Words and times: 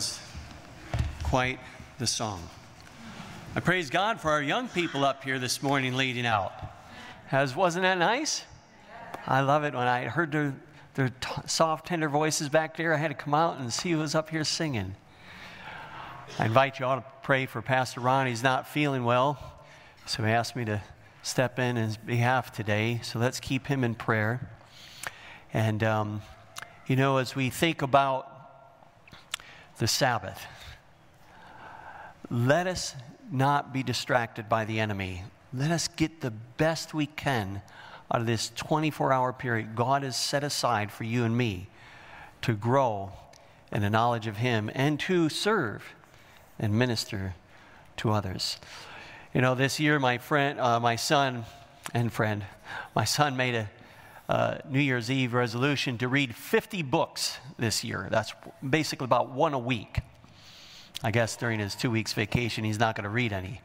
Was 0.00 0.18
quite 1.24 1.58
the 1.98 2.06
song. 2.06 2.40
I 3.54 3.60
praise 3.60 3.90
God 3.90 4.18
for 4.18 4.30
our 4.30 4.40
young 4.40 4.66
people 4.66 5.04
up 5.04 5.22
here 5.24 5.38
this 5.38 5.62
morning 5.62 5.94
leading 5.94 6.24
out. 6.24 6.54
Has, 7.26 7.54
wasn't 7.54 7.82
that 7.82 7.98
nice? 7.98 8.44
I 9.26 9.42
love 9.42 9.62
it 9.64 9.74
when 9.74 9.86
I 9.86 10.04
heard 10.04 10.32
their, 10.32 10.54
their 10.94 11.10
t- 11.10 11.42
soft, 11.44 11.86
tender 11.86 12.08
voices 12.08 12.48
back 12.48 12.78
there. 12.78 12.94
I 12.94 12.96
had 12.96 13.08
to 13.08 13.14
come 13.14 13.34
out 13.34 13.58
and 13.58 13.70
see 13.70 13.90
who 13.90 13.98
was 13.98 14.14
up 14.14 14.30
here 14.30 14.42
singing. 14.42 14.94
I 16.38 16.46
invite 16.46 16.78
you 16.78 16.86
all 16.86 16.96
to 16.96 17.04
pray 17.22 17.44
for 17.44 17.60
Pastor 17.60 18.00
Ron. 18.00 18.26
He's 18.26 18.42
not 18.42 18.66
feeling 18.66 19.04
well, 19.04 19.38
so 20.06 20.22
he 20.22 20.30
asked 20.30 20.56
me 20.56 20.64
to 20.64 20.80
step 21.22 21.58
in 21.58 21.76
his 21.76 21.98
behalf 21.98 22.52
today. 22.52 23.00
So 23.02 23.18
let's 23.18 23.38
keep 23.38 23.66
him 23.66 23.84
in 23.84 23.94
prayer. 23.96 24.48
And, 25.52 25.84
um, 25.84 26.22
you 26.86 26.96
know, 26.96 27.18
as 27.18 27.36
we 27.36 27.50
think 27.50 27.82
about 27.82 28.29
the 29.80 29.88
Sabbath. 29.88 30.46
Let 32.30 32.66
us 32.66 32.94
not 33.32 33.72
be 33.72 33.82
distracted 33.82 34.46
by 34.46 34.66
the 34.66 34.78
enemy. 34.78 35.22
Let 35.54 35.70
us 35.70 35.88
get 35.88 36.20
the 36.20 36.30
best 36.30 36.92
we 36.92 37.06
can 37.06 37.62
out 38.12 38.20
of 38.20 38.26
this 38.26 38.52
24 38.56 39.10
hour 39.10 39.32
period 39.32 39.74
God 39.74 40.02
has 40.02 40.16
set 40.16 40.44
aside 40.44 40.92
for 40.92 41.04
you 41.04 41.24
and 41.24 41.36
me 41.36 41.68
to 42.42 42.52
grow 42.52 43.12
in 43.72 43.80
the 43.80 43.88
knowledge 43.88 44.26
of 44.26 44.36
Him 44.36 44.70
and 44.74 45.00
to 45.00 45.30
serve 45.30 45.82
and 46.58 46.74
minister 46.74 47.34
to 47.96 48.10
others. 48.10 48.58
You 49.32 49.40
know, 49.40 49.54
this 49.54 49.80
year, 49.80 49.98
my 49.98 50.18
friend, 50.18 50.60
uh, 50.60 50.78
my 50.78 50.96
son 50.96 51.46
and 51.94 52.12
friend, 52.12 52.44
my 52.94 53.04
son 53.04 53.34
made 53.34 53.54
a 53.54 53.70
uh, 54.30 54.58
New 54.70 54.78
Year's 54.78 55.10
Eve 55.10 55.34
resolution 55.34 55.98
to 55.98 56.06
read 56.06 56.36
50 56.36 56.82
books 56.82 57.38
this 57.58 57.82
year. 57.82 58.06
That's 58.12 58.32
basically 58.68 59.06
about 59.06 59.32
one 59.32 59.54
a 59.54 59.58
week. 59.58 60.02
I 61.02 61.10
guess 61.10 61.34
during 61.36 61.58
his 61.58 61.74
two 61.74 61.90
weeks 61.90 62.12
vacation, 62.12 62.62
he's 62.62 62.78
not 62.78 62.94
going 62.94 63.02
to 63.02 63.10
read 63.10 63.32
any. 63.32 63.60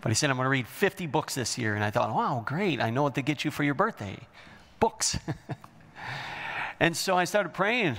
But 0.00 0.08
he 0.08 0.16
said, 0.16 0.28
I'm 0.28 0.36
going 0.36 0.46
to 0.46 0.50
read 0.50 0.66
50 0.66 1.06
books 1.06 1.36
this 1.36 1.56
year. 1.56 1.76
And 1.76 1.84
I 1.84 1.92
thought, 1.92 2.12
wow, 2.12 2.42
great. 2.44 2.80
I 2.80 2.90
know 2.90 3.04
what 3.04 3.14
to 3.14 3.22
get 3.22 3.44
you 3.44 3.52
for 3.52 3.62
your 3.62 3.74
birthday 3.74 4.18
books. 4.80 5.16
and 6.80 6.96
so 6.96 7.16
I 7.16 7.22
started 7.22 7.54
praying 7.54 7.96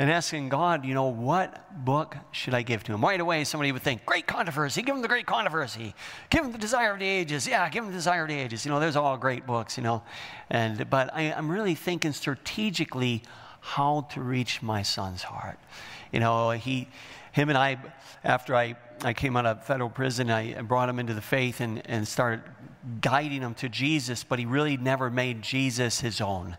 and 0.00 0.10
asking 0.10 0.48
God, 0.48 0.86
you 0.86 0.94
know, 0.94 1.08
what 1.08 1.84
book 1.84 2.16
should 2.32 2.54
I 2.54 2.62
give 2.62 2.82
to 2.84 2.94
him? 2.94 3.02
Right 3.02 3.20
away, 3.20 3.44
somebody 3.44 3.70
would 3.70 3.82
think, 3.82 4.06
Great 4.06 4.26
Controversy, 4.26 4.80
give 4.80 4.96
him 4.96 5.02
the 5.02 5.08
Great 5.08 5.26
Controversy. 5.26 5.94
Give 6.30 6.42
him 6.42 6.52
the 6.52 6.58
Desire 6.58 6.94
of 6.94 7.00
the 7.00 7.06
Ages. 7.06 7.46
Yeah, 7.46 7.68
give 7.68 7.84
him 7.84 7.90
the 7.90 7.96
Desire 7.98 8.22
of 8.22 8.28
the 8.28 8.34
Ages. 8.34 8.64
You 8.64 8.70
know, 8.70 8.80
there's 8.80 8.96
all 8.96 9.18
great 9.18 9.46
books, 9.46 9.76
you 9.76 9.82
know. 9.82 10.02
And, 10.48 10.88
but 10.88 11.10
I, 11.12 11.34
I'm 11.34 11.50
really 11.50 11.74
thinking 11.74 12.14
strategically 12.14 13.22
how 13.60 14.08
to 14.12 14.22
reach 14.22 14.62
my 14.62 14.80
son's 14.80 15.22
heart. 15.22 15.58
You 16.12 16.20
know, 16.20 16.48
he, 16.52 16.88
him 17.32 17.50
and 17.50 17.58
I, 17.58 17.76
after 18.24 18.56
I, 18.56 18.76
I 19.04 19.12
came 19.12 19.36
out 19.36 19.44
of 19.44 19.66
federal 19.66 19.90
prison, 19.90 20.30
I 20.30 20.62
brought 20.62 20.88
him 20.88 20.98
into 20.98 21.12
the 21.12 21.20
faith 21.20 21.60
and, 21.60 21.82
and 21.86 22.08
started 22.08 22.40
guiding 23.02 23.42
him 23.42 23.52
to 23.56 23.68
Jesus, 23.68 24.24
but 24.24 24.38
he 24.38 24.46
really 24.46 24.78
never 24.78 25.10
made 25.10 25.42
Jesus 25.42 26.00
his 26.00 26.22
own. 26.22 26.56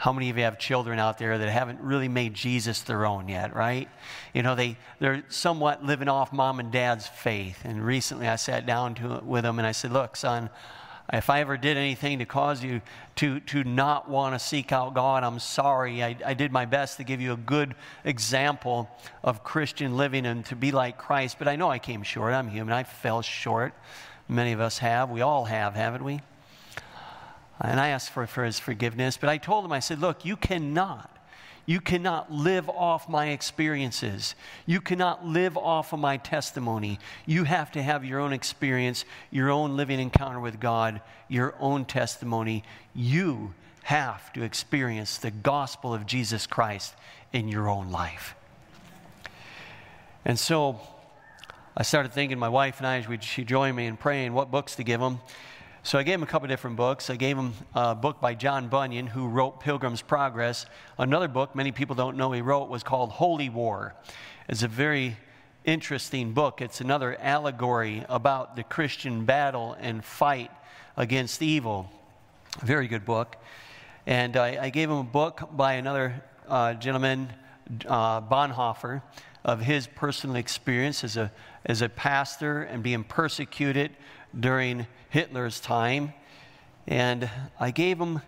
How 0.00 0.14
many 0.14 0.30
of 0.30 0.38
you 0.38 0.44
have 0.44 0.58
children 0.58 0.98
out 0.98 1.18
there 1.18 1.36
that 1.36 1.48
haven't 1.50 1.78
really 1.82 2.08
made 2.08 2.32
Jesus 2.32 2.80
their 2.80 3.04
own 3.04 3.28
yet, 3.28 3.54
right? 3.54 3.86
You 4.32 4.42
know, 4.42 4.54
they, 4.54 4.78
they're 4.98 5.22
somewhat 5.28 5.84
living 5.84 6.08
off 6.08 6.32
mom 6.32 6.58
and 6.58 6.72
dad's 6.72 7.06
faith. 7.06 7.58
And 7.64 7.84
recently 7.84 8.26
I 8.26 8.36
sat 8.36 8.64
down 8.64 8.94
to, 8.94 9.20
with 9.22 9.42
them 9.42 9.58
and 9.58 9.68
I 9.68 9.72
said, 9.72 9.92
Look, 9.92 10.16
son, 10.16 10.48
if 11.12 11.28
I 11.28 11.40
ever 11.40 11.58
did 11.58 11.76
anything 11.76 12.20
to 12.20 12.24
cause 12.24 12.64
you 12.64 12.80
to, 13.16 13.40
to 13.40 13.62
not 13.62 14.08
want 14.08 14.34
to 14.34 14.38
seek 14.38 14.72
out 14.72 14.94
God, 14.94 15.22
I'm 15.22 15.38
sorry. 15.38 16.02
I, 16.02 16.16
I 16.24 16.32
did 16.32 16.50
my 16.50 16.64
best 16.64 16.96
to 16.96 17.04
give 17.04 17.20
you 17.20 17.34
a 17.34 17.36
good 17.36 17.74
example 18.02 18.88
of 19.22 19.44
Christian 19.44 19.98
living 19.98 20.24
and 20.24 20.46
to 20.46 20.56
be 20.56 20.72
like 20.72 20.96
Christ, 20.96 21.36
but 21.38 21.46
I 21.46 21.56
know 21.56 21.70
I 21.70 21.78
came 21.78 22.04
short. 22.04 22.32
I'm 22.32 22.48
human. 22.48 22.72
I 22.72 22.84
fell 22.84 23.20
short. 23.20 23.74
Many 24.28 24.52
of 24.52 24.60
us 24.60 24.78
have. 24.78 25.10
We 25.10 25.20
all 25.20 25.44
have, 25.44 25.74
haven't 25.74 26.04
we? 26.04 26.22
And 27.60 27.78
I 27.78 27.88
asked 27.88 28.10
for, 28.10 28.26
for 28.26 28.44
his 28.44 28.58
forgiveness, 28.58 29.16
but 29.16 29.28
I 29.28 29.36
told 29.36 29.64
him, 29.64 29.72
I 29.72 29.80
said, 29.80 30.00
Look, 30.00 30.24
you 30.24 30.36
cannot. 30.36 31.16
You 31.66 31.80
cannot 31.80 32.32
live 32.32 32.68
off 32.68 33.08
my 33.08 33.28
experiences. 33.28 34.34
You 34.66 34.80
cannot 34.80 35.26
live 35.26 35.56
off 35.56 35.92
of 35.92 36.00
my 36.00 36.16
testimony. 36.16 36.98
You 37.26 37.44
have 37.44 37.70
to 37.72 37.82
have 37.82 38.04
your 38.04 38.18
own 38.18 38.32
experience, 38.32 39.04
your 39.30 39.50
own 39.50 39.76
living 39.76 40.00
encounter 40.00 40.40
with 40.40 40.58
God, 40.58 41.00
your 41.28 41.54
own 41.60 41.84
testimony. 41.84 42.64
You 42.94 43.54
have 43.84 44.32
to 44.32 44.42
experience 44.42 45.18
the 45.18 45.30
gospel 45.30 45.94
of 45.94 46.06
Jesus 46.06 46.46
Christ 46.46 46.94
in 47.32 47.46
your 47.46 47.68
own 47.68 47.90
life. 47.90 48.34
And 50.24 50.38
so 50.38 50.80
I 51.76 51.82
started 51.82 52.12
thinking, 52.12 52.38
my 52.38 52.48
wife 52.48 52.78
and 52.78 52.86
I, 52.86 53.18
she 53.20 53.44
joined 53.44 53.76
me 53.76 53.86
in 53.86 53.96
praying 53.96 54.32
what 54.32 54.50
books 54.50 54.74
to 54.76 54.82
give 54.82 55.00
them. 55.00 55.20
So 55.82 55.98
I 55.98 56.02
gave 56.02 56.16
him 56.16 56.22
a 56.22 56.26
couple 56.26 56.46
different 56.46 56.76
books. 56.76 57.08
I 57.08 57.16
gave 57.16 57.38
him 57.38 57.54
a 57.74 57.94
book 57.94 58.20
by 58.20 58.34
John 58.34 58.68
Bunyan, 58.68 59.06
who 59.06 59.26
wrote 59.26 59.60
Pilgrim's 59.60 60.02
Progress. 60.02 60.66
Another 60.98 61.26
book 61.26 61.54
many 61.54 61.72
people 61.72 61.96
don't 61.96 62.18
know 62.18 62.32
he 62.32 62.42
wrote 62.42 62.68
was 62.68 62.82
called 62.82 63.08
Holy 63.08 63.48
War. 63.48 63.94
It's 64.46 64.62
a 64.62 64.68
very 64.68 65.16
interesting 65.64 66.34
book. 66.34 66.60
It's 66.60 66.82
another 66.82 67.16
allegory 67.18 68.04
about 68.10 68.56
the 68.56 68.62
Christian 68.62 69.24
battle 69.24 69.74
and 69.80 70.04
fight 70.04 70.50
against 70.98 71.40
evil. 71.40 71.90
Very 72.62 72.86
good 72.86 73.06
book. 73.06 73.36
And 74.06 74.36
I, 74.36 74.64
I 74.64 74.68
gave 74.68 74.90
him 74.90 74.98
a 74.98 75.02
book 75.02 75.48
by 75.52 75.74
another 75.74 76.22
uh, 76.46 76.74
gentleman, 76.74 77.32
uh, 77.86 78.20
Bonhoeffer, 78.20 79.00
of 79.44 79.60
his 79.60 79.86
personal 79.86 80.36
experience 80.36 81.04
as 81.04 81.16
a, 81.16 81.32
as 81.64 81.80
a 81.80 81.88
pastor 81.88 82.64
and 82.64 82.82
being 82.82 83.02
persecuted 83.02 83.92
during 84.38 84.86
Hitler's 85.08 85.60
time. 85.60 86.14
And 86.86 87.28
I 87.58 87.70
gave 87.70 87.98
him 87.98 88.20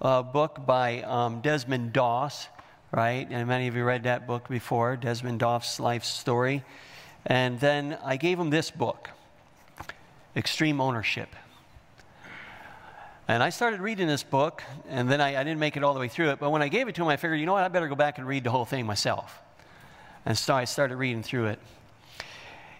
a 0.00 0.22
book 0.22 0.64
by 0.64 1.02
um, 1.02 1.40
Desmond 1.40 1.92
Doss, 1.92 2.48
right? 2.92 3.26
And 3.30 3.48
many 3.48 3.68
of 3.68 3.76
you 3.76 3.84
read 3.84 4.04
that 4.04 4.26
book 4.26 4.48
before, 4.48 4.96
Desmond 4.96 5.40
Doss' 5.40 5.80
life 5.80 6.04
story. 6.04 6.64
And 7.26 7.60
then 7.60 7.98
I 8.04 8.16
gave 8.16 8.38
him 8.38 8.50
this 8.50 8.70
book, 8.70 9.10
Extreme 10.36 10.80
Ownership. 10.80 11.28
And 13.26 13.42
I 13.42 13.50
started 13.50 13.80
reading 13.80 14.06
this 14.06 14.22
book, 14.22 14.62
and 14.88 15.10
then 15.10 15.20
I, 15.20 15.38
I, 15.38 15.44
didn't 15.44 15.58
make 15.58 15.76
it 15.76 15.84
all 15.84 15.92
the 15.92 16.00
way 16.00 16.08
through 16.08 16.30
it. 16.30 16.38
But 16.38 16.50
when 16.50 16.62
I 16.62 16.68
gave 16.68 16.88
it 16.88 16.94
to 16.94 17.02
him, 17.02 17.08
I 17.08 17.18
figured, 17.18 17.38
you 17.38 17.44
know 17.44 17.52
what, 17.52 17.62
I 17.62 17.68
better 17.68 17.88
go 17.88 17.94
back 17.94 18.16
and 18.16 18.26
read 18.26 18.42
the 18.42 18.50
whole 18.50 18.64
thing 18.64 18.86
myself. 18.86 19.42
And 20.24 20.36
so 20.36 20.54
I 20.54 20.64
started 20.64 20.96
reading 20.96 21.22
through 21.22 21.46
it. 21.48 21.58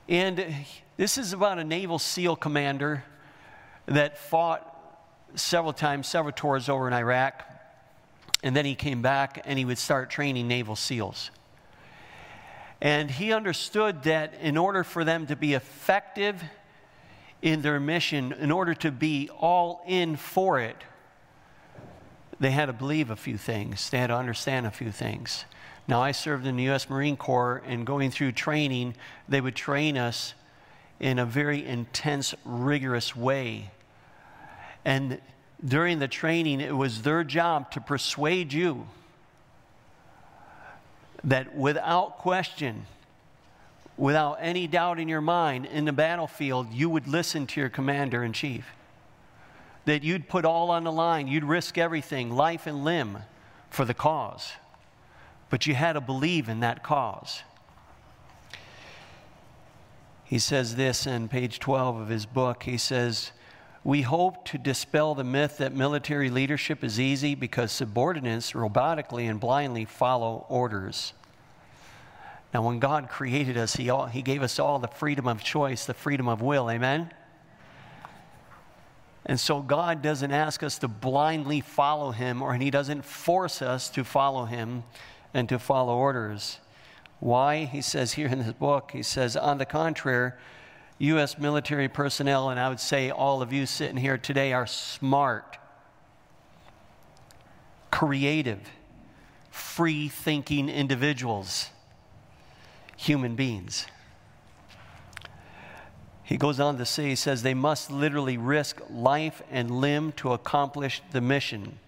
And 0.08 0.42
this 0.96 1.18
is 1.18 1.34
about 1.34 1.58
a 1.58 1.64
Naval 1.64 1.98
SEAL 1.98 2.36
commander 2.36 3.04
that 3.86 4.16
fought 4.16 4.74
several 5.34 5.74
times, 5.74 6.06
several 6.06 6.32
tours 6.32 6.68
over 6.68 6.88
in 6.88 6.94
Iraq. 6.94 7.44
And 8.42 8.56
then 8.56 8.64
he 8.64 8.74
came 8.74 9.02
back 9.02 9.42
and 9.44 9.58
he 9.58 9.64
would 9.64 9.78
start 9.78 10.08
training 10.08 10.48
Naval 10.48 10.76
SEALs. 10.76 11.30
And 12.80 13.10
he 13.10 13.32
understood 13.32 14.04
that 14.04 14.34
in 14.40 14.56
order 14.56 14.84
for 14.84 15.04
them 15.04 15.26
to 15.26 15.36
be 15.36 15.54
effective 15.54 16.42
in 17.42 17.60
their 17.60 17.78
mission, 17.78 18.32
in 18.32 18.50
order 18.50 18.74
to 18.74 18.90
be 18.90 19.28
all 19.38 19.82
in 19.86 20.16
for 20.16 20.58
it, 20.60 20.76
they 22.40 22.52
had 22.52 22.66
to 22.66 22.72
believe 22.72 23.10
a 23.10 23.16
few 23.16 23.36
things. 23.36 23.90
They 23.90 23.98
had 23.98 24.06
to 24.06 24.16
understand 24.16 24.64
a 24.64 24.70
few 24.70 24.92
things. 24.92 25.44
Now, 25.88 26.02
I 26.02 26.12
served 26.12 26.46
in 26.46 26.56
the 26.56 26.64
U.S. 26.64 26.90
Marine 26.90 27.16
Corps, 27.16 27.62
and 27.66 27.86
going 27.86 28.10
through 28.10 28.32
training, 28.32 28.94
they 29.26 29.40
would 29.40 29.56
train 29.56 29.96
us 29.96 30.34
in 31.00 31.18
a 31.18 31.24
very 31.24 31.64
intense, 31.64 32.34
rigorous 32.44 33.16
way. 33.16 33.70
And 34.84 35.18
during 35.64 35.98
the 35.98 36.06
training, 36.06 36.60
it 36.60 36.76
was 36.76 37.02
their 37.02 37.24
job 37.24 37.70
to 37.70 37.80
persuade 37.80 38.52
you 38.52 38.86
that 41.24 41.56
without 41.56 42.18
question, 42.18 42.84
without 43.96 44.36
any 44.40 44.66
doubt 44.66 45.00
in 45.00 45.08
your 45.08 45.22
mind, 45.22 45.64
in 45.64 45.86
the 45.86 45.92
battlefield, 45.92 46.70
you 46.70 46.90
would 46.90 47.08
listen 47.08 47.46
to 47.46 47.60
your 47.60 47.70
commander 47.70 48.22
in 48.22 48.34
chief. 48.34 48.66
That 49.86 50.02
you'd 50.02 50.28
put 50.28 50.44
all 50.44 50.70
on 50.70 50.84
the 50.84 50.92
line, 50.92 51.28
you'd 51.28 51.44
risk 51.44 51.78
everything, 51.78 52.30
life 52.30 52.66
and 52.66 52.84
limb, 52.84 53.18
for 53.70 53.86
the 53.86 53.94
cause. 53.94 54.52
But 55.50 55.66
you 55.66 55.74
had 55.74 55.94
to 55.94 56.00
believe 56.00 56.48
in 56.48 56.60
that 56.60 56.82
cause. 56.82 57.42
He 60.24 60.38
says 60.38 60.76
this 60.76 61.06
in 61.06 61.28
page 61.28 61.58
12 61.58 62.00
of 62.00 62.08
his 62.08 62.26
book. 62.26 62.64
He 62.64 62.76
says, 62.76 63.32
we 63.84 64.02
hope 64.02 64.44
to 64.46 64.58
dispel 64.58 65.14
the 65.14 65.24
myth 65.24 65.58
that 65.58 65.74
military 65.74 66.28
leadership 66.28 66.84
is 66.84 67.00
easy 67.00 67.34
because 67.34 67.72
subordinates 67.72 68.52
robotically 68.52 69.30
and 69.30 69.40
blindly 69.40 69.86
follow 69.86 70.44
orders. 70.50 71.14
Now, 72.52 72.62
when 72.66 72.80
God 72.80 73.08
created 73.08 73.56
us, 73.56 73.76
He, 73.76 73.88
all, 73.88 74.06
he 74.06 74.22
gave 74.22 74.42
us 74.42 74.58
all 74.58 74.78
the 74.78 74.88
freedom 74.88 75.26
of 75.26 75.42
choice, 75.42 75.86
the 75.86 75.94
freedom 75.94 76.28
of 76.28 76.42
will. 76.42 76.70
Amen? 76.70 77.12
And 79.24 79.38
so, 79.38 79.60
God 79.60 80.02
doesn't 80.02 80.32
ask 80.32 80.62
us 80.62 80.78
to 80.80 80.88
blindly 80.88 81.60
follow 81.60 82.10
Him, 82.10 82.42
or 82.42 82.54
He 82.54 82.70
doesn't 82.70 83.04
force 83.04 83.62
us 83.62 83.90
to 83.90 84.04
follow 84.04 84.44
Him 84.44 84.82
and 85.38 85.48
to 85.48 85.58
follow 85.58 85.96
orders. 85.96 86.58
Why? 87.20 87.64
He 87.64 87.80
says 87.80 88.12
here 88.12 88.28
in 88.28 88.40
this 88.40 88.52
book, 88.52 88.90
he 88.92 89.02
says, 89.02 89.36
on 89.36 89.58
the 89.58 89.64
contrary, 89.64 90.32
U.S. 90.98 91.38
military 91.38 91.88
personnel, 91.88 92.50
and 92.50 92.58
I 92.58 92.68
would 92.68 92.80
say 92.80 93.10
all 93.10 93.40
of 93.40 93.52
you 93.52 93.64
sitting 93.66 93.96
here 93.96 94.18
today, 94.18 94.52
are 94.52 94.66
smart, 94.66 95.56
creative, 97.90 98.60
free 99.50 100.08
thinking 100.08 100.68
individuals, 100.68 101.70
human 102.96 103.36
beings. 103.36 103.86
He 106.24 106.36
goes 106.36 106.60
on 106.60 106.76
to 106.78 106.84
say, 106.84 107.08
he 107.08 107.14
says, 107.14 107.42
they 107.42 107.54
must 107.54 107.90
literally 107.90 108.36
risk 108.36 108.82
life 108.90 109.40
and 109.50 109.80
limb 109.80 110.12
to 110.12 110.32
accomplish 110.32 111.00
the 111.12 111.20
mission. 111.20 111.78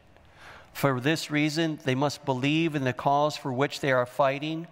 For 0.72 1.00
this 1.00 1.30
reason, 1.30 1.78
they 1.84 1.94
must 1.94 2.24
believe 2.24 2.74
in 2.74 2.84
the 2.84 2.92
cause 2.92 3.36
for 3.36 3.52
which 3.52 3.80
they 3.80 3.92
are 3.92 4.06
fighting. 4.06 4.66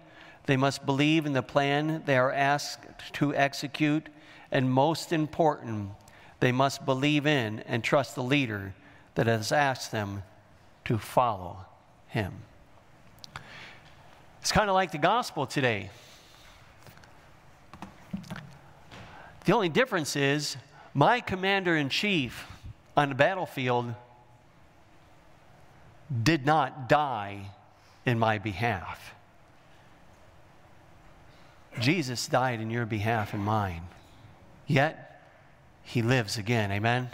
They 0.45 0.57
must 0.57 0.85
believe 0.85 1.25
in 1.25 1.33
the 1.33 1.43
plan 1.43 2.03
they 2.05 2.17
are 2.17 2.31
asked 2.31 2.79
to 3.13 3.35
execute. 3.35 4.09
And 4.51 4.71
most 4.71 5.13
important, 5.13 5.91
they 6.39 6.51
must 6.51 6.85
believe 6.85 7.27
in 7.27 7.59
and 7.61 7.83
trust 7.83 8.15
the 8.15 8.23
leader 8.23 8.73
that 9.15 9.27
has 9.27 9.51
asked 9.51 9.91
them 9.91 10.23
to 10.85 10.97
follow 10.97 11.57
him. 12.07 12.33
It's 14.41 14.51
kind 14.51 14.69
of 14.69 14.73
like 14.73 14.91
the 14.91 14.97
gospel 14.97 15.45
today. 15.45 15.91
The 19.45 19.53
only 19.53 19.69
difference 19.69 20.15
is 20.15 20.57
my 20.93 21.19
commander 21.19 21.75
in 21.75 21.89
chief 21.89 22.47
on 22.95 23.09
the 23.09 23.15
battlefield 23.15 23.93
did 26.23 26.45
not 26.45 26.89
die 26.89 27.51
in 28.05 28.17
my 28.17 28.37
behalf. 28.37 29.13
Jesus 31.79 32.27
died 32.27 32.59
in 32.59 32.69
your 32.69 32.85
behalf 32.85 33.33
and 33.33 33.43
mine. 33.43 33.83
Yet, 34.65 35.21
he 35.83 36.01
lives 36.01 36.37
again. 36.37 36.71
Amen? 36.71 37.09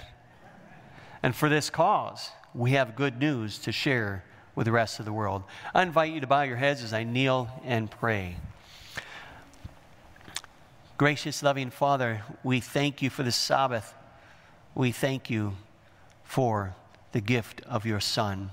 And 1.22 1.36
for 1.36 1.50
this 1.50 1.70
cause, 1.70 2.30
we 2.54 2.72
have 2.72 2.96
good 2.96 3.20
news 3.20 3.58
to 3.60 3.72
share 3.72 4.24
with 4.56 4.66
the 4.66 4.72
rest 4.72 5.00
of 5.00 5.06
the 5.06 5.14
world. 5.14 5.44
I 5.74 5.82
invite 5.82 6.14
you 6.14 6.22
to 6.22 6.28
bow 6.28 6.44
your 6.44 6.56
heads 6.56 6.84
as 6.84 6.94
I 6.94 7.04
kneel 7.04 7.50
and 7.66 7.92
pray. 7.92 8.38
Gracious, 10.98 11.44
loving 11.44 11.70
Father, 11.70 12.24
we 12.44 12.62
thank 12.62 13.02
you 13.02 13.10
for 13.10 13.24
the 13.24 13.32
Sabbath. 13.32 13.94
We 14.74 14.94
thank 14.94 15.30
you 15.30 15.56
for 16.24 16.74
the 17.12 17.20
gift 17.20 17.62
of 17.66 17.86
your 17.86 18.00
Son. 18.00 18.52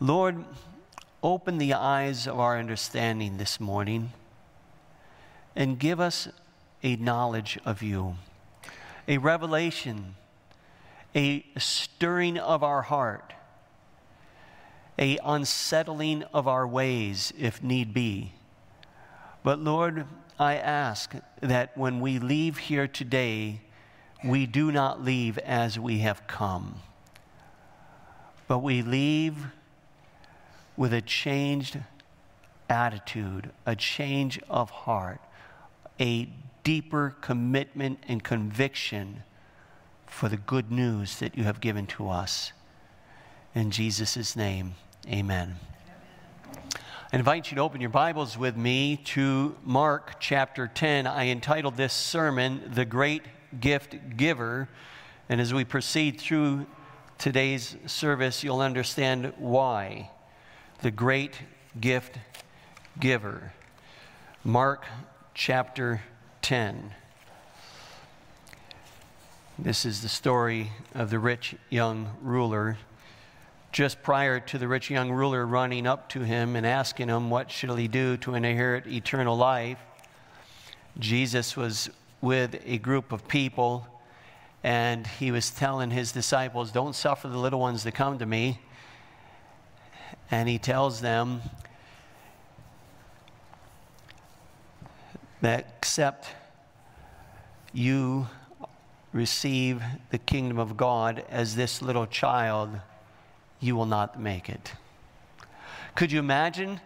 Lord, 0.00 0.44
open 1.22 1.58
the 1.58 1.74
eyes 1.74 2.26
of 2.26 2.40
our 2.40 2.58
understanding 2.58 3.36
this 3.36 3.60
morning 3.60 4.12
and 5.54 5.78
give 5.78 6.00
us 6.00 6.28
a 6.82 6.96
knowledge 6.96 7.58
of 7.64 7.80
you, 7.80 8.16
a 9.06 9.18
revelation, 9.18 10.16
a 11.14 11.46
stirring 11.56 12.38
of 12.38 12.64
our 12.64 12.82
heart, 12.82 13.34
a 14.98 15.16
unsettling 15.24 16.24
of 16.34 16.48
our 16.48 16.66
ways 16.66 17.32
if 17.38 17.62
need 17.62 17.94
be. 17.94 18.32
But 19.44 19.60
Lord, 19.60 20.06
I 20.40 20.56
ask 20.56 21.14
that 21.40 21.76
when 21.78 22.00
we 22.00 22.18
leave 22.18 22.58
here 22.58 22.88
today, 22.88 23.60
we 24.24 24.46
do 24.46 24.72
not 24.72 25.04
leave 25.04 25.38
as 25.38 25.78
we 25.78 25.98
have 26.00 26.26
come, 26.26 26.80
but 28.48 28.58
we 28.58 28.82
leave 28.82 29.36
with 30.76 30.92
a 30.92 31.00
changed 31.00 31.78
attitude, 32.68 33.50
a 33.66 33.76
change 33.76 34.40
of 34.48 34.70
heart, 34.70 35.20
a 36.00 36.28
deeper 36.64 37.14
commitment 37.20 37.98
and 38.08 38.24
conviction 38.24 39.22
for 40.06 40.28
the 40.28 40.36
good 40.36 40.70
news 40.70 41.18
that 41.18 41.36
you 41.36 41.44
have 41.44 41.60
given 41.60 41.86
to 41.86 42.08
us. 42.08 42.52
In 43.54 43.70
Jesus' 43.70 44.34
name, 44.34 44.74
amen. 45.08 45.56
I 47.12 47.16
invite 47.16 47.50
you 47.50 47.56
to 47.56 47.60
open 47.60 47.80
your 47.80 47.90
Bibles 47.90 48.36
with 48.36 48.56
me 48.56 48.96
to 49.04 49.54
Mark 49.62 50.16
chapter 50.18 50.66
10. 50.66 51.06
I 51.06 51.28
entitled 51.28 51.76
this 51.76 51.92
sermon, 51.92 52.70
The 52.74 52.84
Great 52.84 53.22
Gift 53.60 54.16
Giver. 54.16 54.68
And 55.28 55.40
as 55.40 55.54
we 55.54 55.64
proceed 55.64 56.20
through 56.20 56.66
today's 57.18 57.76
service, 57.86 58.42
you'll 58.42 58.60
understand 58.60 59.32
why. 59.38 60.10
The 60.82 60.90
Great 60.90 61.38
Gift 61.80 62.18
Giver. 63.00 63.52
Mark 64.42 64.84
chapter 65.32 66.02
10. 66.42 66.92
This 69.58 69.86
is 69.86 70.02
the 70.02 70.08
story 70.08 70.72
of 70.94 71.10
the 71.10 71.18
rich 71.18 71.54
young 71.70 72.10
ruler. 72.20 72.76
Just 73.72 74.02
prior 74.02 74.40
to 74.40 74.58
the 74.58 74.68
rich 74.68 74.90
young 74.90 75.10
ruler 75.10 75.46
running 75.46 75.86
up 75.86 76.08
to 76.10 76.20
him 76.20 76.54
and 76.56 76.66
asking 76.66 77.08
him, 77.08 77.30
What 77.30 77.50
shall 77.50 77.76
he 77.76 77.88
do 77.88 78.16
to 78.18 78.34
inherit 78.34 78.86
eternal 78.86 79.36
life? 79.36 79.78
Jesus 80.98 81.56
was 81.56 81.88
with 82.20 82.60
a 82.66 82.78
group 82.78 83.12
of 83.12 83.26
people 83.26 83.86
and 84.62 85.06
he 85.06 85.30
was 85.30 85.50
telling 85.50 85.90
his 85.90 86.12
disciples, 86.12 86.72
Don't 86.72 86.94
suffer 86.94 87.28
the 87.28 87.38
little 87.38 87.60
ones 87.60 87.84
to 87.84 87.92
come 87.92 88.18
to 88.18 88.26
me. 88.26 88.58
And 90.30 90.48
he 90.48 90.58
tells 90.58 91.00
them, 91.00 91.42
that 95.44 95.74
except 95.76 96.28
you 97.74 98.26
receive 99.12 99.82
the 100.08 100.16
kingdom 100.16 100.58
of 100.58 100.74
God 100.74 101.22
as 101.28 101.54
this 101.54 101.82
little 101.82 102.06
child, 102.06 102.70
you 103.60 103.76
will 103.76 103.84
not 103.84 104.18
make 104.18 104.48
it. 104.48 104.72
Could 105.94 106.10
you 106.10 106.18
imagine 106.18 106.80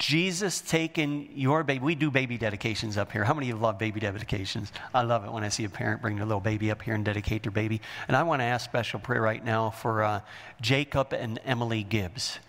Jesus 0.00 0.60
taking 0.60 1.28
your 1.34 1.62
baby? 1.62 1.84
We 1.84 1.94
do 1.94 2.10
baby 2.10 2.36
dedications 2.38 2.96
up 2.96 3.12
here. 3.12 3.22
How 3.22 3.34
many 3.34 3.50
of 3.50 3.56
you 3.56 3.62
love 3.62 3.78
baby 3.78 4.00
dedications? 4.00 4.72
I 4.92 5.02
love 5.02 5.24
it 5.24 5.30
when 5.30 5.44
I 5.44 5.48
see 5.48 5.64
a 5.64 5.68
parent 5.68 6.02
bring 6.02 6.16
their 6.16 6.26
little 6.26 6.40
baby 6.40 6.70
up 6.72 6.82
here 6.82 6.94
and 6.94 7.04
dedicate 7.04 7.42
their 7.44 7.52
baby. 7.52 7.80
And 8.08 8.16
I 8.16 8.24
want 8.24 8.40
to 8.40 8.44
ask 8.44 8.64
special 8.64 8.98
prayer 8.98 9.22
right 9.22 9.44
now 9.44 9.70
for 9.70 10.02
uh, 10.02 10.20
Jacob 10.60 11.12
and 11.12 11.38
Emily 11.44 11.84
Gibbs. 11.84 12.40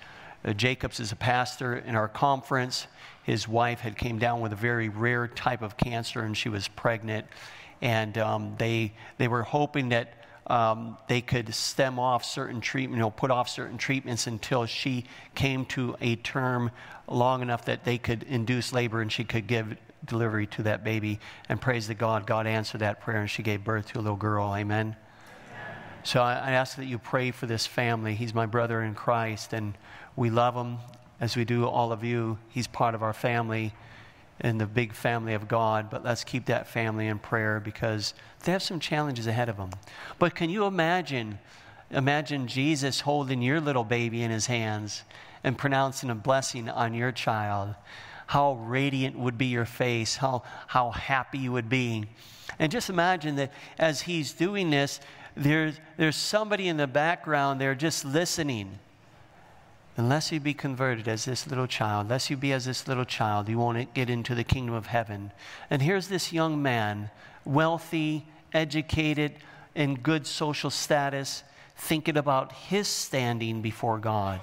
Uh, 0.43 0.53
Jacobs 0.53 0.99
is 0.99 1.11
a 1.11 1.15
pastor 1.15 1.75
in 1.75 1.95
our 1.95 2.07
conference 2.07 2.87
his 3.23 3.47
wife 3.47 3.81
had 3.81 3.97
came 3.97 4.17
down 4.17 4.41
with 4.41 4.51
a 4.51 4.55
very 4.55 4.89
rare 4.89 5.27
type 5.27 5.61
of 5.61 5.77
cancer 5.77 6.21
and 6.21 6.35
she 6.35 6.49
was 6.49 6.67
pregnant 6.67 7.27
and 7.81 8.17
um, 8.17 8.55
they, 8.57 8.93
they 9.17 9.27
were 9.27 9.43
hoping 9.43 9.89
that 9.89 10.13
um, 10.51 10.97
they 11.07 11.21
could 11.21 11.55
stem 11.55 11.97
off 11.97 12.25
certain 12.25 12.59
treatment, 12.59 12.97
you 12.97 12.99
know, 12.99 13.09
put 13.09 13.31
off 13.31 13.47
certain 13.47 13.77
treatments 13.77 14.27
until 14.27 14.65
she 14.65 15.05
came 15.33 15.63
to 15.67 15.95
a 16.01 16.17
term 16.17 16.71
long 17.07 17.41
enough 17.41 17.63
that 17.65 17.85
they 17.85 17.97
could 17.97 18.23
induce 18.23 18.73
labor 18.73 18.99
and 18.99 19.09
she 19.09 19.23
could 19.23 19.47
give 19.47 19.77
delivery 20.03 20.45
to 20.47 20.63
that 20.63 20.83
baby. 20.83 21.21
And 21.47 21.61
praise 21.61 21.87
the 21.87 21.93
God, 21.93 22.27
God 22.27 22.47
answered 22.47 22.79
that 22.79 22.99
prayer 22.99 23.21
and 23.21 23.29
she 23.29 23.43
gave 23.43 23.63
birth 23.63 23.93
to 23.93 23.99
a 23.99 24.01
little 24.01 24.17
girl. 24.17 24.53
Amen. 24.53 24.97
So 26.03 26.21
I, 26.21 26.33
I 26.33 26.51
ask 26.51 26.75
that 26.75 26.85
you 26.85 26.97
pray 26.97 27.31
for 27.31 27.45
this 27.45 27.65
family. 27.65 28.13
He's 28.13 28.33
my 28.33 28.45
brother 28.45 28.81
in 28.81 28.93
Christ 28.93 29.53
and 29.53 29.77
we 30.17 30.29
love 30.29 30.53
him 30.53 30.79
as 31.21 31.37
we 31.37 31.45
do 31.45 31.65
all 31.65 31.93
of 31.93 32.03
you. 32.03 32.37
He's 32.49 32.67
part 32.67 32.93
of 32.93 33.03
our 33.03 33.13
family 33.13 33.73
and 34.41 34.59
the 34.59 34.65
big 34.65 34.93
family 34.93 35.33
of 35.33 35.47
God, 35.47 35.89
but 35.89 36.03
let's 36.03 36.23
keep 36.23 36.45
that 36.45 36.67
family 36.67 37.07
in 37.07 37.19
prayer 37.19 37.59
because 37.59 38.13
they 38.43 38.51
have 38.51 38.63
some 38.63 38.79
challenges 38.79 39.27
ahead 39.27 39.49
of 39.49 39.57
them. 39.57 39.69
But 40.19 40.35
can 40.35 40.49
you 40.49 40.65
imagine 40.65 41.39
imagine 41.91 42.47
Jesus 42.47 43.01
holding 43.01 43.41
your 43.41 43.59
little 43.59 43.83
baby 43.83 44.23
in 44.23 44.31
his 44.31 44.45
hands 44.45 45.03
and 45.43 45.57
pronouncing 45.57 46.09
a 46.09 46.15
blessing 46.15 46.69
on 46.69 46.93
your 46.93 47.11
child? 47.11 47.75
How 48.27 48.53
radiant 48.53 49.17
would 49.17 49.37
be 49.37 49.47
your 49.47 49.65
face, 49.65 50.15
how 50.15 50.43
how 50.67 50.91
happy 50.91 51.37
you 51.37 51.51
would 51.51 51.69
be. 51.69 52.05
And 52.59 52.71
just 52.71 52.89
imagine 52.89 53.35
that 53.35 53.51
as 53.77 54.01
he's 54.01 54.33
doing 54.33 54.69
this, 54.69 54.99
there's, 55.35 55.79
there's 55.97 56.15
somebody 56.15 56.67
in 56.67 56.77
the 56.77 56.87
background 56.87 57.61
there 57.61 57.75
just 57.75 58.03
listening 58.03 58.79
Unless 59.97 60.31
you 60.31 60.39
be 60.39 60.53
converted 60.53 61.07
as 61.07 61.25
this 61.25 61.47
little 61.47 61.67
child, 61.67 62.05
unless 62.05 62.29
you 62.29 62.37
be 62.37 62.53
as 62.53 62.65
this 62.65 62.87
little 62.87 63.05
child, 63.05 63.49
you 63.49 63.57
won't 63.57 63.93
get 63.93 64.09
into 64.09 64.33
the 64.33 64.43
kingdom 64.43 64.73
of 64.73 64.87
heaven. 64.87 65.31
And 65.69 65.81
here's 65.81 66.07
this 66.07 66.31
young 66.31 66.61
man, 66.61 67.09
wealthy, 67.43 68.25
educated, 68.53 69.33
in 69.75 69.95
good 69.95 70.25
social 70.25 70.69
status, 70.69 71.43
thinking 71.75 72.17
about 72.17 72.51
his 72.53 72.87
standing 72.87 73.61
before 73.61 73.97
God. 73.97 74.39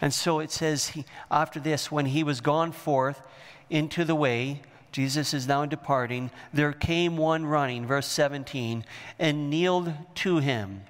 And 0.00 0.12
so 0.12 0.40
it 0.40 0.50
says, 0.50 0.88
he, 0.88 1.04
after 1.30 1.58
this, 1.58 1.90
when 1.90 2.06
he 2.06 2.22
was 2.22 2.40
gone 2.40 2.72
forth 2.72 3.22
into 3.70 4.04
the 4.04 4.14
way, 4.14 4.60
Jesus 4.92 5.34
is 5.34 5.48
now 5.48 5.64
departing, 5.66 6.30
there 6.52 6.72
came 6.72 7.16
one 7.16 7.46
running, 7.46 7.86
verse 7.86 8.06
17, 8.06 8.84
and 9.18 9.50
kneeled 9.50 9.92
to 10.16 10.38
him 10.38 10.82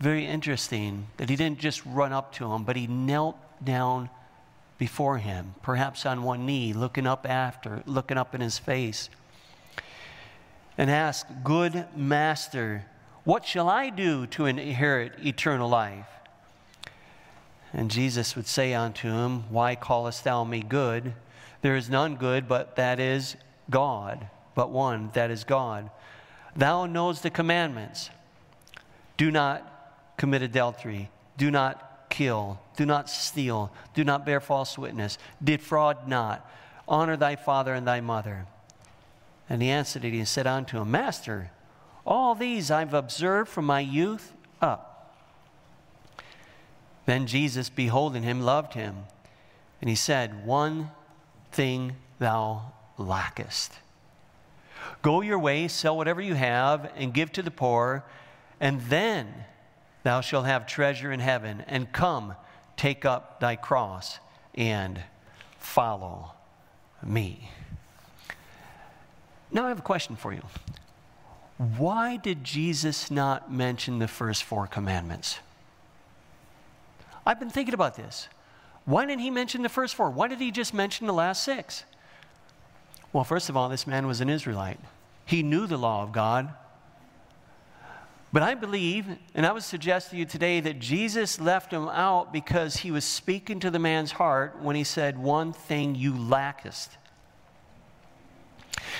very 0.00 0.26
interesting 0.26 1.06
that 1.16 1.30
he 1.30 1.36
didn't 1.36 1.60
just 1.60 1.84
run 1.86 2.12
up 2.12 2.32
to 2.34 2.52
him, 2.52 2.64
but 2.64 2.76
he 2.76 2.86
knelt 2.86 3.36
down 3.64 4.10
before 4.78 5.18
him, 5.18 5.54
perhaps 5.62 6.04
on 6.04 6.22
one 6.22 6.44
knee, 6.46 6.72
looking 6.72 7.06
up 7.06 7.28
after, 7.28 7.82
looking 7.86 8.18
up 8.18 8.34
in 8.34 8.40
his 8.40 8.58
face, 8.58 9.08
and 10.76 10.90
ask, 10.90 11.26
Good 11.42 11.86
master, 11.96 12.84
what 13.24 13.44
shall 13.44 13.68
I 13.68 13.90
do 13.90 14.26
to 14.28 14.46
inherit 14.46 15.12
eternal 15.24 15.68
life? 15.68 16.08
And 17.72 17.90
Jesus 17.90 18.36
would 18.36 18.46
say 18.46 18.74
unto 18.74 19.08
him, 19.08 19.50
Why 19.50 19.74
callest 19.74 20.24
thou 20.24 20.44
me 20.44 20.60
good? 20.60 21.14
There 21.62 21.76
is 21.76 21.88
none 21.88 22.16
good, 22.16 22.46
but 22.46 22.76
that 22.76 23.00
is 23.00 23.36
God, 23.70 24.28
but 24.54 24.70
one, 24.70 25.10
that 25.14 25.30
is 25.30 25.44
God. 25.44 25.90
Thou 26.54 26.86
knows 26.86 27.20
the 27.20 27.30
commandments. 27.30 28.10
Do 29.16 29.30
not 29.30 29.73
commit 30.16 30.42
adultery. 30.42 31.10
Do 31.36 31.50
not 31.50 32.08
kill. 32.10 32.60
Do 32.76 32.86
not 32.86 33.10
steal. 33.10 33.72
Do 33.94 34.04
not 34.04 34.24
bear 34.24 34.40
false 34.40 34.78
witness. 34.78 35.18
Defraud 35.42 36.08
not. 36.08 36.48
Honor 36.86 37.16
thy 37.16 37.36
father 37.36 37.74
and 37.74 37.86
thy 37.86 38.00
mother. 38.00 38.46
And 39.48 39.62
he 39.62 39.70
answered 39.70 40.04
it 40.04 40.12
and 40.12 40.28
said 40.28 40.46
unto 40.46 40.78
him, 40.78 40.90
Master, 40.90 41.50
all 42.06 42.34
these 42.34 42.70
I've 42.70 42.94
observed 42.94 43.50
from 43.50 43.64
my 43.64 43.80
youth 43.80 44.32
up. 44.60 44.94
Then 47.06 47.26
Jesus, 47.26 47.68
beholding 47.68 48.22
him, 48.22 48.40
loved 48.40 48.74
him. 48.74 49.04
And 49.80 49.90
he 49.90 49.96
said, 49.96 50.46
One 50.46 50.90
thing 51.52 51.96
thou 52.18 52.72
lackest. 52.96 53.72
Go 55.02 55.20
your 55.20 55.38
way, 55.38 55.68
sell 55.68 55.96
whatever 55.96 56.20
you 56.20 56.34
have, 56.34 56.90
and 56.96 57.12
give 57.12 57.32
to 57.32 57.42
the 57.42 57.50
poor, 57.50 58.04
and 58.60 58.80
then 58.82 59.44
thou 60.04 60.20
shalt 60.20 60.46
have 60.46 60.66
treasure 60.66 61.10
in 61.10 61.18
heaven. 61.18 61.64
And 61.66 61.92
come, 61.92 62.36
take 62.76 63.04
up 63.04 63.40
thy 63.40 63.56
cross, 63.56 64.20
and 64.54 65.02
follow 65.58 66.32
me. 67.02 67.50
Now 69.50 69.66
I 69.66 69.68
have 69.68 69.80
a 69.80 69.82
question 69.82 70.14
for 70.14 70.32
you. 70.32 70.42
Why 71.56 72.16
did 72.16 72.44
Jesus 72.44 73.10
not 73.10 73.52
mention 73.52 73.98
the 73.98 74.08
first 74.08 74.44
four 74.44 74.66
commandments? 74.66 75.38
I've 77.26 77.38
been 77.38 77.50
thinking 77.50 77.74
about 77.74 77.96
this. 77.96 78.28
Why 78.84 79.06
didn't 79.06 79.22
he 79.22 79.30
mention 79.30 79.62
the 79.62 79.68
first 79.68 79.94
four? 79.94 80.10
Why 80.10 80.28
did 80.28 80.40
he 80.40 80.50
just 80.50 80.74
mention 80.74 81.06
the 81.06 81.12
last 81.12 81.42
six? 81.42 81.84
Well, 83.12 83.24
first 83.24 83.48
of 83.48 83.56
all, 83.56 83.68
this 83.68 83.86
man 83.86 84.06
was 84.06 84.20
an 84.20 84.28
Israelite. 84.28 84.80
He 85.24 85.42
knew 85.42 85.66
the 85.66 85.78
law 85.78 86.02
of 86.02 86.12
God. 86.12 86.52
But 88.34 88.42
I 88.42 88.56
believe, 88.56 89.06
and 89.36 89.46
I 89.46 89.52
would 89.52 89.62
suggest 89.62 90.10
to 90.10 90.16
you 90.16 90.24
today, 90.24 90.58
that 90.58 90.80
Jesus 90.80 91.40
left 91.40 91.72
him 91.72 91.88
out 91.88 92.32
because 92.32 92.78
he 92.78 92.90
was 92.90 93.04
speaking 93.04 93.60
to 93.60 93.70
the 93.70 93.78
man's 93.78 94.10
heart 94.10 94.60
when 94.60 94.74
he 94.74 94.82
said, 94.82 95.16
One 95.16 95.52
thing 95.52 95.94
you 95.94 96.12
lackest. 96.18 96.98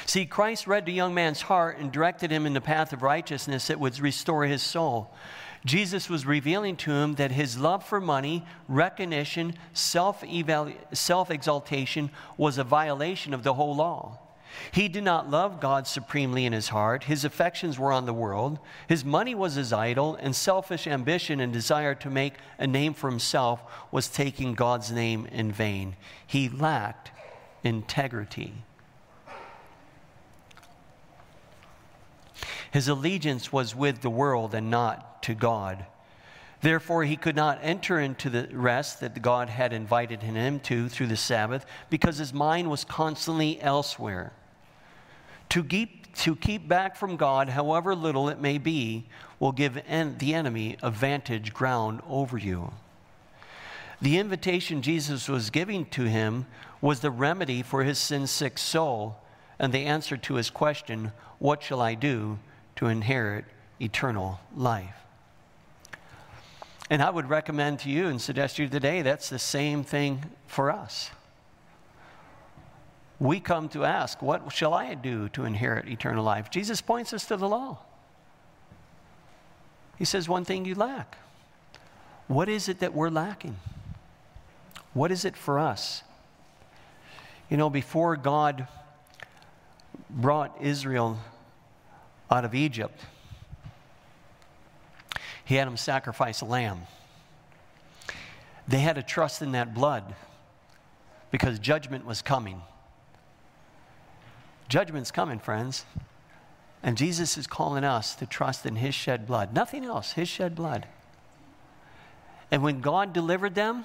See, 0.07 0.25
Christ 0.25 0.69
read 0.69 0.87
the 0.87 0.93
young 0.93 1.15
man's 1.15 1.43
heart 1.43 1.79
and 1.79 1.91
directed 1.91 2.31
him 2.31 2.47
in 2.47 2.53
the 2.53 2.61
path 2.61 2.93
of 2.93 3.03
righteousness 3.03 3.67
that 3.67 3.81
would 3.81 3.99
restore 3.99 4.45
his 4.45 4.63
soul. 4.63 5.13
Jesus 5.65 6.09
was 6.09 6.25
revealing 6.25 6.77
to 6.77 6.93
him 6.93 7.15
that 7.17 7.33
his 7.33 7.59
love 7.59 7.85
for 7.85 8.01
money, 8.01 8.47
recognition, 8.69 9.55
self 9.73 10.23
exaltation 10.23 12.11
was 12.37 12.59
a 12.59 12.63
violation 12.63 13.35
of 13.35 13.43
the 13.43 13.55
whole 13.55 13.75
law. 13.75 14.21
He 14.73 14.89
did 14.89 15.05
not 15.05 15.31
love 15.31 15.61
God 15.61 15.87
supremely 15.87 16.47
in 16.47 16.53
his 16.53 16.69
heart. 16.69 17.05
His 17.05 17.25
affections 17.25 17.79
were 17.79 17.93
on 17.93 18.07
the 18.07 18.13
world. 18.13 18.59
His 18.89 19.05
money 19.05 19.35
was 19.35 19.55
his 19.55 19.73
idol, 19.73 20.17
and 20.17 20.35
selfish 20.35 20.87
ambition 20.87 21.41
and 21.41 21.53
desire 21.53 21.95
to 21.97 22.11
make 22.11 22.35
a 22.59 22.67
name 22.67 22.95
for 22.95 23.11
himself 23.11 23.63
was 23.91 24.09
taking 24.09 24.55
God's 24.55 24.91
name 24.91 25.27
in 25.27 25.53
vain. 25.53 25.97
He 26.27 26.49
lacked 26.49 27.11
integrity. 27.63 28.55
His 32.71 32.89
allegiance 32.89 33.53
was 33.53 33.75
with 33.75 34.01
the 34.01 34.11
world 34.11 34.55
and 34.55 34.69
not 34.69 35.23
to 35.23 35.35
God. 35.35 35.87
Therefore, 36.61 37.05
he 37.05 37.17
could 37.17 37.37
not 37.37 37.59
enter 37.63 38.01
into 38.01 38.31
the 38.31 38.49
rest 38.51 39.01
that 39.01 39.21
God 39.21 39.51
had 39.51 39.73
invited 39.73 40.23
him 40.23 40.61
to 40.61 40.89
through 40.89 41.09
the 41.09 41.17
Sabbath 41.17 41.67
because 41.91 42.17
his 42.17 42.33
mind 42.33 42.71
was 42.71 42.85
constantly 42.85 43.61
elsewhere. 43.61 44.33
To 45.51 45.63
keep, 45.63 46.15
to 46.17 46.37
keep 46.37 46.69
back 46.69 46.97
from 46.97 47.17
God, 47.17 47.49
however 47.49 47.95
little 47.95 48.29
it 48.29 48.41
may 48.41 48.59
be, 48.59 49.05
will 49.39 49.53
give 49.53 49.81
en- 49.87 50.19
the 50.19 50.35
enemy 50.35 50.77
a 50.83 50.91
vantage 50.91 51.53
ground 51.53 52.01
over 52.09 52.39
you. 52.39 52.73
The 54.01 54.19
invitation 54.19 54.83
Jesus 54.83 55.29
was 55.29 55.51
giving 55.51 55.87
to 55.87 56.05
him 56.05 56.47
was 56.81 57.01
the 57.01 57.11
remedy 57.11 57.63
for 57.63 57.85
his 57.85 57.99
sin 57.99 58.27
sick 58.27 58.59
soul 58.59 59.17
and 59.59 59.73
the 59.73 59.87
answer 59.87 60.17
to 60.17 60.35
his 60.35 60.51
question, 60.51 61.13
What 61.39 61.63
shall 61.63 61.81
I 61.81 61.95
do 61.95 62.39
to 62.77 62.87
inherit 62.87 63.45
eternal 63.81 64.41
life? 64.55 64.95
And 66.91 67.03
I 67.03 67.11
would 67.11 67.29
recommend 67.31 67.79
to 67.81 67.91
you 67.91 68.09
and 68.09 68.21
suggest 68.21 68.57
to 68.57 68.65
you 68.65 68.69
today 68.69 69.03
that's 69.03 69.31
the 69.31 69.39
same 69.39 69.85
thing 69.85 70.25
for 70.47 70.71
us. 70.71 71.11
We 73.25 73.41
come 73.41 73.71
to 73.71 73.87
ask, 73.87 74.21
What 74.21 74.53
shall 74.53 74.75
I 74.75 74.93
do 74.93 75.31
to 75.31 75.47
inherit 75.47 75.89
eternal 75.89 76.23
life? 76.23 76.51
Jesus 76.51 76.83
points 76.83 77.15
us 77.15 77.25
to 77.25 77.39
the 77.39 77.49
law. 77.49 77.79
He 79.97 80.05
says, 80.05 80.29
One 80.29 80.45
thing 80.45 80.67
you 80.67 80.75
lack. 80.75 81.17
What 82.29 82.51
is 82.51 82.69
it 82.69 82.81
that 82.81 82.93
we're 82.93 83.09
lacking? 83.09 83.57
What 84.93 85.11
is 85.11 85.25
it 85.25 85.39
for 85.39 85.59
us? 85.59 86.03
You 87.49 87.57
know, 87.57 87.71
before 87.71 88.17
God 88.17 88.69
brought 90.11 90.61
Israel 90.61 91.19
out 92.31 92.45
of 92.45 92.55
Egypt, 92.55 93.01
he 95.47 95.55
had 95.55 95.67
them 95.67 95.79
sacrifice 95.79 96.43
a 96.43 96.45
lamb. 96.45 96.83
They 98.69 98.81
had 98.81 98.97
to 98.97 99.03
trust 99.03 99.41
in 99.41 99.53
that 99.53 99.73
blood 99.73 100.15
because 101.31 101.59
judgment 101.59 102.05
was 102.05 102.21
coming. 102.21 102.61
Judgment's 104.69 105.11
coming, 105.11 105.39
friends. 105.39 105.85
And 106.83 106.99
Jesus 106.99 107.39
is 107.39 107.47
calling 107.47 107.85
us 107.85 108.15
to 108.17 108.27
trust 108.27 108.67
in 108.67 108.77
his 108.77 108.95
shed 108.95 109.27
blood. 109.27 109.55
Nothing 109.55 109.85
else, 109.85 110.13
his 110.13 110.29
shed 110.29 110.55
blood. 110.55 110.87
And 112.51 112.63
when 112.63 112.81
God 112.81 113.13
delivered 113.13 113.55
them, 113.55 113.85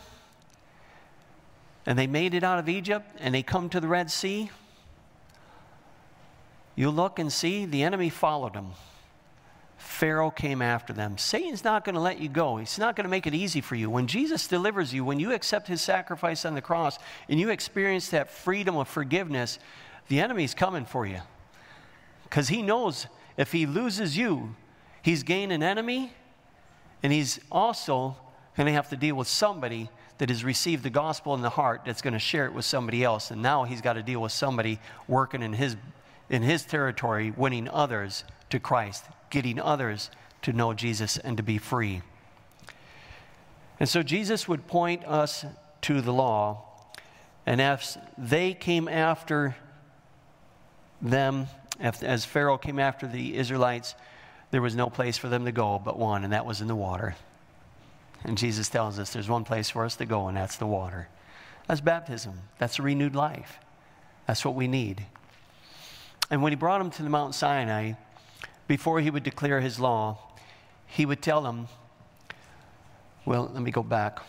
and 1.86 1.98
they 1.98 2.08
made 2.08 2.34
it 2.34 2.44
out 2.44 2.60
of 2.60 2.68
Egypt, 2.68 3.08
and 3.20 3.34
they 3.34 3.42
come 3.42 3.70
to 3.70 3.80
the 3.80 3.88
Red 3.88 4.12
Sea, 4.12 4.52
you 6.76 6.90
look 6.90 7.20
and 7.20 7.32
see 7.32 7.66
the 7.66 7.84
enemy 7.84 8.10
followed 8.10 8.54
them. 8.54 8.72
Pharaoh 9.78 10.30
came 10.30 10.62
after 10.62 10.94
them. 10.94 11.18
Satan's 11.18 11.64
not 11.64 11.86
going 11.86 11.96
to 11.96 12.02
let 12.02 12.20
you 12.20 12.30
go. 12.30 12.58
He's 12.58 12.78
not 12.78 12.96
going 12.96 13.06
to 13.06 13.10
make 13.10 13.28
it 13.28 13.34
easy 13.34 13.62
for 13.62 13.76
you. 13.76 13.90
When 13.90 14.08
Jesus 14.08 14.46
delivers 14.46 14.94
you, 14.94 15.04
when 15.06 15.20
you 15.20 15.32
accept 15.32 15.68
his 15.68 15.82
sacrifice 15.82 16.46
on 16.46 16.54
the 16.54 16.62
cross 16.62 17.00
and 17.30 17.40
you 17.40 17.50
experience 17.50 18.10
that 18.10 18.30
freedom 18.30 18.76
of 18.76 18.88
forgiveness, 18.88 19.58
the 20.10 20.20
enemy's 20.20 20.54
coming 20.54 20.86
for 20.86 21.06
you. 21.06 21.20
Because 22.24 22.50
he 22.50 22.62
knows 22.62 23.08
if 23.38 23.52
he 23.52 23.66
loses 23.66 24.18
you, 24.18 24.56
he's 25.02 25.24
gained 25.24 25.52
an 25.52 25.64
enemy 25.64 26.12
and 27.02 27.14
he's 27.14 27.40
also 27.52 28.18
going 28.58 28.68
to 28.68 28.74
have 28.74 28.90
to 28.90 28.98
deal 28.98 29.16
with 29.16 29.28
somebody 29.28 29.90
that 30.18 30.30
has 30.30 30.44
received 30.44 30.84
the 30.84 30.90
gospel 30.90 31.34
in 31.34 31.42
the 31.42 31.50
heart 31.50 31.84
that's 31.86 32.02
going 32.02 32.14
to 32.14 32.20
share 32.20 32.46
it 32.46 32.54
with 32.54 32.66
somebody 32.66 33.04
else. 33.04 33.32
And 33.32 33.42
now 33.42 33.64
he's 33.64 33.80
got 33.80 33.94
to 33.94 34.04
deal 34.04 34.22
with 34.22 34.34
somebody 34.34 34.80
working 35.08 35.42
in 35.42 35.54
his, 35.54 35.78
in 36.30 36.44
his 36.44 36.66
territory, 36.66 37.32
winning 37.32 37.70
others 37.70 38.26
to 38.50 38.60
Christ 38.60 39.06
getting 39.30 39.60
others 39.60 40.10
to 40.42 40.54
know 40.54 40.74
Jesus 40.74 41.18
and 41.18 41.38
to 41.38 41.44
be 41.44 41.58
free. 41.58 42.02
And 43.80 43.88
so 43.88 44.04
Jesus 44.04 44.48
would 44.48 44.68
point 44.68 45.06
us 45.06 45.46
to 45.82 46.02
the 46.02 46.12
law, 46.12 46.66
and 47.46 47.62
as 47.62 47.98
they 48.18 48.54
came 48.54 48.88
after 48.88 49.56
them, 51.02 51.48
as 51.80 52.26
Pharaoh 52.26 52.58
came 52.58 52.80
after 52.80 53.08
the 53.08 53.36
Israelites, 53.38 53.96
there 54.52 54.62
was 54.62 54.76
no 54.76 54.90
place 54.90 55.18
for 55.18 55.30
them 55.30 55.46
to 55.46 55.52
go 55.52 55.80
but 55.84 55.98
one, 55.98 56.24
and 56.24 56.34
that 56.34 56.46
was 56.46 56.62
in 56.62 56.68
the 56.68 56.76
water. 56.76 57.16
And 58.24 58.38
Jesus 58.38 58.68
tells 58.68 59.00
us 59.00 59.14
there's 59.14 59.30
one 59.30 59.46
place 59.46 59.70
for 59.70 59.86
us 59.86 59.96
to 59.98 60.06
go, 60.06 60.28
and 60.28 60.36
that's 60.36 60.58
the 60.58 60.68
water. 60.68 61.08
That's 61.68 61.82
baptism. 61.82 62.34
That's 62.58 62.80
a 62.80 62.82
renewed 62.82 63.16
life. 63.16 63.60
That's 64.28 64.44
what 64.44 64.56
we 64.56 64.68
need. 64.68 65.06
And 66.30 66.44
when 66.44 66.52
he 66.52 66.56
brought 66.56 66.80
them 66.80 66.92
to 66.92 67.04
the 67.04 67.10
Mount 67.10 67.34
Sinai, 67.34 67.94
before 68.68 69.00
he 69.00 69.10
would 69.10 69.24
declare 69.24 69.62
his 69.62 69.80
law, 69.80 70.18
he 70.86 71.06
would 71.06 71.22
tell 71.22 71.42
them, 71.42 71.68
well, 73.26 73.50
let 73.54 73.62
me 73.62 73.72
go 73.72 73.84
back. 73.84 74.20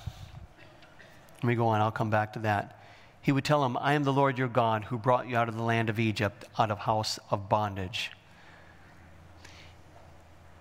Let 1.37 1.45
me 1.45 1.55
go 1.55 1.69
on, 1.69 1.81
I'll 1.81 1.91
come 1.91 2.11
back 2.11 2.35
to 2.35 2.39
that. 2.41 2.80
He 3.23 3.33
would 3.33 3.45
tell 3.45 3.63
them, 3.63 3.77
I 3.77 3.93
am 3.93 4.05
the 4.05 4.13
Lord 4.13 4.39
your 4.39 4.49
God 4.49 4.85
who 4.85 4.99
brought 4.99 5.29
you 5.29 5.37
out 5.37 5.49
of 5.49 5.57
the 5.57 5.63
land 5.63 5.91
of 5.91 5.99
Egypt, 5.99 6.45
out 6.59 6.71
of 6.71 6.79
house 6.79 7.19
of 7.31 7.49
bondage. 7.49 8.13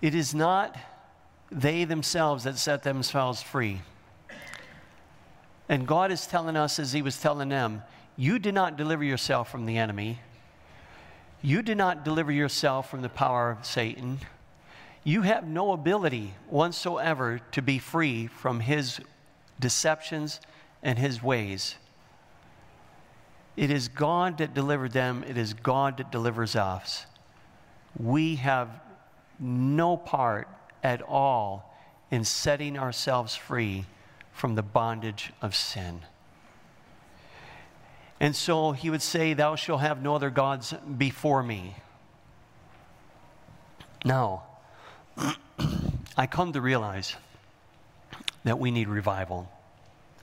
It 0.02 0.14
is 0.16 0.34
not 0.34 0.78
they 1.52 1.84
themselves 1.84 2.44
that 2.44 2.58
set 2.58 2.84
themselves 2.84 3.42
free. 3.42 3.82
And 5.68 5.88
God 5.88 6.12
is 6.12 6.28
telling 6.28 6.56
us, 6.56 6.80
as 6.80 6.94
He 6.94 7.02
was 7.02 7.20
telling 7.20 7.50
them, 7.50 7.84
you 8.16 8.40
did 8.40 8.54
not 8.54 8.78
deliver 8.78 9.04
yourself 9.04 9.50
from 9.50 9.66
the 9.66 9.78
enemy. 9.78 10.20
You 11.42 11.62
did 11.62 11.78
not 11.78 12.04
deliver 12.04 12.32
yourself 12.32 12.90
from 12.90 13.02
the 13.02 13.10
power 13.10 13.52
of 13.52 13.66
Satan. 13.66 14.20
You 15.04 15.22
have 15.22 15.48
no 15.48 15.72
ability 15.72 16.34
whatsoever 16.50 17.40
to 17.52 17.62
be 17.62 17.80
free 17.80 18.28
from 18.28 18.60
his 18.60 19.00
deceptions 19.60 20.42
and 20.84 21.00
his 21.00 21.24
ways. 21.24 21.76
It 23.56 23.72
is 23.72 23.88
God 23.88 24.38
that 24.38 24.54
delivered 24.54 24.92
them, 24.92 25.24
it 25.28 25.38
is 25.38 25.54
God 25.54 25.98
that 25.98 26.12
delivers 26.12 26.56
us. 26.56 27.06
We 27.98 28.36
have 28.36 28.70
no 29.40 29.98
part 29.98 30.48
at 30.84 31.02
all 31.02 31.76
in 32.12 32.24
setting 32.24 32.78
ourselves 32.78 33.36
free 33.36 33.86
from 34.32 34.56
the 34.56 34.64
bondage 34.64 35.34
of 35.42 35.56
sin. 35.56 36.02
And 38.20 38.36
so 38.36 38.72
he 38.72 38.90
would 38.90 39.02
say, 39.02 39.34
Thou 39.34 39.56
shalt 39.56 39.82
have 39.82 40.02
no 40.02 40.16
other 40.16 40.30
gods 40.30 40.74
before 40.98 41.42
me. 41.42 41.76
Now, 44.04 44.44
I 46.18 46.28
come 46.28 46.54
to 46.54 46.62
realize 46.62 47.16
that 48.44 48.60
we 48.60 48.72
need 48.72 48.88
revival. 48.88 49.50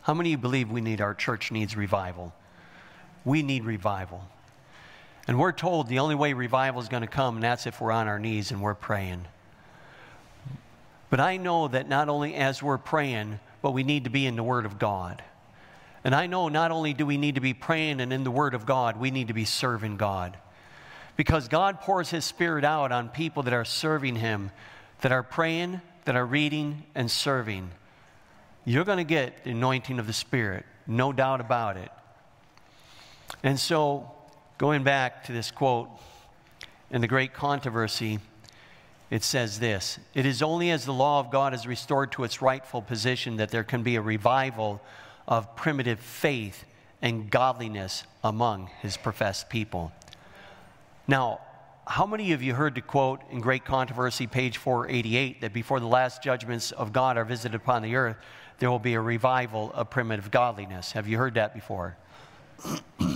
How 0.02 0.14
many 0.14 0.30
of 0.30 0.38
you 0.38 0.42
believe 0.42 0.70
we 0.70 0.80
need 0.80 1.00
our 1.00 1.14
church 1.14 1.50
needs 1.50 1.76
revival? 1.76 2.34
We 3.26 3.42
need 3.42 3.64
revival. 3.64 4.24
And 5.28 5.38
we're 5.38 5.52
told 5.52 5.88
the 5.88 5.98
only 5.98 6.14
way 6.14 6.32
revival 6.32 6.80
is 6.80 6.88
going 6.88 7.02
to 7.02 7.08
come, 7.08 7.34
and 7.34 7.42
that's 7.42 7.66
if 7.66 7.80
we're 7.80 7.90
on 7.90 8.06
our 8.06 8.20
knees 8.20 8.52
and 8.52 8.62
we're 8.62 8.74
praying. 8.74 9.26
But 11.10 11.20
I 11.20 11.36
know 11.36 11.68
that 11.68 11.88
not 11.88 12.08
only 12.08 12.34
as 12.36 12.62
we're 12.62 12.78
praying, 12.78 13.40
but 13.62 13.72
we 13.72 13.82
need 13.82 14.04
to 14.04 14.10
be 14.10 14.26
in 14.26 14.36
the 14.36 14.42
Word 14.44 14.64
of 14.64 14.78
God. 14.78 15.22
And 16.04 16.14
I 16.14 16.28
know 16.28 16.48
not 16.48 16.70
only 16.70 16.94
do 16.94 17.04
we 17.04 17.16
need 17.16 17.34
to 17.34 17.40
be 17.40 17.52
praying 17.52 18.00
and 18.00 18.12
in 18.12 18.22
the 18.22 18.30
Word 18.30 18.54
of 18.54 18.64
God, 18.64 18.96
we 18.96 19.10
need 19.10 19.26
to 19.26 19.34
be 19.34 19.44
serving 19.44 19.96
God. 19.96 20.36
Because 21.16 21.48
God 21.48 21.80
pours 21.80 22.10
His 22.10 22.24
Spirit 22.24 22.64
out 22.64 22.92
on 22.92 23.08
people 23.08 23.42
that 23.42 23.52
are 23.52 23.64
serving 23.64 24.14
Him, 24.14 24.52
that 25.00 25.10
are 25.10 25.24
praying, 25.24 25.80
that 26.04 26.14
are 26.14 26.26
reading, 26.26 26.84
and 26.94 27.10
serving. 27.10 27.70
You're 28.64 28.84
going 28.84 28.98
to 28.98 29.04
get 29.04 29.42
the 29.42 29.50
anointing 29.50 29.98
of 29.98 30.06
the 30.06 30.12
Spirit, 30.12 30.64
no 30.86 31.12
doubt 31.12 31.40
about 31.40 31.76
it. 31.76 31.90
And 33.42 33.58
so, 33.58 34.10
going 34.58 34.82
back 34.82 35.24
to 35.24 35.32
this 35.32 35.50
quote 35.50 35.88
in 36.90 37.00
the 37.00 37.08
great 37.08 37.32
controversy, 37.32 38.18
it 39.10 39.22
says 39.22 39.58
this 39.58 39.98
It 40.14 40.26
is 40.26 40.42
only 40.42 40.70
as 40.70 40.84
the 40.84 40.92
law 40.92 41.20
of 41.20 41.30
God 41.30 41.54
is 41.54 41.66
restored 41.66 42.12
to 42.12 42.24
its 42.24 42.42
rightful 42.42 42.82
position 42.82 43.36
that 43.36 43.50
there 43.50 43.64
can 43.64 43.82
be 43.82 43.96
a 43.96 44.00
revival 44.00 44.80
of 45.28 45.54
primitive 45.56 46.00
faith 46.00 46.64
and 47.02 47.30
godliness 47.30 48.04
among 48.24 48.70
his 48.80 48.96
professed 48.96 49.48
people. 49.48 49.92
Now, 51.06 51.40
how 51.86 52.06
many 52.06 52.32
of 52.32 52.42
you 52.42 52.54
heard 52.54 52.74
the 52.74 52.80
quote 52.80 53.20
in 53.30 53.40
Great 53.40 53.64
Controversy, 53.64 54.26
page 54.26 54.56
488, 54.56 55.40
that 55.42 55.52
before 55.52 55.78
the 55.78 55.86
last 55.86 56.22
judgments 56.22 56.72
of 56.72 56.92
God 56.92 57.16
are 57.16 57.24
visited 57.24 57.54
upon 57.54 57.82
the 57.82 57.94
earth, 57.94 58.16
there 58.58 58.70
will 58.70 58.80
be 58.80 58.94
a 58.94 59.00
revival 59.00 59.70
of 59.72 59.90
primitive 59.90 60.30
godliness? 60.30 60.92
Have 60.92 61.06
you 61.06 61.16
heard 61.18 61.34
that 61.34 61.54
before? 61.54 61.96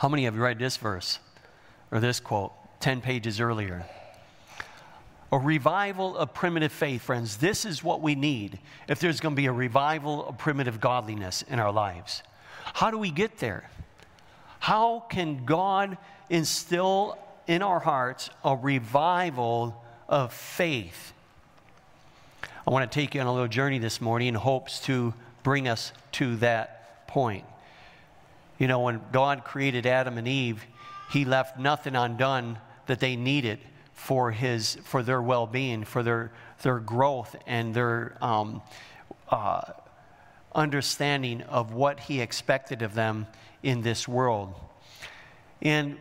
how 0.00 0.08
many 0.08 0.24
of 0.24 0.34
you 0.34 0.40
read 0.40 0.58
this 0.58 0.78
verse 0.78 1.18
or 1.92 2.00
this 2.00 2.20
quote 2.20 2.52
10 2.80 3.02
pages 3.02 3.38
earlier? 3.38 3.84
A 5.30 5.38
revival 5.38 6.16
of 6.16 6.32
primitive 6.32 6.72
faith, 6.72 7.02
friends. 7.02 7.36
This 7.36 7.66
is 7.66 7.84
what 7.84 8.00
we 8.00 8.14
need 8.14 8.58
if 8.88 8.98
there's 8.98 9.20
going 9.20 9.34
to 9.34 9.36
be 9.36 9.44
a 9.44 9.52
revival 9.52 10.24
of 10.26 10.38
primitive 10.38 10.80
godliness 10.80 11.42
in 11.42 11.60
our 11.60 11.70
lives. 11.70 12.22
How 12.72 12.90
do 12.90 12.96
we 12.96 13.10
get 13.10 13.40
there? 13.40 13.68
How 14.58 15.00
can 15.10 15.44
God 15.44 15.98
instill 16.30 17.18
in 17.46 17.60
our 17.60 17.80
hearts 17.80 18.30
a 18.42 18.56
revival 18.56 19.84
of 20.08 20.32
faith? 20.32 21.12
I 22.66 22.70
want 22.70 22.90
to 22.90 22.94
take 23.00 23.14
you 23.14 23.20
on 23.20 23.26
a 23.26 23.32
little 23.34 23.48
journey 23.48 23.78
this 23.78 24.00
morning 24.00 24.28
in 24.28 24.34
hopes 24.34 24.80
to 24.86 25.12
bring 25.42 25.68
us 25.68 25.92
to 26.12 26.36
that 26.36 27.06
point. 27.06 27.44
You 28.60 28.68
know, 28.68 28.80
when 28.80 29.00
God 29.10 29.42
created 29.42 29.86
Adam 29.86 30.18
and 30.18 30.28
Eve, 30.28 30.64
He 31.10 31.24
left 31.24 31.58
nothing 31.58 31.96
undone 31.96 32.58
that 32.86 33.00
they 33.00 33.16
needed 33.16 33.58
for, 33.94 34.30
his, 34.30 34.76
for 34.84 35.02
their 35.02 35.22
well 35.22 35.46
being, 35.46 35.84
for 35.84 36.02
their, 36.02 36.30
their 36.62 36.78
growth, 36.78 37.36
and 37.46 37.74
their 37.74 38.16
um, 38.20 38.60
uh, 39.30 39.62
understanding 40.54 41.42
of 41.42 41.72
what 41.72 42.00
he 42.00 42.20
expected 42.20 42.82
of 42.82 42.94
them 42.94 43.26
in 43.62 43.82
this 43.82 44.06
world. 44.06 44.54
And 45.62 45.96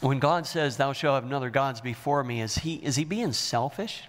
when 0.00 0.18
God 0.18 0.46
says, 0.46 0.76
Thou 0.76 0.92
shalt 0.92 1.14
have 1.14 1.24
another 1.24 1.50
gods 1.50 1.80
before 1.80 2.22
me, 2.22 2.40
is 2.40 2.58
he, 2.58 2.74
is 2.76 2.96
he 2.96 3.04
being 3.04 3.32
selfish? 3.32 4.02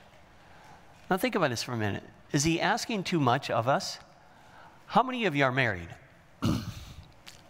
Now 1.09 1.17
think 1.17 1.35
about 1.35 1.49
this 1.49 1.63
for 1.63 1.73
a 1.73 1.77
minute. 1.77 2.03
Is 2.31 2.43
he 2.43 2.61
asking 2.61 3.05
too 3.05 3.19
much 3.19 3.49
of 3.49 3.67
us? 3.67 3.97
How 4.85 5.01
many 5.01 5.25
of 5.25 5.35
you 5.35 5.45
are 5.45 5.51
married? 5.51 5.89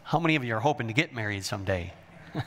How 0.10 0.19
many 0.19 0.36
of 0.36 0.43
you 0.43 0.56
are 0.56 0.60
hoping 0.60 0.88
to 0.88 0.93
get 0.93 1.13
married 1.13 1.45
someday? 1.45 1.93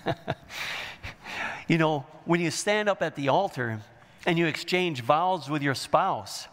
You 1.69 1.79
know, 1.79 2.05
when 2.25 2.41
you 2.41 2.51
stand 2.51 2.89
up 2.89 3.03
at 3.03 3.15
the 3.15 3.29
altar 3.29 3.81
and 4.27 4.39
you 4.39 4.47
exchange 4.47 5.01
vows 5.01 5.49
with 5.49 5.63
your 5.63 5.75
spouse, 5.75 6.49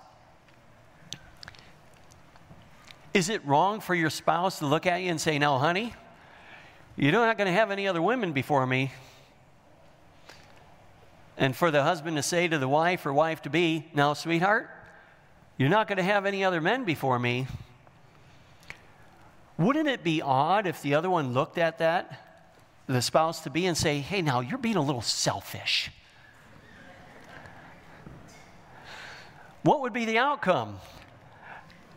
is 3.13 3.30
it 3.30 3.45
wrong 3.45 3.80
for 3.80 3.95
your 3.95 4.10
spouse 4.10 4.60
to 4.60 4.65
look 4.65 4.86
at 4.86 5.02
you 5.02 5.10
and 5.10 5.19
say, 5.19 5.39
Now, 5.39 5.58
honey, 5.58 5.93
you're 6.95 7.12
not 7.12 7.38
going 7.38 7.48
to 7.48 7.54
have 7.54 7.72
any 7.72 7.88
other 7.88 8.02
women 8.02 8.32
before 8.34 8.65
me? 8.67 8.91
And 11.38 11.56
for 11.56 11.72
the 11.72 11.84
husband 11.84 12.17
to 12.17 12.24
say 12.24 12.48
to 12.48 12.58
the 12.58 12.67
wife 12.67 13.06
or 13.06 13.13
wife 13.13 13.41
to 13.41 13.50
be, 13.50 13.88
Now, 13.93 14.13
sweetheart, 14.13 14.69
you're 15.58 15.69
not 15.69 15.88
going 15.88 15.98
to 15.98 16.04
have 16.04 16.26
any 16.26 16.43
other 16.43 16.62
men 16.62 16.86
before 16.86 17.17
me. 17.17 17.48
Wouldn't 19.60 19.88
it 19.88 20.04
be 20.04 20.22
odd 20.24 20.65
if 20.65 20.82
the 20.82 20.95
other 20.95 21.10
one 21.10 21.34
looked 21.34 21.60
at 21.60 21.78
that 21.78 22.30
the 22.89 23.02
spouse 23.04 23.41
to 23.41 23.52
be 23.52 23.67
and 23.67 23.78
say, 23.78 24.00
hey, 24.00 24.22
now 24.22 24.39
you're 24.39 24.58
being 24.58 24.76
a 24.76 24.82
little 24.82 25.02
selfish. 25.02 25.91
What 29.62 29.82
would 29.82 29.93
be 29.93 30.06
the 30.06 30.17
outcome? 30.17 30.80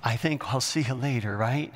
I 0.04 0.16
think 0.16 0.52
I'll 0.52 0.60
see 0.60 0.82
you 0.82 0.94
later, 0.94 1.34
right? 1.34 1.72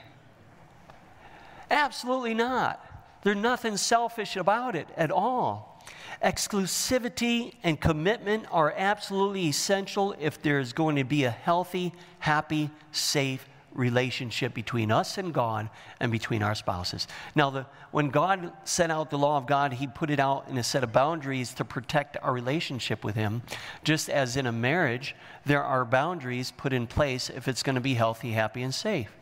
Absolutely 1.70 2.34
not. 2.34 2.84
There's 3.22 3.36
nothing 3.38 3.78
selfish 3.78 4.36
about 4.36 4.76
it 4.76 4.86
at 4.96 5.10
all. 5.10 5.82
Exclusivity 6.22 7.54
and 7.62 7.80
commitment 7.80 8.44
are 8.50 8.74
absolutely 8.76 9.48
essential 9.48 10.14
if 10.18 10.42
there's 10.42 10.74
going 10.74 10.96
to 10.96 11.04
be 11.04 11.24
a 11.24 11.30
healthy, 11.30 11.94
happy, 12.18 12.70
safe 12.92 13.46
relationship 13.76 14.54
between 14.54 14.90
us 14.90 15.18
and 15.18 15.32
God 15.32 15.68
and 16.00 16.10
between 16.10 16.42
our 16.42 16.54
spouses. 16.54 17.06
Now, 17.34 17.50
the, 17.50 17.66
when 17.90 18.08
God 18.08 18.52
set 18.64 18.90
out 18.90 19.10
the 19.10 19.18
law 19.18 19.36
of 19.36 19.46
God, 19.46 19.74
He 19.74 19.86
put 19.86 20.10
it 20.10 20.18
out 20.18 20.46
in 20.48 20.58
a 20.58 20.64
set 20.64 20.82
of 20.82 20.92
boundaries 20.92 21.54
to 21.54 21.64
protect 21.64 22.16
our 22.22 22.32
relationship 22.32 23.04
with 23.04 23.14
Him. 23.14 23.42
Just 23.84 24.08
as 24.08 24.36
in 24.36 24.46
a 24.46 24.52
marriage, 24.52 25.14
there 25.44 25.62
are 25.62 25.84
boundaries 25.84 26.52
put 26.56 26.72
in 26.72 26.86
place 26.86 27.30
if 27.30 27.46
it's 27.46 27.62
going 27.62 27.76
to 27.76 27.80
be 27.80 27.94
healthy, 27.94 28.32
happy, 28.32 28.62
and 28.62 28.74
safe. 28.74 29.12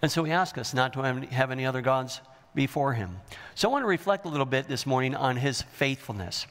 And 0.00 0.10
so 0.10 0.24
He 0.24 0.32
asked 0.32 0.58
us 0.58 0.74
not 0.74 0.92
to 0.92 1.02
have 1.02 1.50
any 1.50 1.66
other 1.66 1.80
gods 1.80 2.20
before 2.54 2.92
Him. 2.92 3.20
So 3.54 3.68
I 3.68 3.72
want 3.72 3.82
to 3.82 3.88
reflect 3.88 4.26
a 4.26 4.28
little 4.28 4.46
bit 4.46 4.68
this 4.68 4.86
morning 4.86 5.14
on 5.14 5.36
His 5.36 5.62
faithfulness 5.62 6.46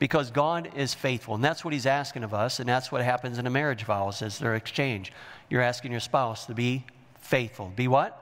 because 0.00 0.30
God 0.30 0.70
is 0.74 0.94
faithful. 0.94 1.36
And 1.36 1.44
that's 1.44 1.64
what 1.64 1.72
He's 1.72 1.86
asking 1.86 2.24
of 2.24 2.34
us, 2.34 2.58
and 2.58 2.68
that's 2.68 2.90
what 2.90 3.02
happens 3.02 3.38
in 3.38 3.46
a 3.46 3.50
marriage 3.50 3.84
vows 3.84 4.22
as 4.22 4.38
their 4.38 4.56
exchange. 4.56 5.12
You're 5.48 5.62
asking 5.62 5.92
your 5.92 6.00
spouse 6.00 6.46
to 6.46 6.54
be 6.54 6.84
faithful. 7.20 7.70
Be 7.76 7.86
what? 7.86 8.16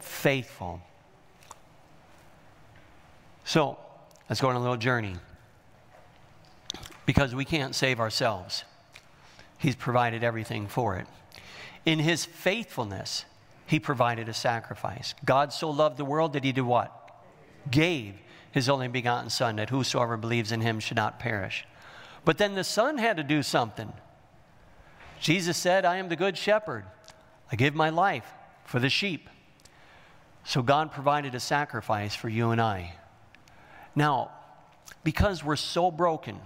Faithful. 0.00 0.80
So, 3.44 3.78
let's 4.28 4.40
go 4.40 4.48
on 4.48 4.56
a 4.56 4.60
little 4.60 4.78
journey. 4.78 5.16
Because 7.04 7.34
we 7.34 7.44
can't 7.44 7.74
save 7.74 8.00
ourselves, 8.00 8.64
He's 9.58 9.76
provided 9.76 10.24
everything 10.24 10.66
for 10.66 10.96
it. 10.96 11.06
In 11.84 11.98
His 11.98 12.24
faithfulness, 12.24 13.26
He 13.66 13.78
provided 13.78 14.30
a 14.30 14.34
sacrifice. 14.34 15.14
God 15.26 15.52
so 15.52 15.68
loved 15.68 15.98
the 15.98 16.06
world 16.06 16.32
that 16.32 16.44
He 16.44 16.52
did 16.52 16.62
what? 16.62 16.96
Gave 17.70 18.14
his 18.52 18.68
only 18.68 18.88
begotten 18.88 19.30
Son, 19.30 19.56
that 19.56 19.70
whosoever 19.70 20.16
believes 20.16 20.52
in 20.52 20.60
him 20.60 20.80
should 20.80 20.96
not 20.96 21.18
perish. 21.18 21.64
But 22.24 22.38
then 22.38 22.54
the 22.54 22.64
Son 22.64 22.98
had 22.98 23.16
to 23.16 23.22
do 23.22 23.42
something. 23.42 23.92
Jesus 25.20 25.56
said, 25.56 25.84
I 25.84 25.96
am 25.96 26.08
the 26.08 26.16
good 26.16 26.36
shepherd. 26.36 26.84
I 27.52 27.56
give 27.56 27.74
my 27.74 27.90
life 27.90 28.30
for 28.64 28.80
the 28.80 28.88
sheep. 28.88 29.28
So 30.44 30.62
God 30.62 30.92
provided 30.92 31.34
a 31.34 31.40
sacrifice 31.40 32.14
for 32.14 32.28
you 32.28 32.50
and 32.50 32.60
I. 32.60 32.94
Now, 33.94 34.30
because 35.04 35.44
we're 35.44 35.56
so 35.56 35.90
broken, 35.90 36.40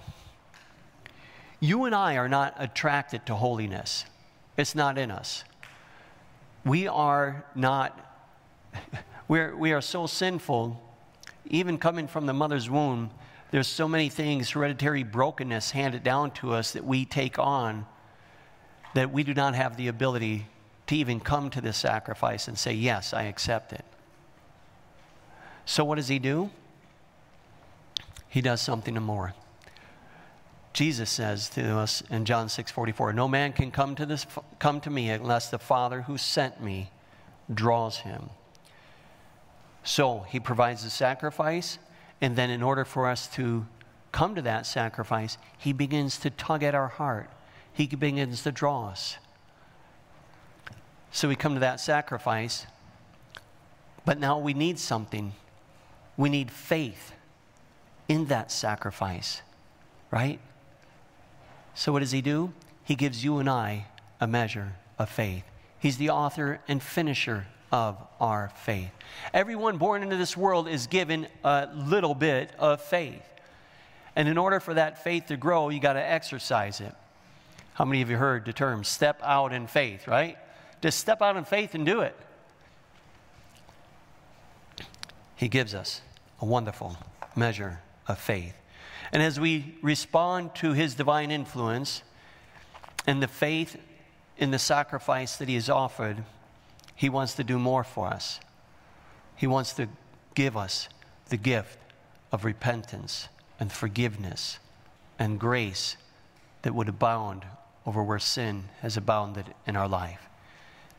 you 1.61 1.85
and 1.85 1.95
I 1.95 2.17
are 2.17 2.29
not 2.29 2.55
attracted 2.59 3.27
to 3.27 3.35
holiness. 3.35 4.05
It's 4.57 4.75
not 4.75 4.99
in 4.99 5.11
us. 5.11 5.45
We 6.65 6.89
are 6.89 7.45
not, 7.55 7.99
we're, 9.29 9.57
we 9.57 9.73
are 9.73 9.81
so 9.81 10.07
sinful, 10.07 10.81
even 11.47 11.79
coming 11.79 12.07
from 12.07 12.27
the 12.27 12.33
mother's 12.33 12.71
womb, 12.71 13.11
there's 13.51 13.67
so 13.67 13.87
many 13.87 14.09
things, 14.09 14.51
hereditary 14.51 15.03
brokenness 15.03 15.71
handed 15.71 16.03
down 16.03 16.33
to 16.33 16.53
us 16.53 16.73
that 16.73 16.85
we 16.85 17.05
take 17.05 17.39
on 17.39 17.87
that 18.95 19.13
we 19.13 19.23
do 19.23 19.35
not 19.35 19.55
have 19.55 19.77
the 19.77 19.89
ability 19.89 20.47
to 20.87 20.97
even 20.97 21.21
come 21.21 21.51
to 21.51 21.61
this 21.61 21.77
sacrifice 21.77 22.49
and 22.49 22.59
say, 22.59 22.73
Yes, 22.73 23.13
I 23.13 23.25
accept 23.25 23.73
it. 23.73 23.85
So, 25.67 25.85
what 25.85 25.97
does 25.97 26.09
he 26.09 26.19
do? 26.19 26.51
He 28.29 28.41
does 28.41 28.61
something 28.61 28.95
more. 28.95 29.35
Jesus 30.73 31.09
says 31.09 31.49
to 31.51 31.79
us 31.79 32.03
in 32.11 32.25
John 32.25 32.49
6 32.49 32.71
44, 32.71 33.13
No 33.13 33.29
man 33.29 33.53
can 33.53 33.71
come 33.71 33.95
to, 33.95 34.07
this, 34.07 34.27
come 34.59 34.81
to 34.81 34.91
me 34.91 35.11
unless 35.11 35.51
the 35.51 35.59
Father 35.59 36.03
who 36.03 36.19
sent 36.19 36.61
me 36.61 36.91
draws 37.53 37.99
him. 37.99 38.31
So 39.85 40.21
he 40.29 40.41
provides 40.41 40.83
the 40.83 40.91
sacrifice, 40.91 41.79
and 42.21 42.35
then 42.35 42.51
in 42.51 42.63
order 42.63 42.85
for 42.85 43.07
us 43.09 43.29
to 43.35 43.67
come 44.13 44.35
to 44.35 44.43
that 44.43 44.67
sacrifice, 44.67 45.37
he 45.59 45.73
begins 45.73 46.19
to 46.19 46.31
tug 46.31 46.63
at 46.63 46.75
our 46.75 46.89
heart. 46.89 47.31
He 47.73 47.87
begins 47.87 48.43
to 48.45 48.53
draw 48.53 48.89
us. 48.89 49.19
So 51.13 51.29
we 51.29 51.37
come 51.37 51.55
to 51.55 51.61
that 51.61 51.81
sacrifice, 51.81 52.67
but 54.05 54.19
now 54.19 54.39
we 54.39 54.55
need 54.55 54.79
something. 54.79 55.35
We 56.17 56.31
need 56.31 56.51
faith 56.51 57.13
in 58.09 58.27
that 58.27 58.51
sacrifice, 58.51 59.43
right? 60.11 60.41
So, 61.75 61.93
what 61.93 62.01
does 62.01 62.13
he 62.13 62.21
do? 62.21 62.53
He 62.85 62.95
gives 62.95 63.25
you 63.25 63.39
and 63.39 63.49
I 63.49 63.87
a 64.21 64.27
measure 64.27 64.77
of 64.99 65.09
faith. 65.09 65.45
He's 65.79 65.99
the 65.99 66.11
author 66.11 66.61
and 66.69 66.83
finisher 66.83 67.47
of 67.75 68.01
our 68.21 68.53
faith. 68.55 68.93
Everyone 69.33 69.79
born 69.79 70.05
into 70.05 70.17
this 70.17 70.37
world 70.37 70.69
is 70.69 70.87
given 70.87 71.27
a 71.43 71.69
little 71.75 72.15
bit 72.15 72.53
of 72.57 72.81
faith. 72.81 73.25
And 74.15 74.29
in 74.29 74.39
order 74.39 74.61
for 74.61 74.75
that 74.75 75.03
faith 75.03 75.27
to 75.27 75.37
grow, 75.37 75.71
you 75.71 75.81
got 75.81 75.95
to 75.95 76.01
exercise 76.01 76.81
it. 76.81 76.95
How 77.73 77.85
many 77.85 78.01
of 78.01 78.09
you 78.09 78.17
heard 78.17 78.45
the 78.45 78.53
term 78.53 78.85
step 78.85 79.21
out 79.25 79.53
in 79.53 79.67
faith, 79.67 80.07
right? 80.07 80.39
Just 80.83 81.01
step 81.01 81.21
out 81.21 81.37
in 81.37 81.45
faith 81.45 81.75
and 81.75 81.85
do 81.85 82.03
it. 82.03 82.17
He 85.35 85.49
gives 85.49 85.75
us 85.75 86.01
a 86.41 86.45
wonderful 86.45 86.97
measure 87.35 87.81
of 88.07 88.21
faith. 88.21 88.55
And 89.11 89.21
as 89.21 89.41
we 89.41 89.75
respond 89.83 90.55
to 90.57 90.75
his 90.75 90.95
divine 90.95 91.33
influence 91.33 92.05
and 93.05 93.21
the 93.21 93.27
faith 93.27 93.77
in 94.39 94.53
the 94.53 94.61
sacrifice 94.61 95.39
that 95.39 95.49
he 95.49 95.57
has 95.57 95.69
offered, 95.69 96.23
he 96.95 97.09
wants 97.09 97.35
to 97.35 97.45
do 97.45 97.59
more 97.59 97.85
for 97.85 98.09
us. 98.09 98.41
He 99.37 99.47
wants 99.47 99.73
to 99.75 99.89
give 100.35 100.57
us 100.57 100.89
the 101.29 101.37
gift 101.37 101.79
of 102.33 102.45
repentance 102.45 103.29
and 103.59 103.73
forgiveness 103.73 104.59
and 105.19 105.39
grace 105.39 105.97
that 106.63 106.75
would 106.75 106.89
abound 106.89 107.45
over 107.87 108.03
where 108.03 108.19
sin 108.19 108.65
has 108.81 108.97
abounded 108.97 109.55
in 109.67 109.77
our 109.77 109.89
life. 109.89 110.29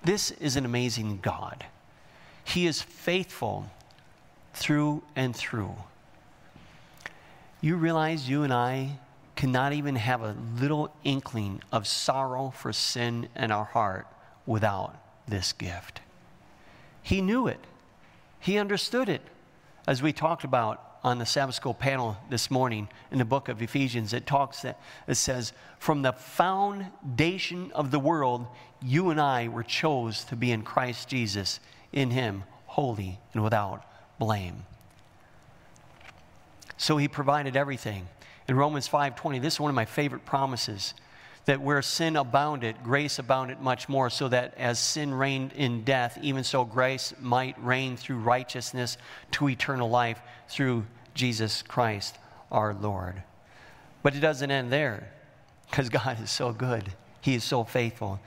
This 0.04 0.32
is 0.32 0.56
an 0.56 0.66
amazing 0.66 1.20
God. 1.22 1.66
He 2.44 2.68
is 2.68 2.82
faithful 2.82 3.70
through 4.54 5.04
and 5.16 5.36
through. 5.36 5.76
You 7.62 7.76
realize 7.76 8.30
you 8.30 8.44
and 8.44 8.54
I 8.54 9.00
cannot 9.36 9.74
even 9.74 9.96
have 9.96 10.22
a 10.22 10.36
little 10.60 10.94
inkling 11.04 11.62
of 11.72 11.88
sorrow 11.88 12.52
for 12.56 12.72
sin 12.72 13.28
in 13.36 13.52
our 13.52 13.66
heart 13.66 14.08
without 14.46 14.96
this 15.28 15.54
gift. 15.54 16.02
He 17.02 17.22
knew 17.22 17.48
it, 17.48 17.60
he 18.40 18.58
understood 18.58 19.10
it. 19.10 19.22
As 19.88 20.02
we 20.02 20.14
talked 20.14 20.44
about 20.44 20.82
on 21.04 21.20
the 21.20 21.26
Sabbath 21.26 21.54
School 21.54 21.76
panel 21.76 22.18
this 22.32 22.50
morning 22.50 22.90
in 23.12 23.20
the 23.20 23.26
book 23.26 23.50
of 23.50 23.62
Ephesians, 23.62 24.14
it 24.14 24.26
talks 24.26 24.64
that 24.64 24.80
it 25.08 25.14
says, 25.14 25.54
From 25.78 26.02
the 26.02 26.14
foundation 26.14 27.72
of 27.74 27.92
the 27.92 28.00
world, 28.00 28.48
you 28.82 29.12
and 29.12 29.22
I 29.22 29.48
were 29.48 29.62
chose 29.62 30.24
to 30.26 30.36
be 30.36 30.52
in 30.52 30.64
Christ 30.64 31.08
Jesus, 31.08 31.60
in 31.94 32.10
Him, 32.10 32.44
holy 32.66 33.20
and 33.34 33.44
without 33.44 33.86
blame. 34.18 34.66
So 36.78 36.98
he 36.98 37.08
provided 37.08 37.56
everything. 37.56 38.08
In 38.48 38.56
Romans 38.56 38.88
5:20, 38.88 39.40
this 39.40 39.56
is 39.56 39.60
one 39.60 39.70
of 39.70 39.76
my 39.76 39.86
favorite 39.86 40.26
promises 40.26 40.94
that 41.46 41.62
where 41.62 41.82
sin 41.82 42.16
abounded, 42.16 42.76
grace 42.84 43.20
abounded 43.20 43.60
much 43.62 43.88
more, 43.88 44.10
so 44.10 44.28
that 44.28 44.54
as 44.58 44.80
sin 44.80 45.14
reigned 45.14 45.54
in 45.54 45.84
death, 45.84 46.18
even 46.22 46.44
so 46.44 46.66
grace 46.66 47.14
might 47.20 47.56
reign 47.64 47.98
through 47.98 48.18
righteousness 48.18 48.98
to 49.32 49.50
eternal 49.50 49.90
life 49.90 50.20
through 50.48 50.86
Jesus 51.14 51.62
Christ 51.62 52.18
our 52.52 52.74
Lord. 52.74 53.22
But 54.02 54.16
it 54.16 54.20
doesn't 54.20 54.52
end 54.52 54.72
there, 54.72 55.12
because 55.70 55.90
God 55.90 56.22
is 56.22 56.32
so 56.32 56.52
good. 56.52 56.94
He 57.22 57.36
is 57.36 57.44
so 57.44 57.64
faithful. 57.64 58.20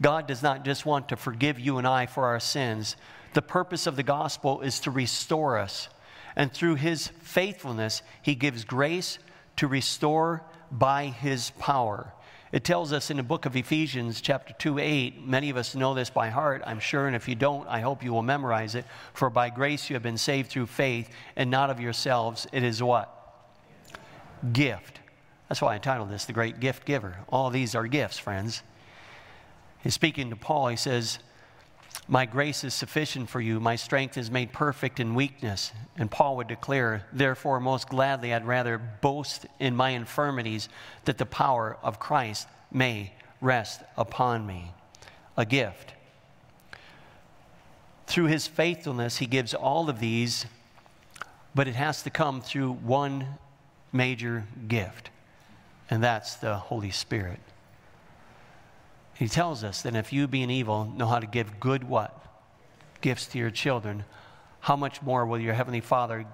God 0.00 0.26
does 0.26 0.42
not 0.42 0.64
just 0.64 0.86
want 0.86 1.08
to 1.08 1.16
forgive 1.16 1.58
you 1.58 1.78
and 1.78 1.86
I 1.86 2.06
for 2.06 2.26
our 2.26 2.40
sins. 2.40 2.96
The 3.32 3.42
purpose 3.42 3.86
of 3.86 3.96
the 3.96 4.02
gospel 4.02 4.60
is 4.60 4.80
to 4.80 4.90
restore 4.90 5.58
us 5.58 5.88
and 6.36 6.52
through 6.52 6.76
his 6.76 7.08
faithfulness, 7.20 8.02
he 8.22 8.34
gives 8.34 8.64
grace 8.64 9.18
to 9.56 9.66
restore 9.66 10.42
by 10.70 11.06
his 11.06 11.50
power. 11.58 12.12
It 12.54 12.62
tells 12.62 12.92
us 12.92 13.10
in 13.10 13.16
the 13.16 13.24
book 13.24 13.46
of 13.46 13.56
Ephesians, 13.56 14.20
chapter 14.20 14.54
2, 14.56 14.78
8, 14.78 15.26
many 15.26 15.50
of 15.50 15.56
us 15.56 15.74
know 15.74 15.92
this 15.92 16.08
by 16.08 16.30
heart, 16.30 16.62
I'm 16.64 16.78
sure, 16.78 17.08
and 17.08 17.16
if 17.16 17.26
you 17.26 17.34
don't, 17.34 17.66
I 17.66 17.80
hope 17.80 18.04
you 18.04 18.12
will 18.12 18.22
memorize 18.22 18.76
it. 18.76 18.84
For 19.12 19.28
by 19.28 19.50
grace 19.50 19.90
you 19.90 19.94
have 19.94 20.04
been 20.04 20.16
saved 20.16 20.52
through 20.52 20.66
faith, 20.66 21.10
and 21.34 21.50
not 21.50 21.68
of 21.68 21.80
yourselves. 21.80 22.46
It 22.52 22.62
is 22.62 22.80
what? 22.80 23.10
Gift. 24.52 25.00
That's 25.48 25.60
why 25.60 25.74
I 25.74 25.78
titled 25.78 26.10
this 26.10 26.26
The 26.26 26.32
Great 26.32 26.60
Gift 26.60 26.84
Giver. 26.84 27.16
All 27.28 27.50
these 27.50 27.74
are 27.74 27.88
gifts, 27.88 28.20
friends. 28.20 28.62
He's 29.82 29.94
speaking 29.94 30.30
to 30.30 30.36
Paul, 30.36 30.68
he 30.68 30.76
says, 30.76 31.18
my 32.06 32.26
grace 32.26 32.64
is 32.64 32.74
sufficient 32.74 33.30
for 33.30 33.40
you. 33.40 33.60
My 33.60 33.76
strength 33.76 34.18
is 34.18 34.30
made 34.30 34.52
perfect 34.52 35.00
in 35.00 35.14
weakness. 35.14 35.72
And 35.96 36.10
Paul 36.10 36.36
would 36.36 36.48
declare, 36.48 37.06
Therefore, 37.12 37.60
most 37.60 37.88
gladly, 37.88 38.34
I'd 38.34 38.46
rather 38.46 38.78
boast 38.78 39.46
in 39.58 39.74
my 39.74 39.90
infirmities 39.90 40.68
that 41.06 41.18
the 41.18 41.26
power 41.26 41.78
of 41.82 41.98
Christ 41.98 42.46
may 42.70 43.12
rest 43.40 43.82
upon 43.96 44.46
me. 44.46 44.72
A 45.36 45.46
gift. 45.46 45.94
Through 48.06 48.26
his 48.26 48.46
faithfulness, 48.46 49.16
he 49.16 49.26
gives 49.26 49.54
all 49.54 49.88
of 49.88 49.98
these, 49.98 50.46
but 51.54 51.68
it 51.68 51.74
has 51.74 52.02
to 52.02 52.10
come 52.10 52.40
through 52.40 52.72
one 52.72 53.38
major 53.92 54.44
gift, 54.68 55.10
and 55.88 56.02
that's 56.02 56.36
the 56.36 56.54
Holy 56.56 56.90
Spirit. 56.90 57.40
He 59.14 59.28
tells 59.28 59.62
us 59.62 59.82
that 59.82 59.94
if 59.94 60.12
you, 60.12 60.26
being 60.26 60.50
evil, 60.50 60.84
know 60.84 61.06
how 61.06 61.20
to 61.20 61.26
give 61.26 61.60
good 61.60 61.84
what? 61.84 62.20
Gifts 63.00 63.26
to 63.28 63.38
your 63.38 63.50
children, 63.50 64.04
how 64.60 64.76
much 64.76 65.02
more 65.02 65.24
will 65.24 65.38
your 65.38 65.54
Heavenly 65.54 65.80
Father 65.80 66.26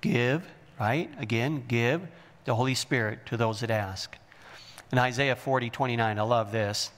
give, 0.00 0.46
right? 0.78 1.10
Again, 1.18 1.64
give 1.66 2.02
the 2.44 2.54
Holy 2.54 2.74
Spirit 2.74 3.26
to 3.26 3.36
those 3.36 3.60
that 3.60 3.70
ask. 3.70 4.16
In 4.92 4.98
Isaiah 4.98 5.36
40, 5.36 5.68
29, 5.70 6.18
I 6.18 6.22
love 6.22 6.52
this. 6.52 6.90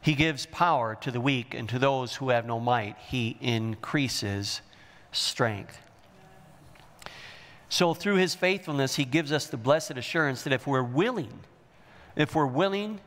He 0.00 0.14
gives 0.14 0.46
power 0.46 0.96
to 1.02 1.10
the 1.10 1.20
weak, 1.20 1.54
and 1.54 1.68
to 1.68 1.78
those 1.78 2.14
who 2.14 2.30
have 2.30 2.46
no 2.46 2.58
might, 2.58 2.96
he 2.98 3.36
increases 3.40 4.62
strength. 5.12 5.80
So, 7.68 7.92
through 7.92 8.16
his 8.16 8.34
faithfulness, 8.34 8.96
he 8.96 9.04
gives 9.04 9.30
us 9.30 9.46
the 9.46 9.58
blessed 9.58 9.92
assurance 9.92 10.42
that 10.44 10.52
if 10.52 10.66
we're 10.66 10.82
willing, 10.82 11.40
if 12.16 12.34
we're 12.34 12.46
willing 12.46 13.00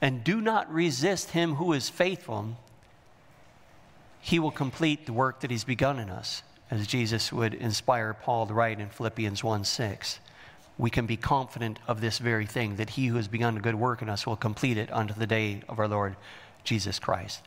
and 0.00 0.22
do 0.22 0.40
not 0.40 0.72
resist 0.72 1.30
him 1.30 1.54
who 1.54 1.72
is 1.72 1.88
faithful, 1.88 2.56
he 4.20 4.38
will 4.38 4.50
complete 4.50 5.06
the 5.06 5.12
work 5.12 5.40
that 5.40 5.50
he's 5.50 5.64
begun 5.64 5.98
in 5.98 6.10
us, 6.10 6.42
as 6.70 6.86
Jesus 6.86 7.32
would 7.32 7.54
inspire 7.54 8.14
Paul 8.14 8.46
to 8.46 8.54
write 8.54 8.80
in 8.80 8.88
Philippians 8.88 9.42
1 9.42 9.64
6. 9.64 10.20
We 10.76 10.90
can 10.90 11.06
be 11.06 11.16
confident 11.16 11.80
of 11.88 12.00
this 12.00 12.18
very 12.18 12.46
thing, 12.46 12.76
that 12.76 12.90
he 12.90 13.08
who 13.08 13.16
has 13.16 13.26
begun 13.26 13.56
a 13.56 13.60
good 13.60 13.74
work 13.74 14.00
in 14.00 14.08
us 14.08 14.26
will 14.26 14.36
complete 14.36 14.78
it 14.78 14.92
unto 14.92 15.14
the 15.14 15.26
day 15.26 15.62
of 15.68 15.78
our 15.78 15.88
Lord 15.88 16.14
Jesus 16.62 16.98
Christ. 16.98 17.42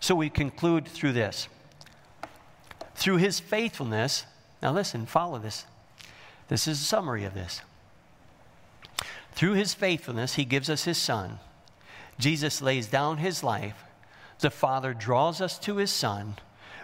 So 0.00 0.14
we 0.14 0.28
conclude 0.28 0.86
through 0.86 1.12
this. 1.12 1.48
Through 2.94 3.16
his 3.16 3.40
faithfulness, 3.40 4.26
now 4.62 4.72
listen, 4.72 5.06
follow 5.06 5.38
this. 5.38 5.64
This 6.48 6.68
is 6.68 6.80
a 6.80 6.84
summary 6.84 7.24
of 7.24 7.32
this. 7.32 7.62
Through 9.32 9.54
his 9.54 9.72
faithfulness, 9.72 10.34
he 10.34 10.44
gives 10.44 10.68
us 10.68 10.84
his 10.84 10.98
son 10.98 11.38
Jesus 12.18 12.62
lays 12.62 12.86
down 12.86 13.18
his 13.18 13.42
life. 13.42 13.84
The 14.40 14.50
Father 14.50 14.94
draws 14.94 15.40
us 15.40 15.58
to 15.60 15.76
his 15.76 15.90
Son. 15.90 16.36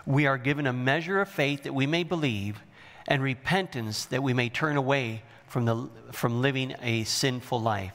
We 0.07 0.27
are 0.27 0.39
given 0.39 0.67
a 0.67 0.73
measure 0.73 1.21
of 1.21 1.29
faith 1.29 1.65
that 1.65 1.75
we 1.75 1.87
may 1.87 2.05
believe, 2.05 2.61
and 3.07 3.23
repentance 3.23 4.05
that 4.07 4.23
we 4.23 4.33
may 4.33 4.49
turn 4.49 4.77
away 4.77 5.23
from, 5.47 5.65
the, 5.65 5.89
from 6.13 6.41
living 6.41 6.75
a 6.81 7.05
sinful 7.05 7.61
life. 7.61 7.93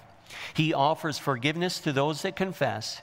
He 0.54 0.74
offers 0.74 1.18
forgiveness 1.18 1.80
to 1.80 1.94
those 1.94 2.22
that 2.24 2.36
confess. 2.36 3.02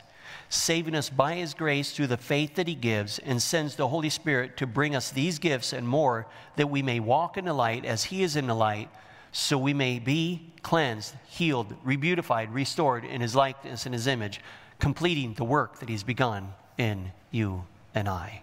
saving 0.49 0.95
us 0.95 1.09
by 1.09 1.35
his 1.35 1.55
grace 1.55 1.93
through 1.93 2.09
the 2.09 2.17
faith 2.17 2.55
that 2.57 2.69
he 2.69 2.75
gives, 2.75 3.19
and 3.21 3.41
sends 3.41 3.77
the 3.77 3.89
Holy 3.89 4.11
Spirit 4.11 4.57
to 4.59 4.67
bring 4.67 4.95
us 4.95 5.11
these 5.11 5.39
gifts 5.39 5.73
and 5.73 5.89
more, 5.89 6.27
that 6.57 6.71
we 6.71 6.83
may 6.83 7.01
walk 7.01 7.37
in 7.37 7.47
the 7.47 7.53
light 7.53 7.85
as 7.85 8.05
he 8.05 8.23
is 8.23 8.37
in 8.37 8.47
the 8.47 8.55
light, 8.55 8.91
so 9.33 9.57
we 9.57 9.73
may 9.73 9.99
be 9.99 10.53
cleansed, 10.63 11.15
healed, 11.27 11.75
rebeautified, 11.85 12.53
restored 12.53 13.05
in 13.05 13.21
his 13.21 13.35
likeness 13.35 13.87
and 13.87 13.95
his 13.95 14.07
image, 14.07 14.41
completing 14.79 15.35
the 15.35 15.45
work 15.45 15.79
that 15.81 15.89
he's 15.89 16.03
begun 16.03 16.53
in 16.77 17.11
you 17.31 17.65
and 17.95 18.09
I. 18.09 18.43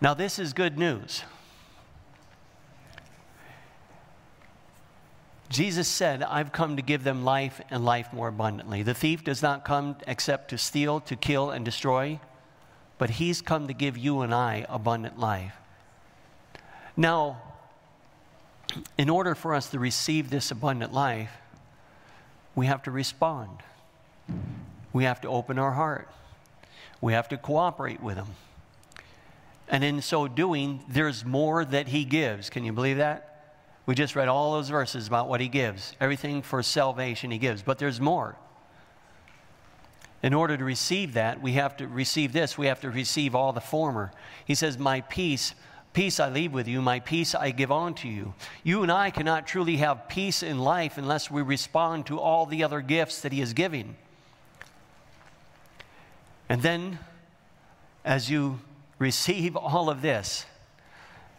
Now, 0.00 0.14
this 0.14 0.38
is 0.38 0.54
good 0.54 0.78
news. 0.78 1.22
Jesus 5.50 5.88
said, 5.88 6.22
I've 6.22 6.52
come 6.52 6.76
to 6.76 6.82
give 6.82 7.04
them 7.04 7.24
life 7.24 7.60
and 7.70 7.84
life 7.84 8.12
more 8.12 8.28
abundantly. 8.28 8.82
The 8.82 8.94
thief 8.94 9.24
does 9.24 9.42
not 9.42 9.64
come 9.64 9.96
except 10.06 10.48
to 10.50 10.58
steal, 10.58 11.00
to 11.00 11.16
kill, 11.16 11.50
and 11.50 11.64
destroy, 11.64 12.20
but 12.98 13.10
he's 13.10 13.42
come 13.42 13.66
to 13.66 13.74
give 13.74 13.98
you 13.98 14.20
and 14.20 14.32
I 14.32 14.64
abundant 14.68 15.18
life. 15.18 15.56
Now, 16.96 17.42
in 18.98 19.08
order 19.08 19.34
for 19.34 19.54
us 19.54 19.70
to 19.70 19.78
receive 19.78 20.30
this 20.30 20.50
abundant 20.50 20.92
life, 20.92 21.30
we 22.54 22.66
have 22.66 22.82
to 22.84 22.90
respond. 22.90 23.50
We 24.92 25.04
have 25.04 25.20
to 25.22 25.28
open 25.28 25.58
our 25.58 25.72
heart. 25.72 26.08
We 27.00 27.12
have 27.12 27.28
to 27.28 27.36
cooperate 27.36 28.02
with 28.02 28.16
Him. 28.16 28.26
And 29.68 29.84
in 29.84 30.02
so 30.02 30.28
doing, 30.28 30.80
there's 30.88 31.24
more 31.24 31.64
that 31.64 31.88
He 31.88 32.04
gives. 32.04 32.50
Can 32.50 32.64
you 32.64 32.72
believe 32.72 32.96
that? 32.96 33.30
We 33.90 33.96
just 33.96 34.14
read 34.14 34.28
all 34.28 34.52
those 34.52 34.68
verses 34.68 35.08
about 35.08 35.28
what 35.28 35.40
he 35.40 35.48
gives, 35.48 35.94
everything 36.00 36.42
for 36.42 36.62
salvation 36.62 37.32
he 37.32 37.38
gives, 37.38 37.60
but 37.60 37.78
there's 37.78 38.00
more. 38.00 38.36
In 40.22 40.32
order 40.32 40.56
to 40.56 40.62
receive 40.62 41.14
that, 41.14 41.42
we 41.42 41.54
have 41.54 41.76
to 41.78 41.88
receive 41.88 42.32
this. 42.32 42.56
We 42.56 42.66
have 42.66 42.80
to 42.82 42.90
receive 42.90 43.34
all 43.34 43.52
the 43.52 43.60
former. 43.60 44.12
He 44.44 44.54
says, 44.54 44.78
My 44.78 45.00
peace, 45.00 45.54
peace 45.92 46.20
I 46.20 46.28
leave 46.28 46.52
with 46.52 46.68
you, 46.68 46.80
my 46.80 47.00
peace 47.00 47.34
I 47.34 47.50
give 47.50 47.72
unto 47.72 48.08
you. 48.08 48.34
You 48.62 48.82
and 48.82 48.92
I 48.92 49.10
cannot 49.10 49.46
truly 49.46 49.78
have 49.78 50.08
peace 50.08 50.42
in 50.42 50.58
life 50.58 50.98
unless 50.98 51.30
we 51.30 51.42
respond 51.42 52.06
to 52.06 52.20
all 52.20 52.46
the 52.46 52.62
other 52.62 52.80
gifts 52.80 53.20
that 53.22 53.32
He 53.32 53.40
is 53.40 53.52
giving. 53.52 53.96
And 56.48 56.62
then, 56.62 56.98
as 58.04 58.30
you 58.30 58.60
receive 58.98 59.56
all 59.56 59.90
of 59.90 60.02
this, 60.02 60.46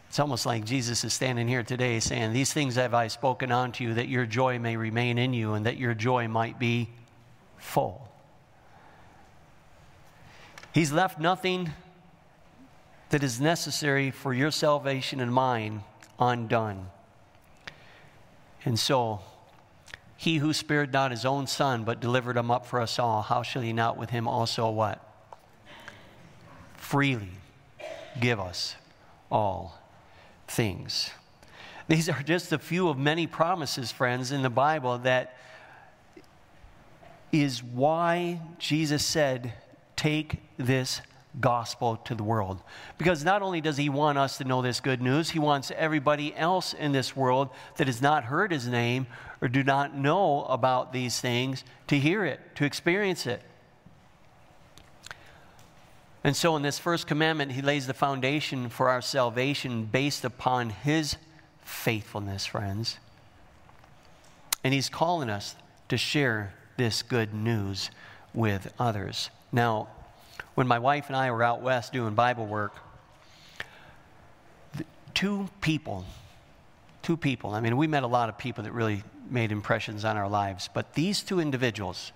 it's 0.10 0.20
almost 0.20 0.46
like 0.46 0.66
Jesus 0.66 1.06
is 1.06 1.14
standing 1.14 1.48
here 1.48 1.64
today 1.64 2.02
saying, 2.02 2.34
These 2.34 2.52
things 2.52 2.76
have 2.76 2.94
I 2.94 3.08
spoken 3.08 3.52
unto 3.52 3.86
you, 3.86 3.94
that 3.94 4.10
your 4.10 4.26
joy 4.26 4.60
may 4.60 4.76
remain 4.76 5.18
in 5.18 5.34
you, 5.34 5.54
and 5.54 5.66
that 5.66 5.78
your 5.78 5.94
joy 5.94 6.28
might 6.28 6.60
be 6.60 6.90
full. 7.58 8.10
He's 10.74 10.92
left 10.92 11.20
nothing 11.20 11.72
that 13.12 13.24
is 13.24 13.42
necessary 13.42 14.10
for 14.10 14.34
your 14.34 14.52
salvation 14.52 15.20
and 15.20 15.34
mine 15.34 15.84
undone. 16.18 16.88
And 18.64 18.80
so, 18.80 19.20
he 20.16 20.38
who 20.38 20.54
spared 20.54 20.94
not 20.94 21.12
his 21.12 21.26
own 21.26 21.46
son, 21.46 21.84
but 21.84 22.00
delivered 22.00 22.38
him 22.38 22.50
up 22.50 22.66
for 22.66 22.80
us 22.80 22.98
all, 23.00 23.22
how 23.22 23.44
shall 23.44 23.62
he 23.62 23.74
not 23.74 23.98
with 23.98 24.12
him 24.12 24.28
also 24.28 24.70
what? 24.70 25.06
Freely 26.78 27.32
give 28.20 28.40
us 28.40 28.76
all 29.30 29.78
things. 30.48 31.12
These 31.90 32.08
are 32.08 32.24
just 32.24 32.54
a 32.54 32.60
few 32.60 32.88
of 32.88 32.98
many 32.98 33.28
promises, 33.28 33.92
friends, 33.92 34.32
in 34.32 34.42
the 34.42 34.50
Bible 34.50 35.00
that 35.00 35.36
is 37.34 37.62
why 37.62 38.40
Jesus 38.58 39.06
said, 39.06 39.54
Take 39.98 40.38
this 40.58 41.02
gospel 41.40 41.98
to 41.98 42.16
the 42.16 42.24
world. 42.24 42.62
Because 42.98 43.24
not 43.24 43.42
only 43.42 43.62
does 43.62 43.78
he 43.78 43.90
want 43.90 44.18
us 44.18 44.38
to 44.38 44.44
know 44.44 44.62
this 44.62 44.80
good 44.80 45.02
news, 45.02 45.30
he 45.30 45.40
wants 45.40 45.72
everybody 45.78 46.36
else 46.36 46.74
in 46.74 46.92
this 46.92 47.16
world 47.16 47.50
that 47.78 47.88
has 47.88 48.02
not 48.02 48.26
heard 48.26 48.52
his 48.52 48.68
name 48.68 49.08
or 49.42 49.48
do 49.48 49.64
not 49.64 49.96
know 49.96 50.44
about 50.46 50.92
these 50.92 51.20
things 51.22 51.64
to 51.88 51.98
hear 51.98 52.26
it, 52.26 52.40
to 52.56 52.66
experience 52.66 53.26
it. 53.26 53.42
And 56.24 56.36
so, 56.36 56.56
in 56.56 56.62
this 56.62 56.78
first 56.78 57.08
commandment, 57.08 57.54
he 57.54 57.64
lays 57.64 57.88
the 57.88 57.96
foundation 57.96 58.70
for 58.70 58.90
our 58.90 59.02
salvation 59.02 59.86
based 59.86 60.24
upon 60.24 60.70
his 60.70 61.16
faithfulness, 61.62 62.46
friends. 62.46 62.98
And 64.64 64.74
he's 64.74 64.90
calling 64.90 65.32
us 65.32 65.56
to 65.90 65.98
share 65.98 66.54
this 66.78 67.02
good 67.02 67.34
news 67.34 67.90
with 68.34 68.72
others. 68.78 69.32
Now, 69.52 69.88
when 70.56 70.68
my 70.68 70.80
wife 70.80 71.08
and 71.08 71.16
I 71.16 71.32
were 71.32 71.44
out 71.44 71.62
west 71.62 71.94
doing 71.94 72.14
Bible 72.14 72.46
work, 72.46 72.74
two 75.14 75.50
people, 75.62 76.06
two 77.02 77.18
people, 77.18 77.54
I 77.54 77.60
mean, 77.60 77.78
we 77.78 77.88
met 77.88 78.04
a 78.04 78.08
lot 78.08 78.30
of 78.30 78.38
people 78.38 78.64
that 78.64 78.72
really 78.72 79.04
made 79.30 79.52
impressions 79.52 80.04
on 80.04 80.18
our 80.18 80.30
lives, 80.30 80.70
but 80.74 80.94
these 80.94 81.22
two 81.22 81.40
individuals, 81.40 82.12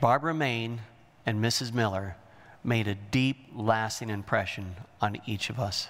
Barbara 0.00 0.34
Main 0.34 0.80
and 1.26 1.42
Mrs. 1.42 1.72
Miller, 1.72 2.16
made 2.64 2.86
a 2.86 2.94
deep, 2.94 3.48
lasting 3.54 4.10
impression 4.10 4.76
on 5.00 5.18
each 5.26 5.50
of 5.50 5.58
us. 5.58 5.88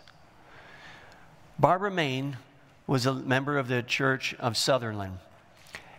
Barbara 1.58 1.90
Main 1.90 2.38
was 2.86 3.06
a 3.06 3.14
member 3.14 3.58
of 3.58 3.68
the 3.68 3.82
Church 3.82 4.34
of 4.38 4.56
Sutherland, 4.56 5.18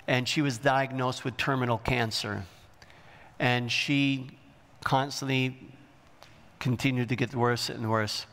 and 0.07 0.27
she 0.27 0.41
was 0.41 0.57
diagnosed 0.57 1.23
with 1.23 1.37
terminal 1.37 1.77
cancer. 1.77 2.45
And 3.39 3.71
she 3.71 4.31
constantly 4.83 5.57
continued 6.59 7.09
to 7.09 7.15
get 7.15 7.33
worse 7.33 7.69
and 7.69 7.89
worse. 7.89 8.25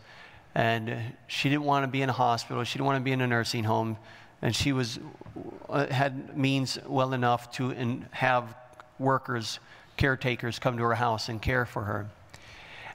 And 0.55 1.15
she 1.27 1.49
didn't 1.49 1.65
want 1.65 1.85
to 1.85 1.89
be 1.89 2.03
in 2.03 2.09
a 2.09 2.13
hospital, 2.13 2.65
she 2.65 2.79
didn't 2.79 2.87
want 2.87 2.99
to 2.99 3.05
be 3.05 3.13
in 3.13 3.21
a 3.21 3.27
nursing 3.27 3.65
home, 3.65 3.97
and 4.43 4.55
she 4.55 4.73
was, 4.73 4.99
uh, 5.69 5.87
had 5.87 6.37
means 6.37 6.79
well 6.87 7.13
enough 7.13 7.53
to 7.53 7.71
in, 7.71 8.07
have 8.11 8.55
workers, 8.99 9.61
caretakers 9.97 10.59
come 10.59 10.77
to 10.77 10.83
her 10.85 10.95
house 10.95 11.29
and 11.29 11.41
care 11.41 11.67
for 11.67 11.85
her. 11.85 12.09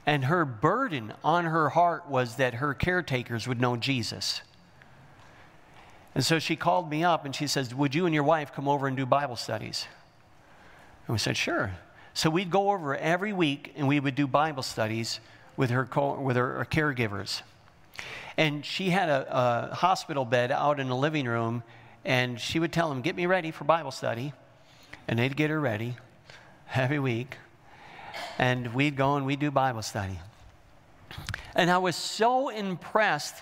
And 0.06 0.24
her 0.26 0.44
burden 0.44 1.12
on 1.24 1.46
her 1.46 1.70
heart 1.70 2.08
was 2.08 2.36
that 2.36 2.54
her 2.54 2.74
caretakers 2.74 3.48
would 3.48 3.60
know 3.60 3.76
Jesus. 3.76 4.42
And 6.14 6.24
so 6.24 6.38
she 6.38 6.56
called 6.56 6.90
me 6.90 7.04
up 7.04 7.24
and 7.24 7.34
she 7.34 7.46
says, 7.46 7.74
Would 7.74 7.94
you 7.94 8.06
and 8.06 8.14
your 8.14 8.24
wife 8.24 8.52
come 8.52 8.68
over 8.68 8.86
and 8.86 8.96
do 8.96 9.04
Bible 9.04 9.36
studies? 9.36 9.86
And 11.06 11.14
we 11.14 11.18
said, 11.18 11.36
Sure. 11.36 11.72
So 12.16 12.30
we'd 12.30 12.50
go 12.50 12.70
over 12.70 12.96
every 12.96 13.34
week 13.34 13.74
and 13.76 13.86
we 13.86 14.00
would 14.00 14.14
do 14.14 14.26
Bible 14.26 14.62
studies 14.62 15.20
with 15.54 15.68
her, 15.68 15.84
co- 15.84 16.18
with 16.18 16.36
her, 16.36 16.54
her 16.54 16.64
caregivers. 16.64 17.42
And 18.38 18.64
she 18.64 18.88
had 18.88 19.10
a, 19.10 19.68
a 19.70 19.74
hospital 19.74 20.24
bed 20.24 20.50
out 20.50 20.80
in 20.80 20.88
the 20.88 20.96
living 20.96 21.26
room, 21.26 21.62
and 22.06 22.40
she 22.40 22.58
would 22.58 22.72
tell 22.72 22.88
them, 22.88 23.02
Get 23.02 23.16
me 23.16 23.26
ready 23.26 23.50
for 23.50 23.64
Bible 23.64 23.90
study. 23.90 24.32
And 25.06 25.18
they'd 25.18 25.36
get 25.36 25.50
her 25.50 25.60
ready 25.60 25.94
every 26.74 26.98
week 26.98 27.36
and 28.38 28.72
we'd 28.74 28.96
go 28.96 29.16
and 29.16 29.26
we'd 29.26 29.40
do 29.40 29.50
Bible 29.50 29.82
study. 29.82 30.18
And 31.54 31.70
I 31.70 31.76
was 31.76 31.96
so 31.96 32.48
impressed 32.48 33.34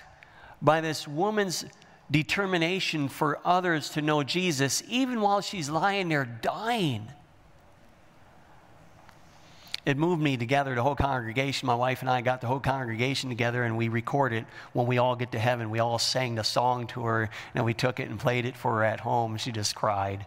by 0.61 0.81
this 0.81 1.07
woman's 1.07 1.65
determination 2.11 3.09
for 3.09 3.39
others 3.45 3.91
to 3.91 4.03
know 4.03 4.25
Jesus, 4.25 4.83
even 4.89 5.21
while 5.21 5.41
she's 5.41 5.71
lying 5.71 6.09
there 6.09 6.25
dying. 6.25 7.07
It 9.87 9.99
moved 9.99 10.23
me 10.23 10.37
to 10.39 10.47
gather 10.47 10.75
the 10.75 10.83
whole 10.83 10.95
congregation. 10.95 11.67
My 11.67 11.75
wife 11.75 12.01
and 12.01 12.09
I 12.09 12.23
got 12.23 12.41
the 12.41 12.47
whole 12.47 12.61
congregation 12.61 13.29
together 13.29 13.65
and 13.65 13.77
we 13.77 13.89
recorded 13.89 14.47
when 14.73 14.87
we 14.87 14.97
all 14.97 15.15
get 15.15 15.33
to 15.33 15.39
heaven. 15.39 15.69
We 15.69 15.79
all 15.79 15.99
sang 15.99 16.37
the 16.37 16.45
song 16.45 16.87
to 16.89 17.05
her 17.05 17.29
and 17.55 17.65
we 17.67 17.75
took 17.75 18.01
it 18.01 18.09
and 18.09 18.19
played 18.19 18.47
it 18.47 18.57
for 18.57 18.77
her 18.77 18.85
at 18.85 19.01
home. 19.01 19.37
She 19.37 19.53
just 19.53 19.75
cried. 19.75 20.25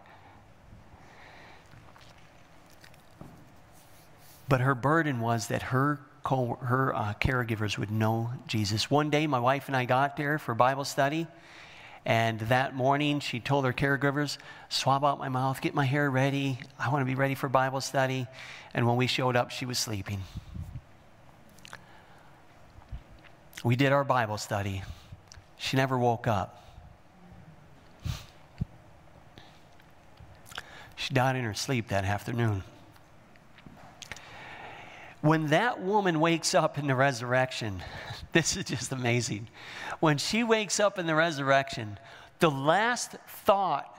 But 4.48 4.60
her 4.60 4.76
burden 4.76 5.20
was 5.20 5.48
that 5.48 5.62
her, 5.62 5.98
co- 6.22 6.58
her 6.62 6.94
uh, 6.94 7.14
caregivers 7.20 7.76
would 7.78 7.90
know 7.90 8.30
Jesus. 8.46 8.88
One 8.90 9.10
day, 9.10 9.26
my 9.26 9.40
wife 9.40 9.66
and 9.66 9.76
I 9.76 9.84
got 9.84 10.16
there 10.16 10.38
for 10.38 10.54
Bible 10.54 10.84
study. 10.84 11.26
And 12.04 12.40
that 12.40 12.74
morning, 12.74 13.20
she 13.20 13.40
told 13.40 13.64
her 13.64 13.72
caregivers, 13.72 14.38
swab 14.68 15.04
out 15.04 15.18
my 15.18 15.28
mouth, 15.28 15.60
get 15.60 15.74
my 15.74 15.84
hair 15.84 16.10
ready. 16.10 16.58
I 16.78 16.90
want 16.90 17.02
to 17.02 17.06
be 17.06 17.14
ready 17.14 17.34
for 17.34 17.48
Bible 17.48 17.80
study. 17.80 18.26
And 18.72 18.86
when 18.86 18.96
we 18.96 19.06
showed 19.06 19.36
up, 19.36 19.50
she 19.50 19.66
was 19.66 19.78
sleeping. 19.78 20.22
We 23.64 23.76
did 23.76 23.92
our 23.92 24.04
Bible 24.04 24.38
study. 24.38 24.82
She 25.58 25.76
never 25.76 25.98
woke 25.98 26.26
up. 26.26 26.64
She 30.96 31.14
died 31.14 31.36
in 31.36 31.44
her 31.44 31.54
sleep 31.54 31.88
that 31.88 32.04
afternoon. 32.04 32.62
When 35.20 35.48
that 35.48 35.80
woman 35.80 36.20
wakes 36.20 36.54
up 36.54 36.78
in 36.78 36.86
the 36.86 36.94
resurrection, 36.94 37.82
this 38.32 38.56
is 38.56 38.64
just 38.64 38.92
amazing. 38.92 39.48
When 40.00 40.18
she 40.18 40.44
wakes 40.44 40.80
up 40.80 40.98
in 40.98 41.06
the 41.06 41.14
resurrection, 41.14 41.98
the 42.38 42.50
last 42.50 43.12
thought 43.44 43.94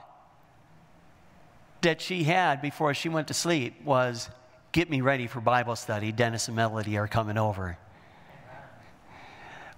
that 1.82 2.00
she 2.00 2.24
had 2.24 2.60
before 2.60 2.94
she 2.94 3.08
went 3.08 3.28
to 3.28 3.34
sleep 3.34 3.82
was 3.84 4.28
get 4.72 4.90
me 4.90 5.00
ready 5.00 5.26
for 5.26 5.40
Bible 5.40 5.76
study. 5.76 6.12
Dennis 6.12 6.48
and 6.48 6.56
Melody 6.56 6.96
are 6.96 7.08
coming 7.08 7.38
over. 7.38 7.78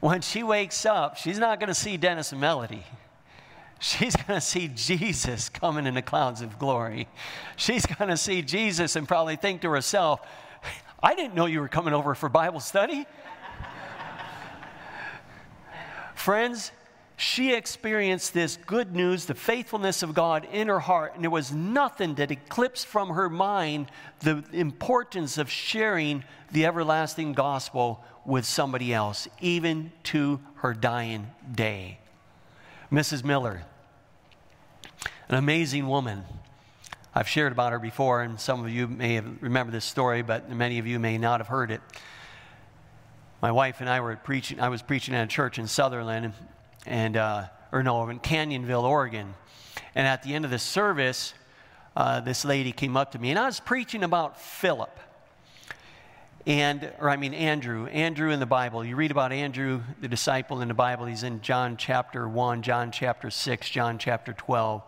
When 0.01 0.21
she 0.21 0.43
wakes 0.43 0.85
up, 0.85 1.17
she's 1.17 1.39
not 1.39 1.61
going 1.61 1.69
to 1.69 1.75
see 1.75 1.97
Dennis 1.97 2.33
and 2.33 2.41
Melody. 2.41 2.85
She's 3.79 4.15
going 4.15 4.39
to 4.39 4.41
see 4.41 4.69
Jesus 4.69 5.49
coming 5.49 5.87
in 5.87 5.95
the 5.95 6.03
clouds 6.03 6.41
of 6.41 6.59
glory. 6.59 7.09
She's 7.57 7.87
going 7.87 8.11
to 8.11 8.17
see 8.17 8.43
Jesus 8.43 8.97
and 8.97 9.09
probably 9.09 9.37
think 9.37 9.63
to 9.63 9.71
herself, 9.71 10.21
I 11.03 11.15
didn't 11.15 11.35
know 11.35 11.47
you 11.47 11.61
were 11.61 11.69
coming 11.69 11.95
over 11.95 12.15
for 12.15 12.29
Bible 12.29 12.61
study. 12.61 13.07
Friends, 16.15 16.73
she 17.17 17.55
experienced 17.55 18.35
this 18.35 18.59
good 18.67 18.95
news, 18.95 19.27
the 19.27 19.35
faithfulness 19.35 20.03
of 20.03 20.15
God 20.15 20.47
in 20.53 20.69
her 20.69 20.81
heart, 20.81 21.15
and 21.15 21.23
there 21.23 21.31
was 21.31 21.53
nothing 21.53 22.17
that 22.17 22.31
eclipsed 22.31 22.87
from 22.87 23.11
her 23.11 23.29
mind 23.29 23.91
the 24.21 24.45
importance 24.53 25.39
of 25.39 25.51
sharing 25.51 26.25
the 26.51 26.67
everlasting 26.67 27.33
gospel 27.33 28.03
with 28.25 28.45
somebody 28.45 28.93
else, 28.93 29.29
even 29.41 29.93
to 30.05 30.41
her 30.57 30.75
dying 30.75 31.31
day. 31.55 31.99
Mrs. 32.91 33.25
Miller, 33.25 33.63
an 35.29 35.37
amazing 35.37 35.87
woman. 35.87 36.25
I've 37.15 37.29
shared 37.29 37.53
about 37.53 37.73
her 37.73 37.79
before, 37.79 38.23
and 38.23 38.41
some 38.41 38.65
of 38.65 38.71
you 38.71 38.89
may 38.89 39.15
have 39.15 39.43
remember 39.43 39.71
this 39.71 39.85
story, 39.85 40.23
but 40.23 40.51
many 40.51 40.79
of 40.79 40.87
you 40.87 40.99
may 40.99 41.19
not 41.19 41.41
have 41.41 41.49
heard 41.49 41.71
it. 41.71 41.81
My 43.43 43.51
wife 43.51 43.81
and 43.81 43.91
I 43.91 43.99
were 43.99 44.15
preaching. 44.15 44.61
I 44.61 44.69
was 44.69 44.83
preaching 44.83 45.17
at 45.17 45.25
a 45.25 45.27
church 45.27 45.59
in 45.59 45.65
Sutherlin, 45.65 46.33
and 46.87 47.17
uh, 47.17 47.47
or 47.73 47.83
no, 47.83 48.09
in 48.09 48.21
Canyonville, 48.21 48.85
Oregon. 48.85 49.35
And 49.97 50.07
at 50.07 50.23
the 50.23 50.33
end 50.33 50.45
of 50.45 50.53
the 50.53 50.61
service, 50.61 51.35
uh, 51.97 52.21
this 52.21 52.45
lady 52.45 52.71
came 52.71 52.97
up 52.97 53.11
to 53.13 53.19
me, 53.19 53.31
and 53.31 53.39
I 53.41 53.47
was 53.47 53.59
preaching 53.59 54.05
about 54.05 54.41
Philip. 54.41 54.97
And, 56.47 56.93
or 57.01 57.11
I 57.11 57.17
mean, 57.17 57.35
Andrew, 57.35 57.87
Andrew 57.87 58.31
in 58.31 58.39
the 58.39 58.47
Bible. 58.47 58.85
You 58.85 58.95
read 58.95 59.11
about 59.11 59.33
Andrew, 59.33 59.83
the 60.01 60.07
disciple 60.07 60.61
in 60.61 60.69
the 60.69 60.75
Bible. 60.75 61.07
He's 61.07 61.25
in 61.25 61.41
John 61.41 61.77
chapter 61.77 62.29
1, 62.29 62.63
John 62.63 62.93
chapter 62.93 63.29
6, 63.29 63.71
John 63.71 63.99
chapter 63.99 64.33
12. 64.35 64.85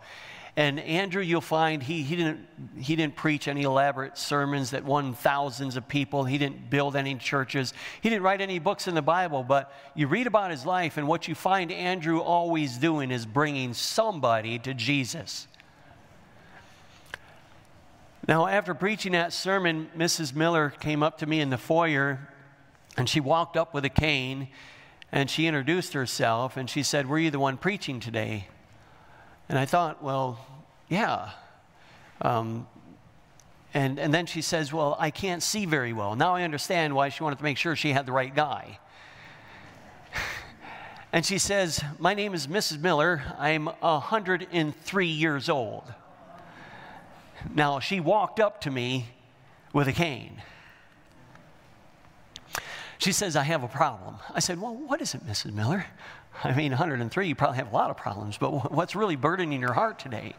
And 0.57 0.79
Andrew, 0.79 1.21
you'll 1.21 1.41
find 1.41 1.83
he, 1.83 2.01
he, 2.01 2.15
didn't, 2.15 2.47
he 2.79 2.95
didn't 2.95 3.17
preach 3.17 3.49
any 3.49 3.63
elaborate 3.63 4.17
sermons 4.17 4.71
that 4.71 4.85
won 4.85 5.13
thousands 5.13 5.75
of 5.75 5.85
people. 5.89 6.23
He 6.23 6.37
didn't 6.37 6.69
build 6.69 6.95
any 6.95 7.15
churches. 7.15 7.73
He 7.99 8.09
didn't 8.09 8.23
write 8.23 8.39
any 8.39 8.59
books 8.59 8.87
in 8.87 8.95
the 8.95 9.01
Bible. 9.01 9.43
But 9.43 9.73
you 9.95 10.07
read 10.07 10.27
about 10.27 10.51
his 10.51 10.65
life, 10.65 10.95
and 10.95 11.09
what 11.09 11.27
you 11.27 11.35
find 11.35 11.73
Andrew 11.73 12.21
always 12.21 12.77
doing 12.77 13.11
is 13.11 13.25
bringing 13.25 13.73
somebody 13.73 14.57
to 14.59 14.73
Jesus. 14.73 15.47
Now, 18.27 18.47
after 18.47 18.73
preaching 18.73 19.11
that 19.11 19.33
sermon, 19.33 19.89
Mrs. 19.95 20.33
Miller 20.33 20.69
came 20.69 21.03
up 21.03 21.17
to 21.17 21.25
me 21.25 21.41
in 21.41 21.49
the 21.49 21.57
foyer 21.57 22.29
and 22.97 23.09
she 23.09 23.19
walked 23.19 23.57
up 23.57 23.73
with 23.73 23.85
a 23.85 23.89
cane 23.89 24.47
and 25.11 25.29
she 25.29 25.47
introduced 25.47 25.93
herself 25.93 26.57
and 26.57 26.69
she 26.69 26.81
said, 26.81 27.07
Were 27.07 27.19
you 27.19 27.29
the 27.29 27.39
one 27.39 27.57
preaching 27.57 27.99
today? 27.99 28.47
And 29.49 29.59
I 29.59 29.65
thought, 29.65 30.03
well, 30.03 30.39
yeah. 30.89 31.31
Um, 32.21 32.67
and, 33.75 33.99
and 33.99 34.13
then 34.13 34.25
she 34.25 34.41
says, 34.41 34.71
Well, 34.71 34.95
I 34.97 35.11
can't 35.11 35.43
see 35.43 35.65
very 35.65 35.91
well. 35.91 36.15
Now 36.15 36.33
I 36.33 36.43
understand 36.43 36.95
why 36.95 37.09
she 37.09 37.23
wanted 37.23 37.39
to 37.39 37.43
make 37.43 37.57
sure 37.57 37.75
she 37.75 37.91
had 37.91 38.05
the 38.05 38.13
right 38.13 38.33
guy. 38.33 38.79
and 41.11 41.25
she 41.25 41.37
says, 41.37 41.83
My 41.99 42.13
name 42.13 42.33
is 42.33 42.47
Mrs. 42.47 42.79
Miller. 42.79 43.21
I'm 43.37 43.65
103 43.65 45.07
years 45.07 45.49
old. 45.49 45.83
Now 47.53 47.81
she 47.81 47.99
walked 47.99 48.39
up 48.39 48.61
to 48.61 48.71
me 48.71 49.07
with 49.73 49.89
a 49.89 49.93
cane. 49.93 50.41
She 52.97 53.11
says, 53.11 53.35
I 53.35 53.43
have 53.43 53.61
a 53.61 53.67
problem. 53.67 54.15
I 54.33 54.39
said, 54.39 54.61
Well, 54.61 54.73
what 54.73 55.01
is 55.01 55.13
it, 55.13 55.27
Mrs. 55.27 55.53
Miller? 55.53 55.85
I 56.43 56.53
mean, 56.53 56.71
103, 56.71 57.27
you 57.27 57.35
probably 57.35 57.57
have 57.57 57.71
a 57.71 57.75
lot 57.75 57.89
of 57.89 57.97
problems, 57.97 58.37
but 58.37 58.71
what's 58.71 58.95
really 58.95 59.15
burdening 59.15 59.61
your 59.61 59.73
heart 59.73 59.99
today? 59.99 60.33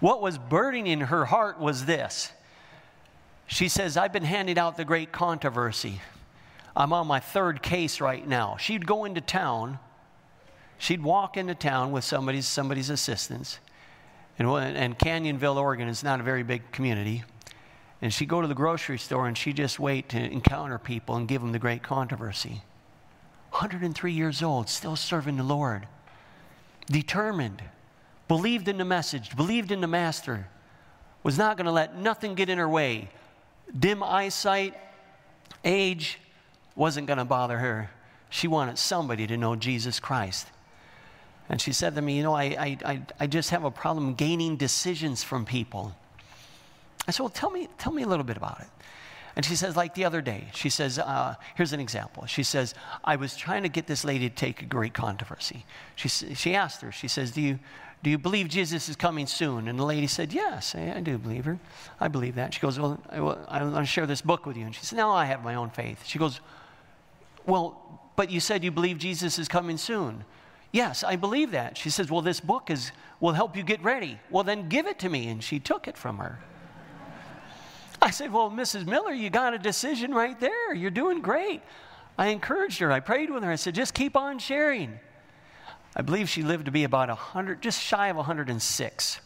What 0.00 0.22
was 0.22 0.38
burdening 0.38 1.00
her 1.00 1.26
heart 1.26 1.60
was 1.60 1.84
this. 1.84 2.32
She 3.46 3.68
says, 3.68 3.96
I've 3.96 4.12
been 4.12 4.24
handing 4.24 4.58
out 4.58 4.76
the 4.76 4.84
great 4.84 5.12
controversy. 5.12 6.00
I'm 6.76 6.92
on 6.92 7.06
my 7.06 7.20
third 7.20 7.62
case 7.62 8.00
right 8.00 8.26
now. 8.26 8.56
She'd 8.58 8.86
go 8.86 9.04
into 9.04 9.20
town, 9.20 9.78
she'd 10.78 11.02
walk 11.02 11.36
into 11.36 11.54
town 11.54 11.92
with 11.92 12.04
somebody's, 12.04 12.46
somebody's 12.46 12.90
assistance. 12.90 13.58
And, 14.38 14.48
and 14.48 14.98
Canyonville, 14.98 15.56
Oregon 15.56 15.88
is 15.88 16.02
not 16.02 16.20
a 16.20 16.22
very 16.22 16.42
big 16.42 16.72
community. 16.72 17.24
And 18.00 18.14
she'd 18.14 18.28
go 18.28 18.40
to 18.40 18.48
the 18.48 18.54
grocery 18.54 18.98
store 18.98 19.28
and 19.28 19.36
she'd 19.36 19.56
just 19.56 19.78
wait 19.78 20.08
to 20.10 20.18
encounter 20.18 20.78
people 20.78 21.16
and 21.16 21.28
give 21.28 21.42
them 21.42 21.52
the 21.52 21.58
great 21.58 21.82
controversy. 21.82 22.62
103 23.60 24.12
years 24.12 24.42
old, 24.42 24.70
still 24.70 24.96
serving 24.96 25.36
the 25.36 25.42
Lord, 25.42 25.86
determined, 26.86 27.62
believed 28.26 28.68
in 28.68 28.78
the 28.78 28.86
message, 28.86 29.36
believed 29.36 29.70
in 29.70 29.82
the 29.82 29.86
Master, 29.86 30.48
was 31.22 31.36
not 31.36 31.58
going 31.58 31.66
to 31.66 31.70
let 31.70 31.94
nothing 31.94 32.34
get 32.34 32.48
in 32.48 32.56
her 32.56 32.68
way. 32.68 33.10
Dim 33.78 34.02
eyesight, 34.02 34.74
age 35.62 36.18
wasn't 36.74 37.06
going 37.06 37.18
to 37.18 37.24
bother 37.26 37.58
her. 37.58 37.90
She 38.30 38.48
wanted 38.48 38.78
somebody 38.78 39.26
to 39.26 39.36
know 39.36 39.56
Jesus 39.56 40.00
Christ. 40.00 40.46
And 41.50 41.60
she 41.60 41.74
said 41.74 41.94
to 41.96 42.00
me, 42.00 42.16
You 42.16 42.22
know, 42.22 42.34
I, 42.34 42.78
I, 42.82 43.02
I 43.20 43.26
just 43.26 43.50
have 43.50 43.64
a 43.64 43.70
problem 43.70 44.14
gaining 44.14 44.56
decisions 44.56 45.22
from 45.22 45.44
people. 45.44 45.94
I 47.06 47.10
said, 47.10 47.24
Well, 47.24 47.28
tell 47.28 47.50
me, 47.50 47.68
tell 47.76 47.92
me 47.92 48.04
a 48.04 48.06
little 48.06 48.24
bit 48.24 48.38
about 48.38 48.60
it. 48.60 48.68
And 49.36 49.44
she 49.44 49.56
says, 49.56 49.76
like 49.76 49.94
the 49.94 50.04
other 50.04 50.20
day, 50.20 50.48
she 50.54 50.68
says, 50.70 50.98
uh, 50.98 51.34
here's 51.54 51.72
an 51.72 51.80
example. 51.80 52.26
She 52.26 52.42
says, 52.42 52.74
I 53.04 53.16
was 53.16 53.36
trying 53.36 53.62
to 53.62 53.68
get 53.68 53.86
this 53.86 54.04
lady 54.04 54.28
to 54.28 54.34
take 54.34 54.62
a 54.62 54.64
great 54.64 54.92
controversy. 54.92 55.64
She, 55.96 56.08
she 56.08 56.54
asked 56.54 56.80
her, 56.82 56.90
she 56.90 57.08
says, 57.08 57.30
do 57.30 57.40
you, 57.40 57.58
do 58.02 58.08
you 58.08 58.18
believe 58.18 58.48
Jesus 58.48 58.88
is 58.88 58.96
coming 58.96 59.26
soon? 59.26 59.68
And 59.68 59.78
the 59.78 59.84
lady 59.84 60.06
said, 60.06 60.32
Yes, 60.32 60.74
I, 60.74 60.94
I 60.96 61.00
do 61.00 61.18
believe 61.18 61.44
her. 61.44 61.58
I 62.00 62.08
believe 62.08 62.36
that. 62.36 62.54
She 62.54 62.60
goes, 62.60 62.80
Well, 62.80 62.98
I, 63.10 63.18
I 63.18 63.62
want 63.62 63.76
to 63.76 63.84
share 63.84 64.06
this 64.06 64.22
book 64.22 64.46
with 64.46 64.56
you. 64.56 64.64
And 64.64 64.74
she 64.74 64.84
said, 64.84 64.96
No, 64.96 65.10
I 65.10 65.26
have 65.26 65.44
my 65.44 65.54
own 65.54 65.68
faith. 65.70 66.06
She 66.06 66.18
goes, 66.18 66.40
Well, 67.44 68.00
but 68.16 68.30
you 68.30 68.40
said 68.40 68.64
you 68.64 68.70
believe 68.70 68.98
Jesus 68.98 69.38
is 69.38 69.48
coming 69.48 69.76
soon. 69.76 70.24
Yes, 70.72 71.04
I 71.04 71.16
believe 71.16 71.50
that. 71.50 71.76
She 71.76 71.90
says, 71.90 72.10
Well, 72.10 72.22
this 72.22 72.40
book 72.40 72.70
is, 72.70 72.90
will 73.20 73.32
help 73.32 73.54
you 73.54 73.62
get 73.62 73.82
ready. 73.82 74.18
Well, 74.30 74.44
then 74.44 74.70
give 74.70 74.86
it 74.86 74.98
to 75.00 75.10
me. 75.10 75.28
And 75.28 75.42
she 75.42 75.58
took 75.60 75.86
it 75.86 75.98
from 75.98 76.18
her. 76.18 76.38
I 78.10 78.12
said, 78.12 78.32
Well, 78.32 78.50
Mrs. 78.50 78.86
Miller, 78.86 79.12
you 79.12 79.30
got 79.30 79.54
a 79.54 79.58
decision 79.58 80.12
right 80.12 80.38
there. 80.40 80.74
You're 80.74 80.90
doing 80.90 81.20
great. 81.20 81.62
I 82.18 82.30
encouraged 82.30 82.80
her. 82.80 82.90
I 82.90 82.98
prayed 82.98 83.30
with 83.30 83.44
her. 83.44 83.52
I 83.52 83.54
said, 83.54 83.72
Just 83.76 83.94
keep 83.94 84.16
on 84.16 84.40
sharing. 84.40 84.98
I 85.94 86.02
believe 86.02 86.28
she 86.28 86.42
lived 86.42 86.64
to 86.64 86.72
be 86.72 86.82
about 86.82 87.08
100, 87.08 87.62
just 87.62 87.80
shy 87.80 88.08
of 88.08 88.16
106. 88.16 89.20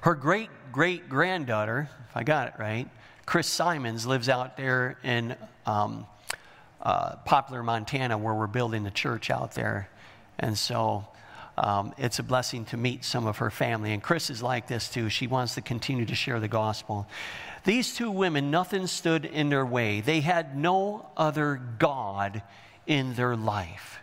Her 0.00 0.14
great 0.14 0.48
great 0.72 1.10
granddaughter, 1.10 1.90
if 2.08 2.16
I 2.16 2.22
got 2.22 2.48
it 2.48 2.54
right, 2.58 2.88
Chris 3.26 3.48
Simons, 3.48 4.06
lives 4.06 4.30
out 4.30 4.56
there 4.56 4.96
in 5.04 5.36
um, 5.66 6.06
uh, 6.80 7.16
Poplar, 7.16 7.62
Montana, 7.62 8.16
where 8.16 8.32
we're 8.32 8.46
building 8.46 8.82
the 8.82 8.90
church 8.90 9.28
out 9.28 9.52
there. 9.52 9.90
And 10.38 10.56
so 10.56 11.06
um, 11.64 11.94
it's 11.98 12.18
a 12.18 12.22
blessing 12.22 12.64
to 12.66 12.76
meet 12.76 13.04
some 13.04 13.26
of 13.26 13.38
her 13.38 13.50
family. 13.50 13.92
And 13.92 14.02
Chris 14.02 14.30
is 14.30 14.42
like 14.42 14.68
this 14.68 14.88
too. 14.88 15.08
She 15.08 15.26
wants 15.26 15.54
to 15.54 15.60
continue 15.60 16.04
to 16.06 16.14
share 16.14 16.40
the 16.40 16.48
gospel. 16.48 17.06
These 17.64 17.94
two 17.94 18.10
women, 18.10 18.50
nothing 18.50 18.86
stood 18.86 19.24
in 19.24 19.48
their 19.48 19.66
way. 19.66 20.00
They 20.00 20.20
had 20.20 20.56
no 20.56 21.10
other 21.16 21.60
God 21.78 22.42
in 22.86 23.14
their 23.14 23.36
life. 23.36 24.00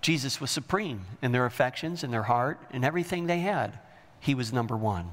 Jesus 0.00 0.40
was 0.40 0.50
supreme 0.50 1.04
in 1.20 1.32
their 1.32 1.44
affections, 1.44 2.02
in 2.02 2.10
their 2.10 2.22
heart, 2.22 2.58
in 2.72 2.84
everything 2.84 3.26
they 3.26 3.40
had. 3.40 3.78
He 4.18 4.34
was 4.34 4.52
number 4.52 4.76
one. 4.76 5.10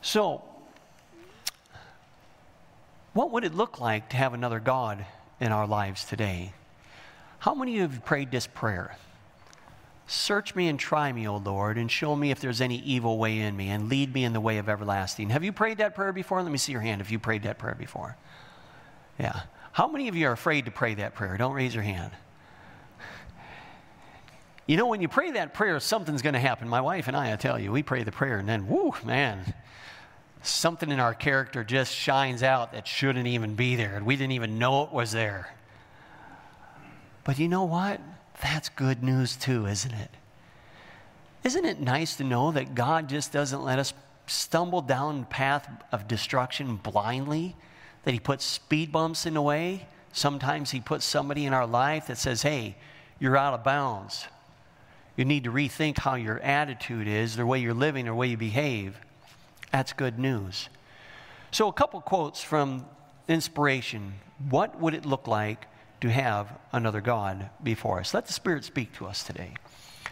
So, 0.00 0.42
what 3.12 3.30
would 3.30 3.44
it 3.44 3.54
look 3.54 3.80
like 3.80 4.08
to 4.10 4.16
have 4.16 4.32
another 4.32 4.60
God 4.60 5.04
in 5.40 5.52
our 5.52 5.66
lives 5.66 6.04
today? 6.04 6.54
How 7.42 7.56
many 7.56 7.72
of 7.72 7.76
you 7.76 7.96
have 7.96 8.04
prayed 8.04 8.30
this 8.30 8.46
prayer? 8.46 8.96
Search 10.06 10.54
me 10.54 10.68
and 10.68 10.78
try 10.78 11.10
me, 11.10 11.26
O 11.26 11.38
Lord, 11.38 11.76
and 11.76 11.90
show 11.90 12.14
me 12.14 12.30
if 12.30 12.38
there's 12.38 12.60
any 12.60 12.78
evil 12.82 13.18
way 13.18 13.40
in 13.40 13.56
me, 13.56 13.70
and 13.70 13.88
lead 13.88 14.14
me 14.14 14.22
in 14.22 14.32
the 14.32 14.40
way 14.40 14.58
of 14.58 14.68
everlasting. 14.68 15.30
Have 15.30 15.42
you 15.42 15.50
prayed 15.50 15.78
that 15.78 15.96
prayer 15.96 16.12
before? 16.12 16.40
Let 16.40 16.52
me 16.52 16.58
see 16.58 16.70
your 16.70 16.82
hand 16.82 17.00
if 17.00 17.10
you 17.10 17.18
prayed 17.18 17.42
that 17.42 17.58
prayer 17.58 17.74
before. 17.74 18.16
Yeah. 19.18 19.40
How 19.72 19.88
many 19.88 20.06
of 20.06 20.14
you 20.14 20.28
are 20.28 20.32
afraid 20.32 20.66
to 20.66 20.70
pray 20.70 20.94
that 20.94 21.16
prayer? 21.16 21.36
Don't 21.36 21.52
raise 21.52 21.74
your 21.74 21.82
hand. 21.82 22.12
You 24.68 24.76
know, 24.76 24.86
when 24.86 25.00
you 25.00 25.08
pray 25.08 25.32
that 25.32 25.52
prayer, 25.52 25.80
something's 25.80 26.22
going 26.22 26.34
to 26.34 26.38
happen. 26.38 26.68
My 26.68 26.80
wife 26.80 27.08
and 27.08 27.16
I, 27.16 27.32
I 27.32 27.34
tell 27.34 27.58
you, 27.58 27.72
we 27.72 27.82
pray 27.82 28.04
the 28.04 28.12
prayer, 28.12 28.38
and 28.38 28.48
then, 28.48 28.68
whoo, 28.68 28.94
man, 29.04 29.52
something 30.42 30.92
in 30.92 31.00
our 31.00 31.12
character 31.12 31.64
just 31.64 31.92
shines 31.92 32.44
out 32.44 32.72
that 32.72 32.86
shouldn't 32.86 33.26
even 33.26 33.56
be 33.56 33.74
there, 33.74 33.96
and 33.96 34.06
we 34.06 34.14
didn't 34.14 34.30
even 34.30 34.60
know 34.60 34.84
it 34.84 34.92
was 34.92 35.10
there. 35.10 35.50
But 37.24 37.38
you 37.38 37.48
know 37.48 37.64
what? 37.64 38.00
That's 38.42 38.68
good 38.68 39.02
news 39.02 39.36
too, 39.36 39.66
isn't 39.66 39.92
it? 39.94 40.10
Isn't 41.44 41.64
it 41.64 41.80
nice 41.80 42.16
to 42.16 42.24
know 42.24 42.52
that 42.52 42.74
God 42.74 43.08
just 43.08 43.32
doesn't 43.32 43.62
let 43.62 43.78
us 43.78 43.92
stumble 44.26 44.80
down 44.80 45.20
the 45.20 45.26
path 45.26 45.68
of 45.90 46.08
destruction 46.08 46.76
blindly? 46.76 47.56
That 48.04 48.14
He 48.14 48.20
puts 48.20 48.44
speed 48.44 48.92
bumps 48.92 49.26
in 49.26 49.34
the 49.34 49.42
way? 49.42 49.86
Sometimes 50.12 50.70
He 50.70 50.80
puts 50.80 51.04
somebody 51.04 51.46
in 51.46 51.52
our 51.52 51.66
life 51.66 52.06
that 52.06 52.18
says, 52.18 52.42
hey, 52.42 52.76
you're 53.18 53.36
out 53.36 53.54
of 53.54 53.64
bounds. 53.64 54.26
You 55.16 55.24
need 55.24 55.44
to 55.44 55.52
rethink 55.52 55.98
how 55.98 56.14
your 56.14 56.40
attitude 56.40 57.06
is, 57.06 57.36
the 57.36 57.46
way 57.46 57.58
you're 57.60 57.74
living, 57.74 58.06
the 58.06 58.14
way 58.14 58.28
you 58.28 58.36
behave. 58.36 58.98
That's 59.70 59.92
good 59.92 60.18
news. 60.18 60.68
So, 61.50 61.68
a 61.68 61.72
couple 61.72 62.00
quotes 62.00 62.42
from 62.42 62.86
inspiration. 63.28 64.14
What 64.48 64.80
would 64.80 64.94
it 64.94 65.04
look 65.04 65.26
like 65.26 65.66
to 66.02 66.10
have 66.10 66.58
another 66.72 67.00
God 67.00 67.48
before 67.62 68.00
us? 68.00 68.12
Let 68.12 68.26
the 68.26 68.32
Spirit 68.32 68.64
speak 68.64 68.92
to 68.94 69.06
us 69.06 69.22
today. 69.22 69.54
It 70.04 70.10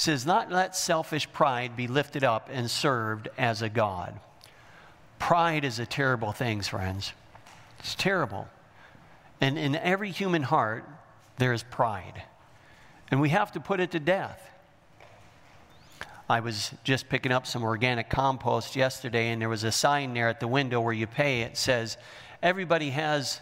says, 0.00 0.24
Not 0.24 0.50
let 0.50 0.74
selfish 0.74 1.30
pride 1.32 1.76
be 1.76 1.86
lifted 1.88 2.24
up 2.24 2.48
and 2.50 2.70
served 2.70 3.28
as 3.36 3.60
a 3.60 3.68
God. 3.68 4.18
Pride 5.18 5.64
is 5.64 5.78
a 5.78 5.86
terrible 5.86 6.32
thing, 6.32 6.62
friends. 6.62 7.12
It's 7.80 7.94
terrible. 7.96 8.48
And 9.40 9.58
in 9.58 9.74
every 9.76 10.10
human 10.10 10.42
heart, 10.42 10.88
there 11.38 11.52
is 11.52 11.64
pride. 11.64 12.22
And 13.10 13.20
we 13.20 13.30
have 13.30 13.52
to 13.52 13.60
put 13.60 13.80
it 13.80 13.90
to 13.90 14.00
death. 14.00 14.40
I 16.28 16.40
was 16.40 16.72
just 16.84 17.08
picking 17.08 17.32
up 17.32 17.46
some 17.46 17.64
organic 17.64 18.08
compost 18.08 18.76
yesterday, 18.76 19.30
and 19.30 19.42
there 19.42 19.48
was 19.48 19.64
a 19.64 19.72
sign 19.72 20.14
there 20.14 20.28
at 20.28 20.40
the 20.40 20.48
window 20.48 20.80
where 20.80 20.92
you 20.92 21.06
pay. 21.06 21.42
It 21.42 21.56
says, 21.56 21.98
Everybody 22.42 22.90
has 22.90 23.40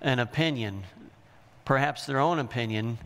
an 0.00 0.18
opinion, 0.18 0.84
perhaps 1.68 2.06
their 2.06 2.18
own 2.18 2.38
opinion, 2.38 2.96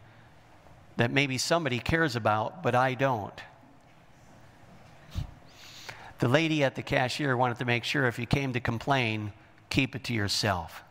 that 0.97 1.11
maybe 1.11 1.37
somebody 1.37 1.81
cares 1.81 2.15
about, 2.15 2.63
but 2.63 2.77
I 2.77 2.95
don't. 2.95 3.35
The 6.21 6.29
lady 6.29 6.63
at 6.63 6.77
the 6.77 6.83
cashier 6.83 7.37
wanted 7.37 7.59
to 7.59 7.65
make 7.65 7.83
sure 7.83 8.07
if 8.07 8.21
you 8.21 8.27
came 8.27 8.53
to 8.53 8.61
complain, 8.61 9.33
keep 9.69 9.97
it 9.97 10.05
to 10.05 10.15
yourself. 10.15 10.85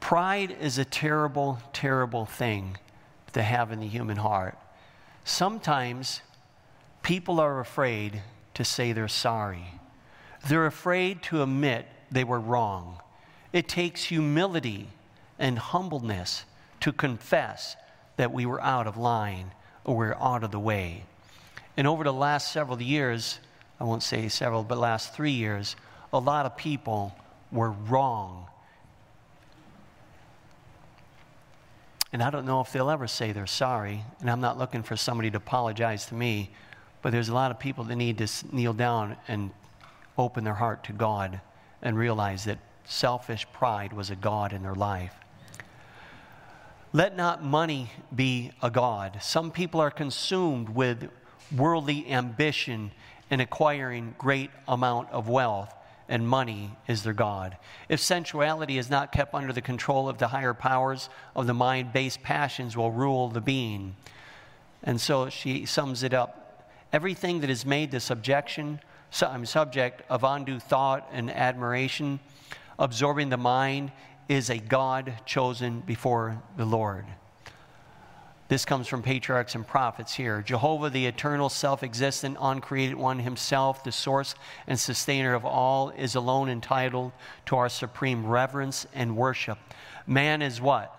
Pride 0.00 0.56
is 0.60 0.78
a 0.78 0.84
terrible, 0.84 1.60
terrible 1.72 2.26
thing 2.26 2.76
to 3.32 3.44
have 3.44 3.70
in 3.70 3.78
the 3.78 3.86
human 3.86 4.16
heart. 4.16 4.58
Sometimes 5.22 6.22
people 7.04 7.38
are 7.38 7.60
afraid 7.60 8.20
to 8.54 8.64
say 8.64 8.92
they're 8.92 9.06
sorry, 9.06 9.66
they're 10.48 10.66
afraid 10.66 11.22
to 11.22 11.40
admit 11.40 11.86
they 12.10 12.24
were 12.24 12.40
wrong. 12.40 13.00
It 13.52 13.68
takes 13.68 14.02
humility 14.02 14.88
and 15.38 15.58
humbleness 15.58 16.44
to 16.80 16.92
confess 16.92 17.76
that 18.16 18.32
we 18.32 18.46
were 18.46 18.60
out 18.60 18.86
of 18.86 18.96
line 18.96 19.50
or 19.84 19.96
we're 19.96 20.14
out 20.14 20.44
of 20.44 20.50
the 20.50 20.60
way. 20.60 21.04
And 21.76 21.86
over 21.86 22.04
the 22.04 22.12
last 22.12 22.52
several 22.52 22.80
years, 22.80 23.40
I 23.80 23.84
won't 23.84 24.02
say 24.02 24.28
several, 24.28 24.62
but 24.62 24.78
last 24.78 25.14
three 25.14 25.32
years, 25.32 25.76
a 26.12 26.18
lot 26.18 26.46
of 26.46 26.56
people 26.56 27.14
were 27.50 27.70
wrong 27.70 28.46
And 32.14 32.22
I 32.22 32.30
don't 32.30 32.46
know 32.46 32.60
if 32.60 32.72
they'll 32.72 32.90
ever 32.90 33.08
say 33.08 33.32
they're 33.32 33.44
sorry. 33.44 34.04
And 34.20 34.30
I'm 34.30 34.40
not 34.40 34.56
looking 34.56 34.84
for 34.84 34.96
somebody 34.96 35.32
to 35.32 35.38
apologize 35.38 36.06
to 36.06 36.14
me. 36.14 36.48
But 37.02 37.10
there's 37.10 37.28
a 37.28 37.34
lot 37.34 37.50
of 37.50 37.58
people 37.58 37.82
that 37.84 37.96
need 37.96 38.18
to 38.18 38.28
kneel 38.52 38.72
down 38.72 39.16
and 39.26 39.50
open 40.16 40.44
their 40.44 40.54
heart 40.54 40.84
to 40.84 40.92
God 40.92 41.40
and 41.82 41.98
realize 41.98 42.44
that 42.44 42.60
selfish 42.84 43.48
pride 43.52 43.92
was 43.92 44.10
a 44.10 44.16
God 44.16 44.52
in 44.52 44.62
their 44.62 44.76
life. 44.76 45.12
Let 46.94 47.16
not 47.16 47.42
money 47.42 47.90
be 48.14 48.52
a 48.62 48.70
God. 48.70 49.18
Some 49.20 49.50
people 49.50 49.80
are 49.80 49.90
consumed 49.90 50.68
with 50.68 51.10
worldly 51.54 52.08
ambition 52.08 52.92
and 53.32 53.40
acquiring 53.40 54.14
great 54.16 54.50
amount 54.68 55.10
of 55.10 55.28
wealth 55.28 55.74
and 56.08 56.28
money 56.28 56.70
is 56.86 57.02
their 57.02 57.12
God. 57.12 57.56
If 57.88 57.98
sensuality 57.98 58.78
is 58.78 58.90
not 58.90 59.10
kept 59.10 59.34
under 59.34 59.52
the 59.52 59.60
control 59.60 60.08
of 60.08 60.18
the 60.18 60.28
higher 60.28 60.54
powers 60.54 61.08
of 61.34 61.48
the 61.48 61.52
mind, 61.52 61.92
base 61.92 62.16
passions 62.16 62.76
will 62.76 62.92
rule 62.92 63.28
the 63.28 63.40
being. 63.40 63.96
And 64.84 65.00
so 65.00 65.28
she 65.30 65.66
sums 65.66 66.04
it 66.04 66.14
up 66.14 66.70
everything 66.92 67.40
that 67.40 67.50
is 67.50 67.66
made 67.66 67.90
the 67.90 67.98
subjection, 67.98 68.78
subject 69.10 70.02
of 70.08 70.22
undue 70.22 70.60
thought 70.60 71.08
and 71.12 71.28
admiration, 71.28 72.20
absorbing 72.78 73.30
the 73.30 73.36
mind, 73.36 73.90
is 74.28 74.50
a 74.50 74.58
God 74.58 75.14
chosen 75.26 75.80
before 75.80 76.42
the 76.56 76.64
Lord. 76.64 77.04
This 78.48 78.64
comes 78.64 78.86
from 78.86 79.02
patriarchs 79.02 79.54
and 79.54 79.66
prophets 79.66 80.14
here. 80.14 80.42
Jehovah, 80.42 80.90
the 80.90 81.06
eternal, 81.06 81.48
self 81.48 81.82
existent, 81.82 82.36
uncreated 82.40 82.96
one 82.96 83.18
himself, 83.18 83.82
the 83.82 83.92
source 83.92 84.34
and 84.66 84.78
sustainer 84.78 85.34
of 85.34 85.44
all, 85.44 85.90
is 85.90 86.14
alone 86.14 86.50
entitled 86.50 87.12
to 87.46 87.56
our 87.56 87.68
supreme 87.70 88.26
reverence 88.26 88.86
and 88.94 89.16
worship. 89.16 89.58
Man 90.06 90.42
is 90.42 90.60
what? 90.60 90.92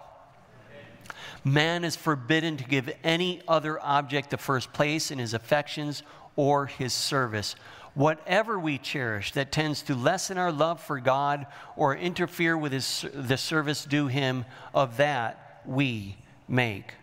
Man 1.44 1.84
is 1.84 1.96
forbidden 1.96 2.58
to 2.58 2.64
give 2.64 2.92
any 3.04 3.42
other 3.48 3.80
object 3.80 4.32
the 4.32 4.38
first 4.38 4.74
place 4.74 5.12
in 5.12 5.20
his 5.20 5.36
affections 5.36 6.02
or 6.36 6.66
his 6.66 6.92
service. 6.92 7.56
Whatever 7.96 8.60
we 8.60 8.78
cherish 8.78 9.32
that 9.32 9.52
tends 9.52 9.82
to 9.84 9.96
lessen 9.96 10.38
our 10.38 10.52
love 10.52 10.82
for 10.82 11.00
God 11.00 11.48
or 11.78 11.96
interfere 11.96 12.58
with 12.58 12.74
his, 12.74 13.06
the 13.14 13.38
service 13.38 13.86
due 13.86 14.08
him, 14.08 14.46
of 14.74 14.98
that 14.98 15.62
we 15.66 16.18
make 16.48 16.94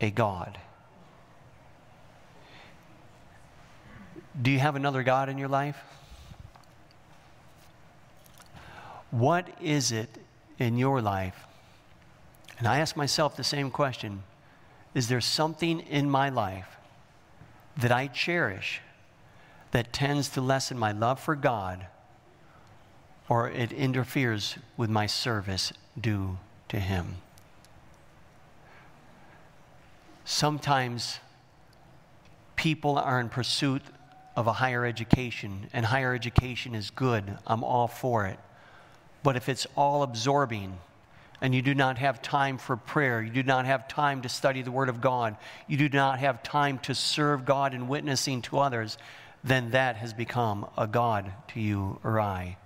a 0.00 0.10
God. 0.10 0.58
Do 4.40 4.50
you 4.50 4.58
have 4.58 4.76
another 4.76 5.02
God 5.02 5.28
in 5.28 5.38
your 5.38 5.48
life? 5.48 5.76
What 9.10 9.48
is 9.60 9.92
it 9.92 10.08
in 10.58 10.76
your 10.76 11.00
life? 11.00 11.46
And 12.58 12.66
I 12.66 12.78
ask 12.78 12.96
myself 12.96 13.36
the 13.36 13.44
same 13.44 13.70
question 13.70 14.22
Is 14.94 15.08
there 15.08 15.20
something 15.20 15.80
in 15.80 16.10
my 16.10 16.30
life 16.30 16.78
that 17.76 17.92
I 17.92 18.06
cherish 18.06 18.80
that 19.74 19.92
tends 19.92 20.28
to 20.28 20.40
lessen 20.40 20.78
my 20.78 20.92
love 20.92 21.18
for 21.18 21.34
God 21.34 21.88
or 23.28 23.50
it 23.50 23.72
interferes 23.72 24.56
with 24.76 24.88
my 24.88 25.04
service 25.04 25.72
due 26.00 26.38
to 26.68 26.78
Him? 26.78 27.16
Sometimes 30.24 31.18
people 32.54 32.96
are 32.96 33.18
in 33.18 33.28
pursuit 33.28 33.82
of 34.36 34.46
a 34.46 34.52
higher 34.52 34.86
education, 34.86 35.68
and 35.72 35.84
higher 35.84 36.14
education 36.14 36.76
is 36.76 36.90
good. 36.90 37.36
I'm 37.44 37.64
all 37.64 37.88
for 37.88 38.26
it. 38.26 38.38
But 39.24 39.34
if 39.34 39.48
it's 39.48 39.66
all 39.76 40.04
absorbing, 40.04 40.78
and 41.40 41.52
you 41.52 41.62
do 41.62 41.74
not 41.74 41.98
have 41.98 42.22
time 42.22 42.58
for 42.58 42.76
prayer, 42.76 43.20
you 43.20 43.30
do 43.30 43.42
not 43.42 43.66
have 43.66 43.88
time 43.88 44.22
to 44.22 44.28
study 44.28 44.62
the 44.62 44.70
Word 44.70 44.88
of 44.88 45.00
God, 45.00 45.36
you 45.66 45.76
do 45.76 45.88
not 45.88 46.20
have 46.20 46.44
time 46.44 46.78
to 46.80 46.94
serve 46.94 47.44
God 47.44 47.74
in 47.74 47.88
witnessing 47.88 48.40
to 48.42 48.60
others, 48.60 48.98
then 49.44 49.70
that 49.70 49.96
has 49.96 50.12
become 50.12 50.66
a 50.76 50.86
God 50.86 51.30
to 51.48 51.60
you 51.60 52.00
or 52.02 52.18
I. 52.18 52.56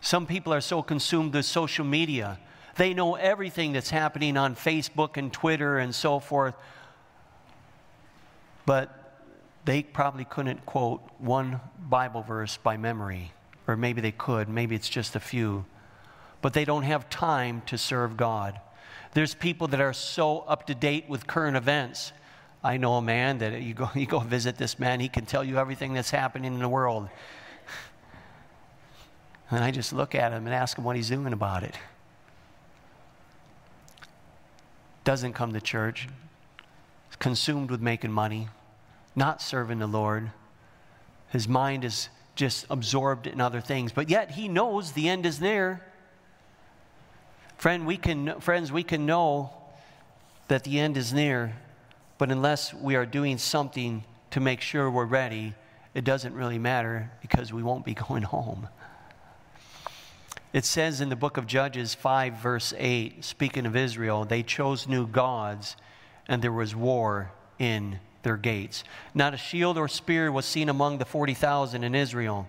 Some 0.00 0.26
people 0.26 0.54
are 0.54 0.62
so 0.62 0.82
consumed 0.82 1.34
with 1.34 1.44
social 1.44 1.84
media 1.84 2.38
they 2.80 2.94
know 2.94 3.14
everything 3.14 3.72
that's 3.72 3.90
happening 3.90 4.38
on 4.38 4.54
Facebook 4.54 5.18
and 5.18 5.30
Twitter 5.30 5.78
and 5.78 5.94
so 5.94 6.18
forth. 6.18 6.54
But 8.64 9.18
they 9.66 9.82
probably 9.82 10.24
couldn't 10.24 10.64
quote 10.64 11.02
one 11.18 11.60
Bible 11.78 12.22
verse 12.22 12.56
by 12.56 12.78
memory. 12.78 13.32
Or 13.66 13.76
maybe 13.76 14.00
they 14.00 14.12
could, 14.12 14.48
maybe 14.48 14.74
it's 14.74 14.88
just 14.88 15.14
a 15.14 15.20
few. 15.20 15.66
But 16.40 16.54
they 16.54 16.64
don't 16.64 16.84
have 16.84 17.10
time 17.10 17.62
to 17.66 17.76
serve 17.76 18.16
God. 18.16 18.58
There's 19.12 19.34
people 19.34 19.66
that 19.68 19.80
are 19.82 19.92
so 19.92 20.38
up 20.40 20.66
to 20.68 20.74
date 20.74 21.06
with 21.06 21.26
current 21.26 21.58
events. 21.58 22.12
I 22.62 22.76
know 22.76 22.94
a 22.94 23.02
man 23.02 23.38
that 23.38 23.62
you 23.62 23.74
go, 23.74 23.90
you 23.94 24.06
go 24.06 24.18
visit 24.18 24.56
this 24.56 24.78
man, 24.78 25.00
he 25.00 25.08
can 25.08 25.26
tell 25.26 25.44
you 25.44 25.58
everything 25.58 25.94
that's 25.94 26.10
happening 26.10 26.52
in 26.52 26.60
the 26.60 26.68
world. 26.68 27.08
And 29.50 29.64
I 29.64 29.70
just 29.70 29.92
look 29.92 30.14
at 30.14 30.32
him 30.32 30.46
and 30.46 30.54
ask 30.54 30.78
him 30.78 30.84
what 30.84 30.94
he's 30.94 31.08
doing 31.08 31.32
about 31.32 31.64
it. 31.64 31.74
doesn't 35.04 35.32
come 35.32 35.52
to 35.52 35.60
church, 35.60 36.08
consumed 37.18 37.70
with 37.70 37.80
making 37.80 38.12
money, 38.12 38.48
not 39.16 39.42
serving 39.42 39.78
the 39.78 39.86
Lord. 39.86 40.30
His 41.30 41.48
mind 41.48 41.84
is 41.84 42.08
just 42.34 42.66
absorbed 42.70 43.26
in 43.26 43.40
other 43.40 43.60
things, 43.60 43.92
but 43.92 44.08
yet 44.08 44.30
he 44.30 44.48
knows 44.48 44.92
the 44.92 45.08
end 45.08 45.26
is 45.26 45.40
near. 45.40 45.80
Friend, 47.56 47.86
we 47.86 47.96
can, 47.96 48.40
friends, 48.40 48.70
we 48.70 48.82
can 48.82 49.04
know 49.04 49.50
that 50.48 50.64
the 50.64 50.78
end 50.78 50.96
is 50.96 51.12
near, 51.12 51.56
but 52.20 52.30
unless 52.30 52.74
we 52.74 52.96
are 52.96 53.06
doing 53.06 53.38
something 53.38 54.04
to 54.30 54.40
make 54.40 54.60
sure 54.60 54.90
we're 54.90 55.06
ready, 55.06 55.54
it 55.94 56.04
doesn't 56.04 56.34
really 56.34 56.58
matter 56.58 57.10
because 57.22 57.50
we 57.50 57.62
won't 57.62 57.82
be 57.82 57.94
going 58.08 58.22
home. 58.22 58.68
It 60.52 60.66
says 60.66 61.00
in 61.00 61.08
the 61.08 61.16
book 61.16 61.38
of 61.38 61.46
Judges 61.46 61.94
5, 61.94 62.34
verse 62.34 62.74
8, 62.76 63.24
speaking 63.24 63.64
of 63.64 63.74
Israel, 63.74 64.26
they 64.26 64.42
chose 64.42 64.86
new 64.86 65.06
gods 65.06 65.76
and 66.28 66.42
there 66.42 66.52
was 66.52 66.76
war 66.76 67.32
in 67.58 67.98
their 68.22 68.36
gates. 68.36 68.84
Not 69.14 69.32
a 69.32 69.38
shield 69.38 69.78
or 69.78 69.88
spear 69.88 70.30
was 70.30 70.44
seen 70.44 70.68
among 70.68 70.98
the 70.98 71.06
40,000 71.06 71.82
in 71.82 71.94
Israel. 71.94 72.46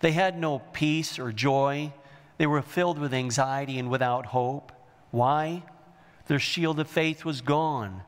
They 0.00 0.12
had 0.12 0.38
no 0.38 0.60
peace 0.72 1.18
or 1.18 1.32
joy. 1.32 1.92
They 2.38 2.46
were 2.46 2.62
filled 2.62 2.98
with 2.98 3.12
anxiety 3.12 3.78
and 3.78 3.90
without 3.90 4.24
hope. 4.24 4.72
Why? 5.10 5.64
Their 6.28 6.38
shield 6.38 6.80
of 6.80 6.88
faith 6.88 7.26
was 7.26 7.42
gone. 7.42 8.04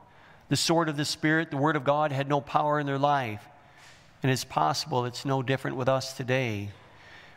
The 0.49 0.55
sword 0.55 0.89
of 0.89 0.97
the 0.97 1.05
Spirit, 1.05 1.51
the 1.51 1.57
Word 1.57 1.75
of 1.75 1.83
God, 1.83 2.11
had 2.11 2.29
no 2.29 2.41
power 2.41 2.79
in 2.79 2.85
their 2.85 2.99
life. 2.99 3.43
And 4.21 4.31
it's 4.31 4.43
possible 4.43 5.05
it's 5.05 5.25
no 5.25 5.41
different 5.41 5.77
with 5.77 5.89
us 5.89 6.13
today. 6.13 6.69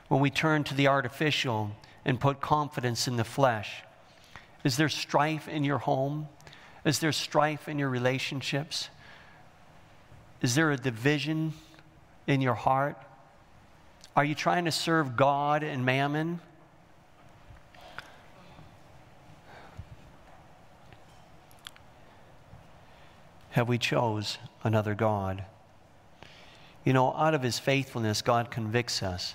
When 0.08 0.20
we 0.20 0.30
turn 0.30 0.64
to 0.64 0.74
the 0.74 0.88
artificial 0.88 1.70
and 2.04 2.20
put 2.20 2.40
confidence 2.40 3.08
in 3.08 3.16
the 3.16 3.24
flesh, 3.24 3.82
is 4.64 4.76
there 4.76 4.88
strife 4.88 5.48
in 5.48 5.64
your 5.64 5.78
home? 5.78 6.28
Is 6.84 6.98
there 6.98 7.12
strife 7.12 7.68
in 7.68 7.78
your 7.78 7.88
relationships? 7.88 8.88
Is 10.40 10.54
there 10.54 10.70
a 10.70 10.76
division 10.76 11.52
in 12.26 12.40
your 12.40 12.54
heart? 12.54 12.96
Are 14.16 14.24
you 14.24 14.34
trying 14.34 14.64
to 14.64 14.72
serve 14.72 15.16
God 15.16 15.62
and 15.62 15.84
mammon? 15.84 16.40
Have 23.50 23.68
we 23.68 23.78
chose 23.78 24.38
another 24.62 24.94
God? 24.94 25.44
You 26.84 26.92
know, 26.92 27.14
out 27.14 27.34
of 27.34 27.42
his 27.42 27.58
faithfulness, 27.58 28.22
God 28.22 28.50
convicts 28.50 29.02
us. 29.02 29.34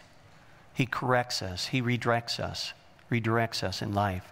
He 0.74 0.86
corrects 0.86 1.42
us. 1.42 1.68
He 1.68 1.82
redirects 1.82 2.40
us, 2.40 2.74
redirects 3.12 3.64
us 3.64 3.82
in 3.82 3.94
life. 3.94 4.32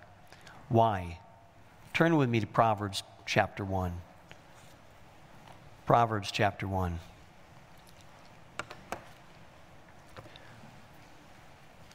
Why? 0.70 1.20
Turn 1.94 2.16
with 2.16 2.30
me 2.30 2.40
to 2.40 2.48
Proverbs 2.48 3.04
chapter 3.26 3.64
1. 3.64 3.92
Proverbs 5.86 6.32
chapter 6.32 6.68
1. 6.68 7.00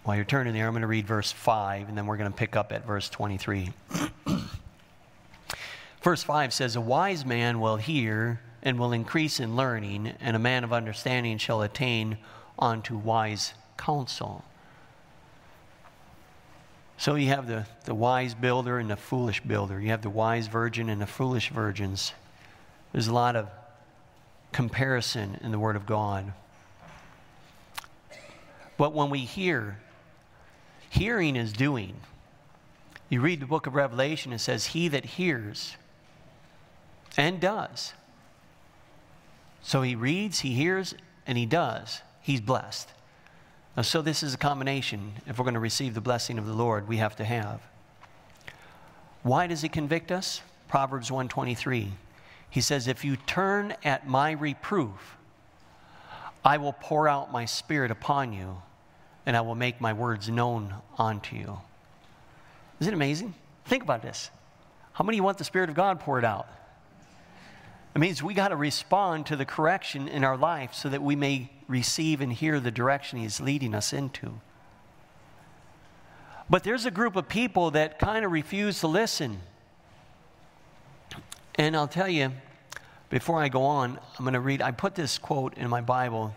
While 0.05 0.15
you're 0.15 0.25
turning 0.25 0.55
there, 0.55 0.67
I'm 0.67 0.73
going 0.73 0.83
to 0.83 0.87
read 0.87 1.07
verse 1.07 1.33
5, 1.33 1.89
and 1.89 1.99
then 1.99 2.07
we're 2.07 2.17
going 2.17 2.31
to 2.31 2.37
pick 2.37 2.55
up 2.55 2.71
at 2.71 2.87
verse 2.87 3.09
23. 3.09 3.73
Verse 6.07 6.23
5 6.23 6.55
says, 6.55 6.77
A 6.77 6.81
wise 6.81 7.27
man 7.27 7.59
will 7.59 7.79
hear 7.79 8.41
and 8.63 8.79
will 8.79 8.93
increase 8.93 9.41
in 9.41 9.57
learning, 9.57 10.15
and 10.21 10.37
a 10.37 10.39
man 10.39 10.63
of 10.63 10.73
understanding 10.73 11.37
shall 11.37 11.63
attain 11.63 12.17
unto 12.57 12.97
wise 12.97 13.55
counsel. 13.77 14.45
So 16.97 17.17
you 17.17 17.27
have 17.31 17.49
the, 17.49 17.67
the 17.87 17.95
wise 17.95 18.37
builder 18.37 18.79
and 18.79 18.89
the 18.89 18.97
foolish 18.97 19.41
builder. 19.41 19.81
You 19.81 19.89
have 19.89 20.03
the 20.03 20.09
wise 20.09 20.47
virgin 20.47 20.89
and 20.91 21.03
the 21.03 21.09
foolish 21.09 21.51
virgins. 21.51 22.13
There's 22.93 23.09
a 23.09 23.13
lot 23.13 23.35
of 23.35 23.49
comparison 24.53 25.41
in 25.43 25.51
the 25.51 25.59
Word 25.59 25.75
of 25.75 25.87
God. 25.87 26.33
But 28.77 28.93
when 28.93 29.11
we 29.11 29.23
hear, 29.25 29.79
hearing 30.89 31.35
is 31.35 31.53
doing. 31.53 31.97
You 33.09 33.21
read 33.21 33.41
the 33.41 33.47
book 33.47 33.67
of 33.67 33.75
Revelation, 33.75 34.33
it 34.33 34.39
says, 34.39 34.67
He 34.67 34.87
that 34.87 35.05
hears 35.05 35.75
and 37.17 37.41
does. 37.41 37.93
So 39.63 39.83
he 39.83 39.95
reads, 39.95 40.41
he 40.41 40.53
hears, 40.55 40.95
and 41.27 41.37
he 41.37 41.47
does. 41.47 42.03
He's 42.23 42.41
blessed. 42.41 42.93
So, 43.83 44.01
this 44.01 44.23
is 44.23 44.33
a 44.33 44.39
combination. 44.39 45.13
If 45.27 45.39
we're 45.39 45.45
going 45.45 45.53
to 45.53 45.61
receive 45.61 45.93
the 45.93 46.01
blessing 46.01 46.39
of 46.39 46.47
the 46.47 46.55
Lord, 46.55 46.89
we 46.89 46.97
have 46.97 47.15
to 47.17 47.25
have. 47.25 47.61
Why 49.23 49.47
does 49.47 49.61
he 49.61 49.69
convict 49.69 50.11
us? 50.11 50.41
Proverbs 50.67 51.13
123. 51.13 51.93
He 52.49 52.61
says, 52.63 52.89
If 52.89 53.05
you 53.05 53.17
turn 53.17 53.75
at 53.85 54.09
my 54.09 54.31
reproof, 54.31 55.17
I 56.43 56.57
will 56.57 56.73
pour 56.73 57.07
out 57.07 57.31
my 57.33 57.45
spirit 57.45 57.91
upon 57.91 58.33
you, 58.33 58.57
and 59.27 59.37
I 59.37 59.43
will 59.43 59.55
make 59.55 59.79
my 59.79 59.93
words 59.93 60.31
known 60.31 60.73
unto 60.99 61.37
you. 61.37 61.59
Isn't 62.81 62.93
it 62.93 62.97
amazing? 62.97 63.35
Think 63.67 63.83
about 63.83 64.01
this. 64.01 64.31
How 64.93 65.05
many 65.05 65.21
want 65.21 65.37
the 65.37 65.45
Spirit 65.45 65.69
of 65.69 65.77
God 65.77 66.01
poured 66.01 66.25
out? 66.25 66.49
It 67.97 67.99
means 67.99 68.23
we 68.23 68.35
got 68.35 68.49
to 68.49 68.57
respond 68.57 69.25
to 69.25 69.37
the 69.37 69.47
correction 69.47 70.07
in 70.07 70.23
our 70.23 70.37
life 70.37 70.75
so 70.75 70.91
that 70.91 71.03
we 71.03 71.17
may 71.17 71.51
receive 71.67 72.21
and 72.21 72.31
hear 72.31 72.61
the 72.61 72.71
direction 72.71 73.19
He's 73.19 73.41
leading 73.41 73.75
us 73.75 73.95
into. 73.95 74.35
But 76.51 76.63
there's 76.63 76.85
a 76.85 76.91
group 76.91 77.17
of 77.17 77.27
people 77.27 77.71
that 77.71 77.99
kind 77.99 78.27
of 78.27 78.33
refuse 78.33 78.81
to 78.81 78.87
listen. 78.87 79.41
And 81.55 81.75
I'll 81.75 81.89
tell 81.89 82.07
you, 82.07 82.33
before 83.09 83.41
I 83.41 83.49
go 83.49 83.63
on, 83.63 83.99
I'm 84.19 84.27
going 84.27 84.35
to 84.35 84.41
read, 84.41 84.61
I 84.61 84.73
put 84.73 84.95
this 84.95 85.17
quote 85.17 85.57
in 85.57 85.71
my 85.71 85.81
Bible 85.81 86.35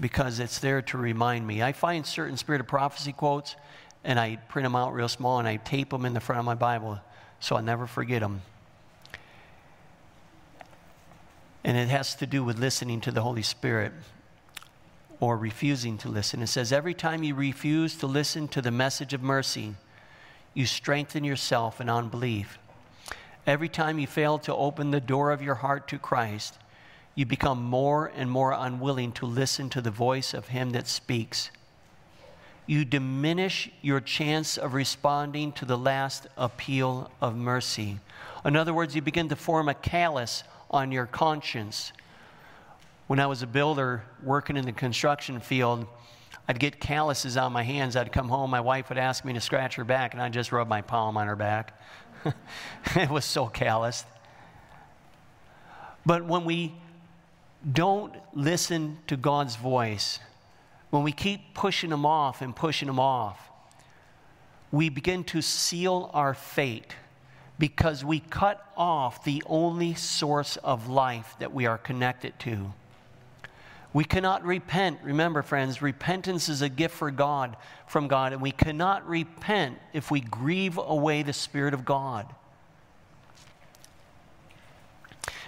because 0.00 0.40
it's 0.40 0.58
there 0.58 0.82
to 0.82 0.98
remind 0.98 1.46
me. 1.46 1.62
I 1.62 1.70
find 1.70 2.04
certain 2.04 2.36
Spirit 2.36 2.60
of 2.60 2.66
Prophecy 2.66 3.12
quotes 3.12 3.54
and 4.02 4.18
I 4.18 4.38
print 4.48 4.64
them 4.64 4.74
out 4.74 4.92
real 4.92 5.08
small 5.08 5.38
and 5.38 5.46
I 5.46 5.54
tape 5.54 5.90
them 5.90 6.04
in 6.04 6.14
the 6.14 6.20
front 6.20 6.40
of 6.40 6.44
my 6.44 6.56
Bible 6.56 6.98
so 7.38 7.54
I 7.54 7.60
never 7.60 7.86
forget 7.86 8.22
them. 8.22 8.42
And 11.64 11.76
it 11.76 11.88
has 11.88 12.14
to 12.16 12.26
do 12.26 12.44
with 12.44 12.58
listening 12.58 13.00
to 13.02 13.10
the 13.10 13.22
Holy 13.22 13.42
Spirit 13.42 13.92
or 15.18 15.36
refusing 15.38 15.96
to 15.98 16.08
listen. 16.08 16.42
It 16.42 16.48
says, 16.48 16.72
Every 16.72 16.94
time 16.94 17.22
you 17.22 17.34
refuse 17.34 17.96
to 17.96 18.06
listen 18.06 18.48
to 18.48 18.60
the 18.60 18.70
message 18.70 19.14
of 19.14 19.22
mercy, 19.22 19.74
you 20.52 20.66
strengthen 20.66 21.24
yourself 21.24 21.80
in 21.80 21.88
unbelief. 21.88 22.58
Every 23.46 23.68
time 23.68 23.98
you 23.98 24.06
fail 24.06 24.38
to 24.40 24.54
open 24.54 24.90
the 24.90 25.00
door 25.00 25.30
of 25.30 25.42
your 25.42 25.56
heart 25.56 25.88
to 25.88 25.98
Christ, 25.98 26.58
you 27.14 27.26
become 27.26 27.62
more 27.62 28.10
and 28.14 28.30
more 28.30 28.52
unwilling 28.52 29.12
to 29.12 29.26
listen 29.26 29.70
to 29.70 29.80
the 29.80 29.90
voice 29.90 30.34
of 30.34 30.48
Him 30.48 30.70
that 30.70 30.88
speaks. 30.88 31.50
You 32.66 32.84
diminish 32.84 33.70
your 33.82 34.00
chance 34.00 34.56
of 34.56 34.72
responding 34.72 35.52
to 35.52 35.64
the 35.64 35.76
last 35.76 36.26
appeal 36.36 37.10
of 37.20 37.36
mercy. 37.36 37.98
In 38.44 38.56
other 38.56 38.72
words, 38.72 38.94
you 38.94 39.02
begin 39.02 39.28
to 39.28 39.36
form 39.36 39.68
a 39.68 39.74
callous 39.74 40.44
on 40.74 40.90
your 40.90 41.06
conscience. 41.06 41.92
When 43.06 43.20
I 43.20 43.26
was 43.26 43.42
a 43.42 43.46
builder 43.46 44.02
working 44.22 44.56
in 44.56 44.64
the 44.64 44.72
construction 44.72 45.38
field, 45.38 45.86
I'd 46.48 46.58
get 46.58 46.80
calluses 46.80 47.36
on 47.36 47.52
my 47.52 47.62
hands. 47.62 47.94
I'd 47.94 48.12
come 48.12 48.28
home, 48.28 48.50
my 48.50 48.60
wife 48.60 48.88
would 48.88 48.98
ask 48.98 49.24
me 49.24 49.32
to 49.34 49.40
scratch 49.40 49.76
her 49.76 49.84
back, 49.84 50.12
and 50.12 50.22
I'd 50.22 50.32
just 50.32 50.50
rub 50.50 50.66
my 50.66 50.82
palm 50.82 51.16
on 51.16 51.28
her 51.28 51.36
back. 51.36 51.80
it 52.96 53.08
was 53.08 53.24
so 53.24 53.46
calloused. 53.46 54.04
But 56.04 56.24
when 56.24 56.44
we 56.44 56.74
don't 57.70 58.12
listen 58.34 58.98
to 59.06 59.16
God's 59.16 59.54
voice, 59.54 60.18
when 60.90 61.04
we 61.04 61.12
keep 61.12 61.54
pushing 61.54 61.90
Him 61.90 62.04
off 62.04 62.42
and 62.42 62.54
pushing 62.54 62.88
Him 62.88 62.98
off, 62.98 63.38
we 64.72 64.88
begin 64.88 65.22
to 65.24 65.40
seal 65.40 66.10
our 66.12 66.34
fate 66.34 66.96
because 67.58 68.04
we 68.04 68.20
cut 68.20 68.66
off 68.76 69.24
the 69.24 69.42
only 69.46 69.94
source 69.94 70.56
of 70.58 70.88
life 70.88 71.36
that 71.38 71.52
we 71.52 71.66
are 71.66 71.78
connected 71.78 72.38
to. 72.40 72.72
We 73.92 74.04
cannot 74.04 74.44
repent. 74.44 74.98
Remember, 75.04 75.42
friends, 75.42 75.80
repentance 75.80 76.48
is 76.48 76.62
a 76.62 76.68
gift 76.68 76.96
for 76.96 77.12
God 77.12 77.56
from 77.86 78.08
God, 78.08 78.32
and 78.32 78.42
we 78.42 78.50
cannot 78.50 79.08
repent 79.08 79.78
if 79.92 80.10
we 80.10 80.20
grieve 80.20 80.78
away 80.78 81.22
the 81.22 81.32
Spirit 81.32 81.74
of 81.74 81.84
God. 81.84 82.26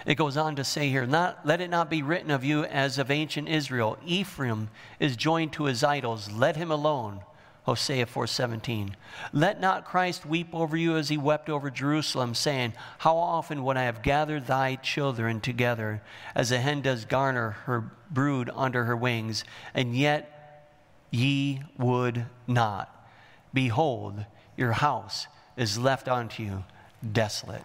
It 0.07 0.15
goes 0.15 0.37
on 0.37 0.55
to 0.57 0.63
say 0.63 0.89
here, 0.89 1.05
not, 1.05 1.45
let 1.45 1.61
it 1.61 1.69
not 1.69 1.91
be 1.91 2.03
written 2.03 2.31
of 2.31 2.45
you 2.45 2.65
as 2.65 2.99
of 2.99 3.11
ancient 3.11 3.49
Israel. 3.49 3.99
Ephraim 4.07 4.69
is 5.01 5.17
joined 5.17 5.53
to 5.55 5.65
his 5.65 5.83
idols. 5.83 6.31
Let 6.31 6.55
him 6.55 6.71
alone. 6.71 7.23
Hosea 7.67 8.07
4:17. 8.07 8.95
Let 9.33 9.61
not 9.61 9.85
Christ 9.85 10.25
weep 10.25 10.55
over 10.55 10.77
you 10.77 10.97
as 10.97 11.09
he 11.09 11.19
wept 11.19 11.51
over 11.51 11.69
Jerusalem, 11.69 12.33
saying, 12.33 12.75
How 12.99 13.17
often 13.17 13.65
would 13.65 13.77
I 13.77 13.83
have 13.83 14.03
gathered 14.03 14.47
thy 14.47 14.77
children 14.77 15.41
together, 15.41 16.01
as 16.37 16.53
a 16.53 16.61
hen 16.61 16.83
does 16.83 17.05
garner 17.05 17.51
her 17.65 17.91
brood 18.09 18.51
under 18.55 18.85
her 18.85 18.97
wings, 18.97 19.43
and 19.75 19.97
yet 19.97 20.69
ye 21.11 21.61
would 21.77 22.27
not. 22.47 23.09
Behold, 23.53 24.25
your 24.57 24.73
house 24.73 25.27
is 25.57 25.77
left 25.77 26.07
unto 26.07 26.45
you 26.45 26.65
desolate. 27.13 27.65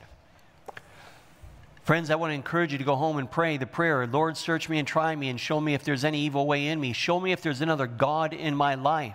Friends, 1.83 2.09
I 2.09 2.15
want 2.15 2.31
to 2.31 2.35
encourage 2.35 2.71
you 2.71 2.79
to 2.79 2.83
go 2.83 2.95
home 2.95 3.19
and 3.19 3.29
pray 3.29 3.57
the 3.57 3.67
prayer 3.67 4.07
Lord, 4.07 4.35
search 4.35 4.67
me 4.67 4.79
and 4.79 4.87
try 4.87 5.15
me 5.15 5.29
and 5.29 5.39
show 5.39 5.61
me 5.61 5.75
if 5.75 5.83
there's 5.83 6.03
any 6.03 6.21
evil 6.21 6.47
way 6.47 6.65
in 6.69 6.79
me. 6.79 6.91
Show 6.91 7.19
me 7.19 7.31
if 7.31 7.43
there's 7.43 7.61
another 7.61 7.85
God 7.85 8.33
in 8.33 8.55
my 8.55 8.73
life. 8.73 9.13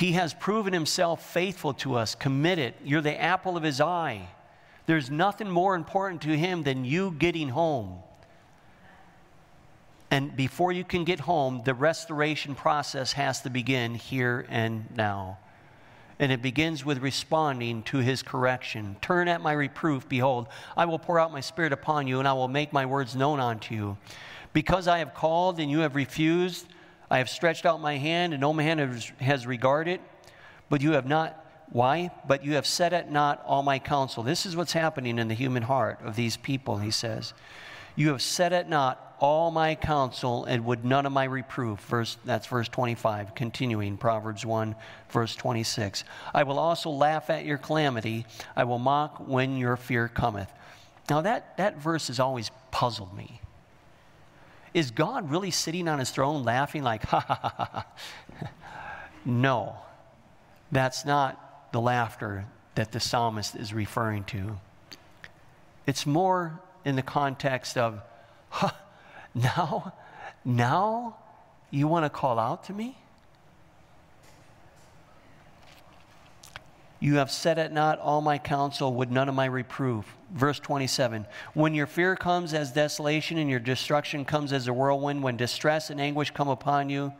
He 0.00 0.12
has 0.12 0.32
proven 0.32 0.72
himself 0.72 1.30
faithful 1.30 1.74
to 1.74 1.94
us, 1.94 2.14
committed. 2.14 2.72
You're 2.82 3.02
the 3.02 3.20
apple 3.20 3.58
of 3.58 3.62
his 3.62 3.82
eye. 3.82 4.30
There's 4.86 5.10
nothing 5.10 5.50
more 5.50 5.74
important 5.74 6.22
to 6.22 6.34
him 6.34 6.62
than 6.62 6.86
you 6.86 7.10
getting 7.18 7.50
home. 7.50 7.98
And 10.10 10.34
before 10.34 10.72
you 10.72 10.84
can 10.84 11.04
get 11.04 11.20
home, 11.20 11.60
the 11.66 11.74
restoration 11.74 12.54
process 12.54 13.12
has 13.12 13.42
to 13.42 13.50
begin 13.50 13.94
here 13.94 14.46
and 14.48 14.86
now. 14.96 15.36
And 16.18 16.32
it 16.32 16.40
begins 16.40 16.82
with 16.82 17.00
responding 17.00 17.82
to 17.82 17.98
his 17.98 18.22
correction. 18.22 18.96
Turn 19.02 19.28
at 19.28 19.42
my 19.42 19.52
reproof. 19.52 20.08
Behold, 20.08 20.48
I 20.78 20.86
will 20.86 20.98
pour 20.98 21.20
out 21.20 21.30
my 21.30 21.40
spirit 21.40 21.74
upon 21.74 22.06
you, 22.06 22.20
and 22.20 22.26
I 22.26 22.32
will 22.32 22.48
make 22.48 22.72
my 22.72 22.86
words 22.86 23.14
known 23.14 23.38
unto 23.38 23.74
you. 23.74 23.98
Because 24.54 24.88
I 24.88 25.00
have 25.00 25.12
called 25.12 25.60
and 25.60 25.70
you 25.70 25.80
have 25.80 25.94
refused, 25.94 26.66
I 27.10 27.18
have 27.18 27.28
stretched 27.28 27.66
out 27.66 27.80
my 27.80 27.96
hand, 27.96 28.32
and 28.32 28.40
no 28.40 28.52
man 28.52 28.78
has 29.20 29.46
regarded, 29.46 30.00
but 30.68 30.80
you 30.80 30.92
have 30.92 31.06
not. 31.06 31.36
Why? 31.72 32.10
But 32.26 32.44
you 32.44 32.54
have 32.54 32.66
set 32.66 32.92
at 32.92 33.10
naught 33.10 33.42
all 33.46 33.62
my 33.62 33.78
counsel. 33.78 34.22
This 34.22 34.46
is 34.46 34.56
what's 34.56 34.72
happening 34.72 35.18
in 35.18 35.28
the 35.28 35.34
human 35.34 35.62
heart 35.62 36.00
of 36.02 36.16
these 36.16 36.36
people, 36.36 36.78
he 36.78 36.90
says. 36.90 37.32
You 37.96 38.08
have 38.08 38.22
set 38.22 38.52
at 38.52 38.68
naught 38.68 39.10
all 39.20 39.50
my 39.50 39.74
counsel 39.74 40.44
and 40.46 40.64
would 40.64 40.84
none 40.84 41.06
of 41.06 41.12
my 41.12 41.24
reproof. 41.24 41.80
Verse, 41.80 42.16
that's 42.24 42.46
verse 42.46 42.68
25, 42.68 43.34
continuing 43.34 43.96
Proverbs 43.96 44.46
1, 44.46 44.74
verse 45.10 45.36
26. 45.36 46.04
I 46.32 46.42
will 46.44 46.58
also 46.58 46.90
laugh 46.90 47.30
at 47.30 47.44
your 47.44 47.58
calamity. 47.58 48.26
I 48.56 48.64
will 48.64 48.78
mock 48.78 49.28
when 49.28 49.56
your 49.56 49.76
fear 49.76 50.08
cometh. 50.08 50.50
Now, 51.08 51.20
that, 51.22 51.56
that 51.56 51.76
verse 51.76 52.08
has 52.08 52.20
always 52.20 52.50
puzzled 52.70 53.14
me. 53.16 53.40
Is 54.72 54.90
God 54.90 55.30
really 55.30 55.50
sitting 55.50 55.88
on 55.88 55.98
his 55.98 56.10
throne 56.10 56.44
laughing 56.44 56.82
like, 56.82 57.02
ha 57.04 57.20
ha 57.20 57.40
ha 57.42 57.70
ha? 57.72 57.86
no, 59.24 59.76
that's 60.70 61.04
not 61.04 61.72
the 61.72 61.80
laughter 61.80 62.46
that 62.74 62.92
the 62.92 63.00
psalmist 63.00 63.56
is 63.56 63.74
referring 63.74 64.24
to. 64.24 64.58
It's 65.86 66.06
more 66.06 66.60
in 66.84 66.96
the 66.96 67.02
context 67.02 67.76
of, 67.76 68.00
ha, 68.50 68.76
now, 69.34 69.92
now 70.44 71.16
you 71.70 71.88
want 71.88 72.04
to 72.04 72.10
call 72.10 72.38
out 72.38 72.64
to 72.64 72.72
me? 72.72 72.96
You 77.02 77.16
have 77.16 77.30
set 77.30 77.58
at 77.58 77.72
naught 77.72 77.98
all 77.98 78.20
my 78.20 78.36
counsel 78.36 78.92
with 78.92 79.10
none 79.10 79.28
of 79.28 79.34
my 79.34 79.46
reproof. 79.46 80.16
Verse 80.32 80.60
27 80.60 81.26
When 81.54 81.74
your 81.74 81.86
fear 81.86 82.14
comes 82.14 82.52
as 82.52 82.72
desolation 82.72 83.38
and 83.38 83.48
your 83.48 83.58
destruction 83.58 84.26
comes 84.26 84.52
as 84.52 84.68
a 84.68 84.72
whirlwind, 84.72 85.22
when 85.22 85.38
distress 85.38 85.88
and 85.88 85.98
anguish 85.98 86.30
come 86.30 86.48
upon 86.48 86.90
you, 86.90 87.12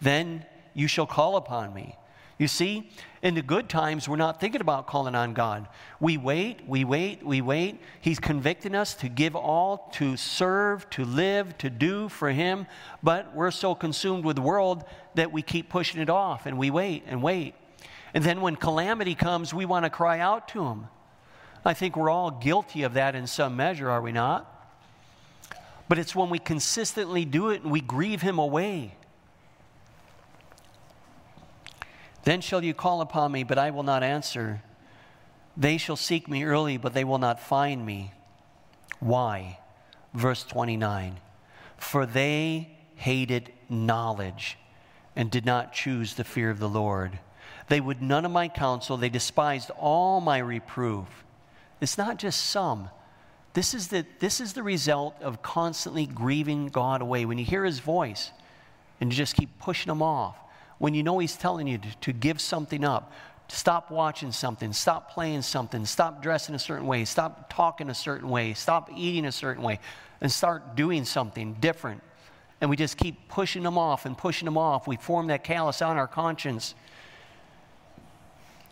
then 0.00 0.46
you 0.72 0.86
shall 0.86 1.06
call 1.06 1.36
upon 1.36 1.74
me. 1.74 1.96
You 2.38 2.48
see, 2.48 2.90
in 3.22 3.34
the 3.34 3.42
good 3.42 3.68
times, 3.68 4.08
we're 4.08 4.16
not 4.16 4.40
thinking 4.40 4.60
about 4.60 4.86
calling 4.86 5.14
on 5.14 5.34
God. 5.34 5.68
We 6.00 6.16
wait, 6.16 6.66
we 6.66 6.84
wait, 6.84 7.24
we 7.24 7.40
wait. 7.40 7.80
He's 8.00 8.18
convicting 8.18 8.74
us 8.74 8.94
to 8.96 9.08
give 9.08 9.36
all, 9.36 9.88
to 9.94 10.16
serve, 10.16 10.88
to 10.90 11.04
live, 11.04 11.56
to 11.58 11.70
do 11.70 12.08
for 12.08 12.30
Him. 12.30 12.66
But 13.02 13.34
we're 13.34 13.52
so 13.52 13.74
consumed 13.74 14.24
with 14.24 14.36
the 14.36 14.42
world 14.42 14.84
that 15.14 15.32
we 15.32 15.42
keep 15.42 15.68
pushing 15.68 16.00
it 16.00 16.10
off 16.10 16.46
and 16.46 16.58
we 16.58 16.70
wait 16.70 17.04
and 17.06 17.22
wait. 17.22 17.54
And 18.14 18.24
then 18.24 18.40
when 18.40 18.56
calamity 18.56 19.14
comes, 19.14 19.52
we 19.52 19.66
want 19.66 19.84
to 19.84 19.90
cry 19.90 20.20
out 20.20 20.48
to 20.48 20.64
Him. 20.64 20.86
I 21.64 21.74
think 21.74 21.96
we're 21.96 22.10
all 22.10 22.30
guilty 22.30 22.82
of 22.84 22.94
that 22.94 23.14
in 23.14 23.26
some 23.26 23.56
measure, 23.56 23.90
are 23.90 24.00
we 24.00 24.12
not? 24.12 24.50
But 25.88 25.98
it's 25.98 26.14
when 26.14 26.30
we 26.30 26.38
consistently 26.38 27.24
do 27.24 27.50
it 27.50 27.62
and 27.62 27.70
we 27.70 27.80
grieve 27.80 28.22
Him 28.22 28.38
away 28.38 28.96
Then 32.24 32.40
shall 32.40 32.64
you 32.64 32.74
call 32.74 33.00
upon 33.00 33.32
me, 33.32 33.44
but 33.44 33.58
I 33.58 33.70
will 33.70 33.82
not 33.82 34.02
answer. 34.02 34.62
They 35.56 35.76
shall 35.76 35.96
seek 35.96 36.26
me 36.26 36.44
early, 36.44 36.78
but 36.78 36.94
they 36.94 37.04
will 37.04 37.18
not 37.18 37.38
find 37.38 37.84
me. 37.84 38.12
Why? 38.98 39.58
Verse 40.14 40.42
29 40.42 41.18
For 41.76 42.06
they 42.06 42.76
hated 42.96 43.52
knowledge 43.68 44.58
and 45.14 45.30
did 45.30 45.44
not 45.44 45.72
choose 45.72 46.14
the 46.14 46.24
fear 46.24 46.50
of 46.50 46.58
the 46.58 46.68
Lord. 46.68 47.18
They 47.68 47.80
would 47.80 48.02
none 48.02 48.24
of 48.24 48.30
my 48.30 48.48
counsel, 48.48 48.96
they 48.96 49.08
despised 49.08 49.70
all 49.70 50.20
my 50.20 50.38
reproof. 50.38 51.06
It's 51.80 51.98
not 51.98 52.18
just 52.18 52.44
some. 52.44 52.90
This 53.54 53.72
is 53.72 53.88
the, 53.88 54.04
this 54.18 54.40
is 54.40 54.52
the 54.52 54.62
result 54.62 55.14
of 55.22 55.42
constantly 55.42 56.06
grieving 56.06 56.68
God 56.68 57.02
away. 57.02 57.24
When 57.24 57.38
you 57.38 57.44
hear 57.44 57.64
his 57.64 57.78
voice 57.78 58.32
and 59.00 59.12
you 59.12 59.16
just 59.16 59.36
keep 59.36 59.58
pushing 59.60 59.90
him 59.90 60.02
off, 60.02 60.36
when 60.78 60.94
you 60.94 61.02
know 61.02 61.18
He's 61.18 61.36
telling 61.36 61.66
you 61.66 61.78
to, 61.78 61.96
to 62.02 62.12
give 62.12 62.40
something 62.40 62.84
up, 62.84 63.12
stop 63.48 63.90
watching 63.90 64.32
something, 64.32 64.72
stop 64.72 65.12
playing 65.12 65.42
something, 65.42 65.86
stop 65.86 66.22
dressing 66.22 66.54
a 66.54 66.58
certain 66.58 66.86
way, 66.86 67.04
stop 67.04 67.52
talking 67.52 67.90
a 67.90 67.94
certain 67.94 68.28
way, 68.28 68.54
stop 68.54 68.90
eating 68.94 69.24
a 69.24 69.32
certain 69.32 69.62
way, 69.62 69.78
and 70.20 70.30
start 70.30 70.74
doing 70.74 71.04
something 71.04 71.54
different. 71.54 72.02
And 72.60 72.70
we 72.70 72.76
just 72.76 72.96
keep 72.96 73.28
pushing 73.28 73.62
them 73.62 73.78
off 73.78 74.06
and 74.06 74.16
pushing 74.16 74.46
them 74.46 74.58
off. 74.58 74.86
We 74.88 74.96
form 74.96 75.28
that 75.28 75.44
callous 75.44 75.82
on 75.82 75.96
our 75.96 76.06
conscience. 76.06 76.74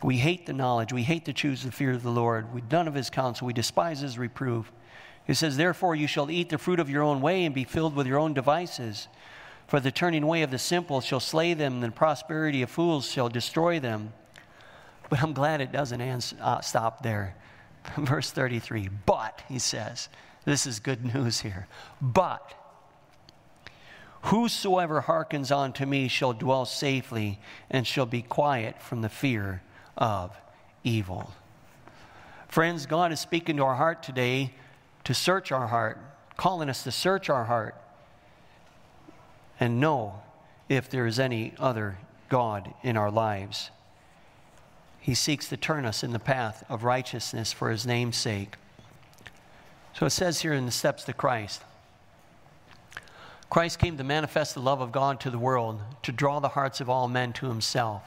We 0.02 0.18
hate 0.18 0.46
the 0.46 0.52
knowledge. 0.52 0.92
We 0.92 1.04
hate 1.04 1.24
to 1.26 1.32
choose 1.32 1.62
the 1.62 1.70
fear 1.70 1.92
of 1.92 2.02
the 2.02 2.10
Lord. 2.10 2.52
We 2.52 2.62
none 2.70 2.88
of 2.88 2.94
his 2.94 3.10
counsel. 3.10 3.46
We 3.46 3.52
despise 3.52 4.00
his 4.00 4.18
reproof. 4.18 4.72
He 5.24 5.34
says, 5.34 5.56
Therefore, 5.56 5.94
you 5.94 6.08
shall 6.08 6.30
eat 6.30 6.48
the 6.48 6.58
fruit 6.58 6.80
of 6.80 6.90
your 6.90 7.02
own 7.02 7.20
way 7.20 7.44
and 7.44 7.54
be 7.54 7.64
filled 7.64 7.94
with 7.94 8.06
your 8.06 8.18
own 8.18 8.34
devices. 8.34 9.06
For 9.68 9.78
the 9.78 9.92
turning 9.92 10.24
away 10.24 10.42
of 10.42 10.50
the 10.50 10.58
simple 10.58 11.00
shall 11.00 11.20
slay 11.20 11.54
them, 11.54 11.74
and 11.74 11.82
the 11.84 11.90
prosperity 11.90 12.62
of 12.62 12.70
fools 12.70 13.08
shall 13.08 13.28
destroy 13.28 13.78
them. 13.78 14.12
But 15.08 15.22
I'm 15.22 15.32
glad 15.32 15.60
it 15.60 15.72
doesn't 15.72 16.00
answer, 16.00 16.36
uh, 16.40 16.60
stop 16.60 17.02
there. 17.02 17.36
Verse 17.96 18.30
33 18.30 18.88
But, 19.06 19.42
he 19.48 19.58
says, 19.58 20.08
this 20.44 20.66
is 20.66 20.80
good 20.80 21.14
news 21.14 21.40
here. 21.40 21.68
But, 22.00 22.54
whosoever 24.22 25.02
hearkens 25.02 25.52
unto 25.52 25.86
me 25.86 26.08
shall 26.08 26.32
dwell 26.32 26.64
safely 26.64 27.38
and 27.70 27.86
shall 27.86 28.06
be 28.06 28.22
quiet 28.22 28.82
from 28.82 29.02
the 29.02 29.08
fear 29.08 29.62
of 29.96 30.36
evil. 30.84 31.32
Friends, 32.48 32.86
God 32.86 33.12
is 33.12 33.20
speaking 33.20 33.56
to 33.56 33.64
our 33.64 33.74
heart 33.74 34.02
today 34.02 34.52
to 35.04 35.14
search 35.14 35.52
our 35.52 35.68
heart, 35.68 35.98
calling 36.36 36.68
us 36.68 36.84
to 36.84 36.92
search 36.92 37.30
our 37.30 37.44
heart 37.44 37.74
and 39.58 39.80
know 39.80 40.20
if 40.68 40.90
there 40.90 41.06
is 41.06 41.18
any 41.18 41.54
other 41.58 41.98
God 42.28 42.72
in 42.82 42.96
our 42.96 43.10
lives. 43.10 43.70
He 45.00 45.14
seeks 45.14 45.48
to 45.48 45.56
turn 45.56 45.84
us 45.84 46.04
in 46.04 46.12
the 46.12 46.18
path 46.18 46.64
of 46.68 46.84
righteousness 46.84 47.52
for 47.52 47.70
his 47.70 47.86
name's 47.86 48.16
sake. 48.16 48.56
So 49.94 50.06
it 50.06 50.10
says 50.10 50.40
here 50.40 50.52
in 50.52 50.64
the 50.64 50.72
steps 50.72 51.04
to 51.04 51.12
Christ 51.12 51.62
Christ 53.50 53.78
came 53.78 53.98
to 53.98 54.04
manifest 54.04 54.54
the 54.54 54.60
love 54.60 54.80
of 54.80 54.92
God 54.92 55.20
to 55.20 55.30
the 55.30 55.38
world, 55.38 55.78
to 56.04 56.10
draw 56.10 56.40
the 56.40 56.48
hearts 56.48 56.80
of 56.80 56.88
all 56.88 57.06
men 57.06 57.34
to 57.34 57.48
himself. 57.48 58.02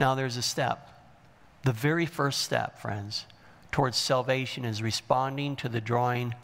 Now 0.00 0.14
there's 0.14 0.38
a 0.38 0.42
step. 0.42 0.88
The 1.62 1.74
very 1.74 2.06
first 2.06 2.40
step, 2.40 2.80
friends, 2.80 3.26
towards 3.70 3.98
salvation 3.98 4.64
is 4.64 4.82
responding 4.82 5.56
to 5.56 5.68
the 5.68 5.82
drawing 5.82 6.34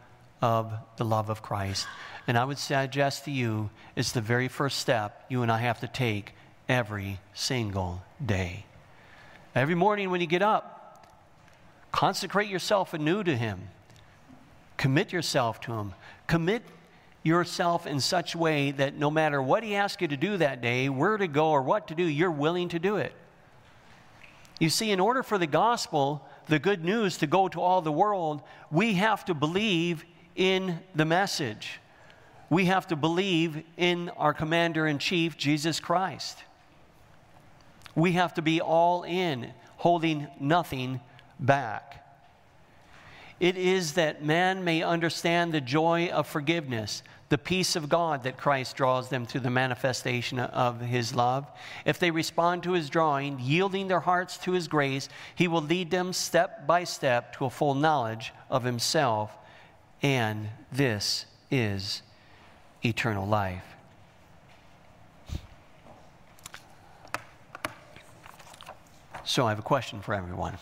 of 0.42 0.74
the 0.98 1.06
love 1.06 1.30
of 1.30 1.40
Christ. 1.40 1.86
And 2.26 2.36
I 2.36 2.44
would 2.44 2.58
suggest 2.58 3.24
to 3.24 3.30
you, 3.30 3.70
it's 3.96 4.12
the 4.12 4.20
very 4.20 4.48
first 4.48 4.78
step 4.78 5.24
you 5.30 5.40
and 5.40 5.50
I 5.50 5.56
have 5.56 5.80
to 5.80 5.88
take 5.88 6.34
every 6.68 7.18
single 7.32 8.02
day. 8.24 8.66
Every 9.54 9.74
morning 9.74 10.10
when 10.10 10.20
you 10.20 10.26
get 10.26 10.42
up, 10.42 11.16
consecrate 11.92 12.50
yourself 12.50 12.92
anew 12.92 13.24
to 13.24 13.34
Him. 13.34 13.68
Commit 14.76 15.14
yourself 15.14 15.62
to 15.62 15.72
Him. 15.72 15.94
Commit 16.26 16.62
yourself 17.22 17.86
in 17.86 18.00
such 18.00 18.34
a 18.34 18.38
way 18.38 18.72
that 18.72 18.98
no 18.98 19.10
matter 19.10 19.40
what 19.40 19.62
He 19.62 19.74
asks 19.74 20.02
you 20.02 20.08
to 20.08 20.16
do 20.18 20.36
that 20.36 20.60
day, 20.60 20.90
where 20.90 21.16
to 21.16 21.26
go 21.26 21.52
or 21.52 21.62
what 21.62 21.88
to 21.88 21.94
do, 21.94 22.04
you're 22.04 22.30
willing 22.30 22.68
to 22.68 22.78
do 22.78 22.96
it. 22.96 23.14
You 24.58 24.70
see, 24.70 24.90
in 24.90 25.00
order 25.00 25.22
for 25.22 25.38
the 25.38 25.46
gospel, 25.46 26.26
the 26.46 26.58
good 26.58 26.84
news, 26.84 27.18
to 27.18 27.26
go 27.26 27.48
to 27.48 27.60
all 27.60 27.82
the 27.82 27.92
world, 27.92 28.42
we 28.70 28.94
have 28.94 29.24
to 29.26 29.34
believe 29.34 30.04
in 30.34 30.78
the 30.94 31.04
message. 31.04 31.80
We 32.48 32.66
have 32.66 32.86
to 32.88 32.96
believe 32.96 33.62
in 33.76 34.08
our 34.10 34.32
commander 34.32 34.86
in 34.86 34.98
chief, 34.98 35.36
Jesus 35.36 35.80
Christ. 35.80 36.38
We 37.94 38.12
have 38.12 38.34
to 38.34 38.42
be 38.42 38.60
all 38.60 39.02
in, 39.02 39.52
holding 39.76 40.28
nothing 40.38 41.00
back. 41.40 42.04
It 43.40 43.58
is 43.58 43.94
that 43.94 44.24
man 44.24 44.64
may 44.64 44.82
understand 44.82 45.52
the 45.52 45.60
joy 45.60 46.08
of 46.08 46.26
forgiveness, 46.26 47.02
the 47.28 47.38
peace 47.38 47.74
of 47.74 47.88
God 47.88 48.22
that 48.22 48.36
Christ 48.36 48.76
draws 48.76 49.08
them 49.08 49.26
through 49.26 49.40
the 49.40 49.50
manifestation 49.50 50.38
of 50.38 50.80
his 50.80 51.14
love. 51.14 51.50
If 51.84 51.98
they 51.98 52.10
respond 52.10 52.62
to 52.62 52.72
his 52.72 52.88
drawing, 52.88 53.38
yielding 53.40 53.88
their 53.88 54.00
hearts 54.00 54.38
to 54.38 54.52
his 54.52 54.68
grace, 54.68 55.08
he 55.34 55.48
will 55.48 55.62
lead 55.62 55.90
them 55.90 56.12
step 56.12 56.66
by 56.66 56.84
step 56.84 57.36
to 57.36 57.46
a 57.46 57.50
full 57.50 57.74
knowledge 57.74 58.32
of 58.48 58.62
himself 58.62 59.36
and 60.02 60.48
this 60.70 61.26
is 61.50 62.02
eternal 62.84 63.26
life. 63.26 63.64
So 69.24 69.46
I 69.46 69.48
have 69.48 69.58
a 69.58 69.62
question 69.62 70.00
for 70.00 70.14
everyone. 70.14 70.56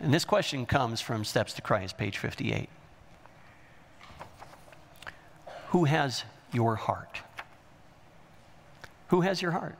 And 0.00 0.14
this 0.14 0.24
question 0.24 0.64
comes 0.64 1.00
from 1.00 1.24
Steps 1.24 1.54
to 1.54 1.62
Christ, 1.62 1.98
page 1.98 2.18
58. 2.18 2.68
Who 5.68 5.84
has 5.84 6.24
your 6.52 6.76
heart? 6.76 7.20
Who 9.08 9.20
has 9.22 9.42
your 9.42 9.50
heart? 9.52 9.76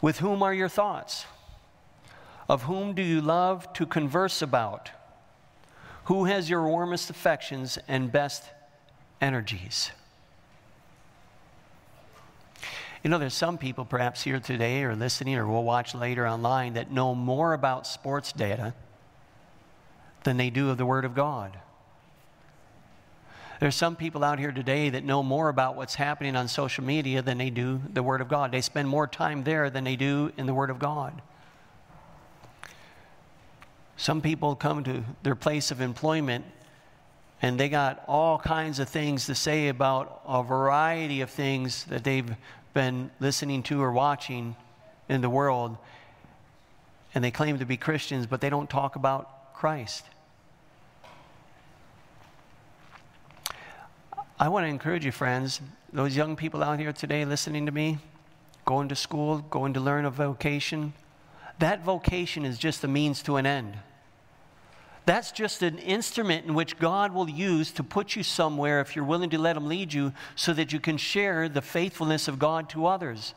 With 0.00 0.18
whom 0.18 0.42
are 0.42 0.54
your 0.54 0.68
thoughts? 0.68 1.26
Of 2.48 2.62
whom 2.62 2.94
do 2.94 3.02
you 3.02 3.20
love 3.20 3.72
to 3.74 3.86
converse 3.86 4.42
about? 4.42 4.90
Who 6.04 6.24
has 6.24 6.50
your 6.50 6.66
warmest 6.66 7.10
affections 7.10 7.78
and 7.86 8.10
best 8.10 8.44
energies? 9.20 9.92
You 13.04 13.10
know, 13.10 13.18
there's 13.18 13.34
some 13.34 13.56
people 13.56 13.84
perhaps 13.84 14.22
here 14.22 14.40
today 14.40 14.82
or 14.82 14.96
listening 14.96 15.36
or 15.36 15.46
will 15.46 15.64
watch 15.64 15.94
later 15.94 16.26
online 16.26 16.74
that 16.74 16.90
know 16.90 17.14
more 17.14 17.52
about 17.52 17.86
sports 17.86 18.32
data 18.32 18.74
than 20.24 20.36
they 20.36 20.50
do 20.50 20.70
of 20.70 20.76
the 20.76 20.84
Word 20.84 21.04
of 21.04 21.14
God. 21.14 21.56
There's 23.60 23.76
some 23.76 23.94
people 23.94 24.24
out 24.24 24.38
here 24.38 24.52
today 24.52 24.88
that 24.88 25.04
know 25.04 25.22
more 25.22 25.50
about 25.50 25.76
what's 25.76 25.94
happening 25.94 26.34
on 26.34 26.48
social 26.48 26.82
media 26.82 27.20
than 27.20 27.36
they 27.36 27.50
do 27.50 27.82
the 27.92 28.02
Word 28.02 28.22
of 28.22 28.28
God. 28.28 28.52
They 28.52 28.62
spend 28.62 28.88
more 28.88 29.06
time 29.06 29.44
there 29.44 29.68
than 29.68 29.84
they 29.84 29.96
do 29.96 30.32
in 30.38 30.46
the 30.46 30.54
Word 30.54 30.70
of 30.70 30.78
God. 30.78 31.20
Some 33.98 34.22
people 34.22 34.56
come 34.56 34.82
to 34.84 35.04
their 35.22 35.34
place 35.34 35.70
of 35.70 35.82
employment 35.82 36.46
and 37.42 37.60
they 37.60 37.68
got 37.68 38.02
all 38.08 38.38
kinds 38.38 38.78
of 38.78 38.88
things 38.88 39.26
to 39.26 39.34
say 39.34 39.68
about 39.68 40.22
a 40.26 40.42
variety 40.42 41.20
of 41.20 41.28
things 41.28 41.84
that 41.84 42.02
they've 42.02 42.34
been 42.72 43.10
listening 43.20 43.62
to 43.64 43.82
or 43.82 43.92
watching 43.92 44.56
in 45.08 45.20
the 45.20 45.30
world, 45.30 45.76
and 47.14 47.24
they 47.24 47.30
claim 47.30 47.58
to 47.58 47.64
be 47.64 47.76
Christians, 47.76 48.26
but 48.26 48.40
they 48.40 48.50
don't 48.50 48.70
talk 48.70 48.94
about 48.96 49.54
Christ. 49.54 50.04
I 54.40 54.48
want 54.48 54.64
to 54.64 54.68
encourage 54.68 55.04
you, 55.04 55.12
friends, 55.12 55.60
those 55.92 56.16
young 56.16 56.34
people 56.34 56.62
out 56.62 56.78
here 56.78 56.94
today 56.94 57.26
listening 57.26 57.66
to 57.66 57.72
me, 57.72 57.98
going 58.64 58.88
to 58.88 58.96
school, 58.96 59.40
going 59.50 59.74
to 59.74 59.80
learn 59.80 60.06
a 60.06 60.10
vocation, 60.10 60.94
that 61.58 61.84
vocation 61.84 62.46
is 62.46 62.56
just 62.56 62.82
a 62.82 62.88
means 62.88 63.22
to 63.24 63.36
an 63.36 63.44
end. 63.44 63.76
That's 65.04 65.30
just 65.30 65.62
an 65.62 65.76
instrument 65.76 66.46
in 66.46 66.54
which 66.54 66.78
God 66.78 67.12
will 67.12 67.28
use 67.28 67.70
to 67.72 67.82
put 67.82 68.16
you 68.16 68.22
somewhere 68.22 68.80
if 68.80 68.96
you're 68.96 69.04
willing 69.04 69.28
to 69.28 69.38
let 69.38 69.58
Him 69.58 69.68
lead 69.68 69.92
you 69.92 70.14
so 70.36 70.54
that 70.54 70.72
you 70.72 70.80
can 70.80 70.96
share 70.96 71.46
the 71.46 71.60
faithfulness 71.60 72.26
of 72.26 72.38
God 72.38 72.70
to 72.70 72.86
others. 72.86 73.34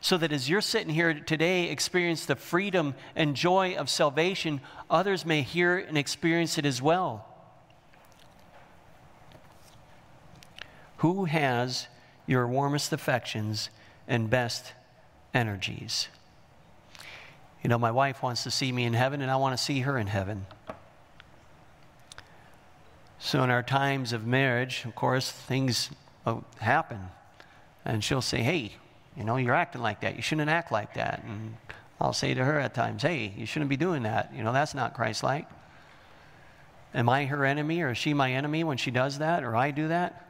So 0.00 0.16
that 0.18 0.30
as 0.30 0.48
you're 0.48 0.60
sitting 0.60 0.94
here 0.94 1.14
today, 1.14 1.68
experience 1.68 2.26
the 2.26 2.36
freedom 2.36 2.94
and 3.16 3.34
joy 3.34 3.74
of 3.74 3.90
salvation, 3.90 4.60
others 4.88 5.26
may 5.26 5.42
hear 5.42 5.78
and 5.78 5.98
experience 5.98 6.58
it 6.58 6.64
as 6.64 6.80
well. 6.80 7.33
Who 11.04 11.26
has 11.26 11.86
your 12.26 12.46
warmest 12.46 12.90
affections 12.90 13.68
and 14.08 14.30
best 14.30 14.72
energies? 15.34 16.08
You 17.62 17.68
know, 17.68 17.76
my 17.76 17.90
wife 17.90 18.22
wants 18.22 18.44
to 18.44 18.50
see 18.50 18.72
me 18.72 18.84
in 18.84 18.94
heaven, 18.94 19.20
and 19.20 19.30
I 19.30 19.36
want 19.36 19.54
to 19.54 19.62
see 19.62 19.80
her 19.80 19.98
in 19.98 20.06
heaven. 20.06 20.46
So, 23.18 23.42
in 23.42 23.50
our 23.50 23.62
times 23.62 24.14
of 24.14 24.26
marriage, 24.26 24.86
of 24.86 24.94
course, 24.94 25.30
things 25.30 25.90
uh, 26.24 26.36
happen. 26.58 27.00
And 27.84 28.02
she'll 28.02 28.22
say, 28.22 28.42
Hey, 28.42 28.72
you 29.14 29.24
know, 29.24 29.36
you're 29.36 29.54
acting 29.54 29.82
like 29.82 30.00
that. 30.00 30.16
You 30.16 30.22
shouldn't 30.22 30.48
act 30.48 30.72
like 30.72 30.94
that. 30.94 31.22
And 31.22 31.58
I'll 32.00 32.14
say 32.14 32.32
to 32.32 32.42
her 32.42 32.58
at 32.58 32.72
times, 32.72 33.02
Hey, 33.02 33.34
you 33.36 33.44
shouldn't 33.44 33.68
be 33.68 33.76
doing 33.76 34.04
that. 34.04 34.32
You 34.34 34.42
know, 34.42 34.54
that's 34.54 34.74
not 34.74 34.94
Christ 34.94 35.22
like. 35.22 35.46
Am 36.94 37.10
I 37.10 37.26
her 37.26 37.44
enemy 37.44 37.82
or 37.82 37.90
is 37.90 37.98
she 37.98 38.14
my 38.14 38.32
enemy 38.32 38.64
when 38.64 38.78
she 38.78 38.90
does 38.90 39.18
that 39.18 39.44
or 39.44 39.54
I 39.54 39.70
do 39.70 39.88
that? 39.88 40.22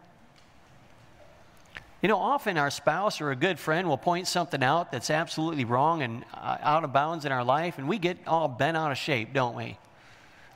You 2.05 2.09
know, 2.09 2.18
often 2.18 2.59
our 2.59 2.68
spouse 2.68 3.22
or 3.22 3.30
a 3.30 3.34
good 3.34 3.59
friend 3.59 3.88
will 3.88 3.96
point 3.96 4.26
something 4.26 4.62
out 4.62 4.92
that's 4.92 5.09
absolutely 5.09 5.64
wrong 5.64 6.02
and 6.02 6.22
uh, 6.34 6.59
out 6.61 6.84
of 6.84 6.92
bounds 6.92 7.24
in 7.24 7.32
our 7.32 7.42
life, 7.42 7.78
and 7.78 7.88
we 7.88 7.96
get 7.96 8.18
all 8.26 8.46
bent 8.46 8.76
out 8.76 8.92
of 8.92 8.98
shape, 8.98 9.32
don't 9.32 9.57
we? 9.57 9.78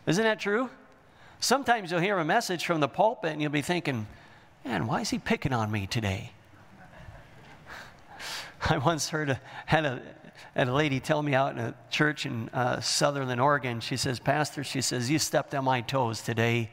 Isn't 0.07 0.24
that 0.24 0.40
true? 0.40 0.68
Sometimes 1.40 1.90
you'll 1.90 2.03
hear 2.03 2.18
a 2.18 2.24
message 2.26 2.66
from 2.66 2.80
the 2.80 2.86
pulpit 2.86 3.32
and 3.32 3.40
you'll 3.40 3.51
be 3.51 3.62
thinking, 3.62 4.07
man, 4.62 4.86
why 4.86 5.01
is 5.01 5.09
he 5.09 5.18
picking 5.18 5.55
on 5.55 5.70
me 5.70 5.86
today? 5.86 6.32
I 8.68 8.76
once 8.76 9.09
heard 9.09 9.30
a, 9.30 9.40
had 9.64 9.86
a, 9.86 10.03
had 10.55 10.68
a 10.68 10.74
lady 10.74 11.01
tell 11.01 11.22
me 11.22 11.32
out 11.32 11.55
in 11.55 11.61
a 11.61 11.74
church 11.88 12.26
in 12.26 12.51
uh, 12.53 12.76
Sutherlin, 12.76 13.42
Oregon. 13.42 13.80
She 13.80 13.96
says, 13.96 14.20
Pastor, 14.20 14.64
she 14.64 14.82
says, 14.82 15.11
you 15.11 15.18
stepped 15.18 15.55
on 15.55 15.64
my 15.64 15.80
toes 15.80 16.20
today. 16.20 16.68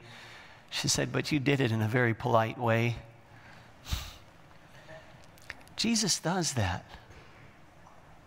She 0.69 0.89
said, 0.89 1.13
but 1.13 1.32
you 1.32 1.39
did 1.39 1.61
it 1.61 1.71
in 1.71 1.82
a 1.82 1.88
very 1.88 2.13
polite 2.13 2.57
way. 2.57 2.97
Jesus 5.76 6.19
does 6.19 6.53
that. 6.53 6.86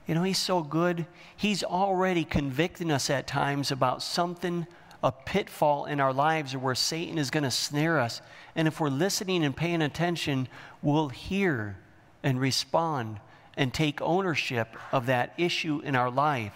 You 0.06 0.14
know, 0.14 0.22
he's 0.22 0.38
so 0.38 0.62
good. 0.62 1.06
He's 1.36 1.62
already 1.62 2.24
convicting 2.24 2.90
us 2.90 3.10
at 3.10 3.26
times 3.26 3.70
about 3.70 4.02
something 4.02 4.66
a 5.02 5.12
pitfall 5.12 5.86
in 5.86 6.00
our 6.00 6.12
lives 6.12 6.56
where 6.56 6.74
Satan 6.74 7.18
is 7.18 7.30
going 7.30 7.44
to 7.44 7.50
snare 7.50 8.00
us. 8.00 8.20
And 8.56 8.66
if 8.66 8.80
we're 8.80 8.88
listening 8.88 9.44
and 9.44 9.56
paying 9.56 9.82
attention, 9.82 10.48
we'll 10.82 11.10
hear 11.10 11.76
and 12.22 12.40
respond 12.40 13.20
and 13.56 13.72
take 13.72 14.00
ownership 14.02 14.76
of 14.90 15.06
that 15.06 15.34
issue 15.36 15.80
in 15.84 15.94
our 15.94 16.10
life. 16.10 16.54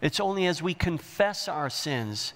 It's 0.00 0.20
only 0.20 0.46
as 0.46 0.62
we 0.62 0.74
confess 0.74 1.48
our 1.48 1.70
sins 1.70 2.34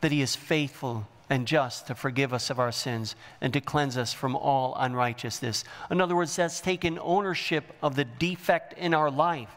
that 0.00 0.12
He 0.12 0.20
is 0.20 0.36
faithful 0.36 1.08
and 1.30 1.46
just 1.46 1.86
to 1.86 1.94
forgive 1.94 2.32
us 2.32 2.50
of 2.50 2.58
our 2.58 2.72
sins 2.72 3.16
and 3.40 3.52
to 3.52 3.60
cleanse 3.60 3.96
us 3.96 4.12
from 4.12 4.36
all 4.36 4.74
unrighteousness. 4.78 5.64
In 5.90 6.00
other 6.00 6.14
words, 6.14 6.36
that's 6.36 6.60
taking 6.60 6.98
ownership 6.98 7.72
of 7.82 7.96
the 7.96 8.04
defect 8.04 8.74
in 8.74 8.94
our 8.94 9.10
life. 9.10 9.50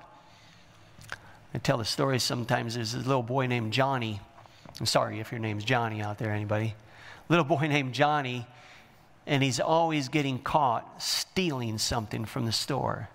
I 1.54 1.58
tell 1.60 1.78
the 1.78 1.86
story 1.86 2.20
sometimes. 2.20 2.76
There's 2.76 2.94
a 2.94 3.00
little 3.00 3.24
boy 3.24 3.48
named 3.48 3.74
Johnny 3.74 4.22
I'm 4.80 4.86
sorry 4.86 5.20
if 5.20 5.32
your 5.32 5.40
name's 5.40 5.64
Johnny 5.64 6.02
out 6.02 6.18
there, 6.18 6.32
anybody. 6.32 6.76
Little 7.30 7.46
boy 7.46 7.68
named 7.68 7.94
Johnny, 7.94 8.46
and 9.26 9.42
he's 9.42 9.60
always 9.60 10.10
getting 10.10 10.40
caught 10.40 11.02
stealing 11.02 11.78
something 11.78 12.26
from 12.26 12.46
the 12.46 12.52
store. 12.52 13.10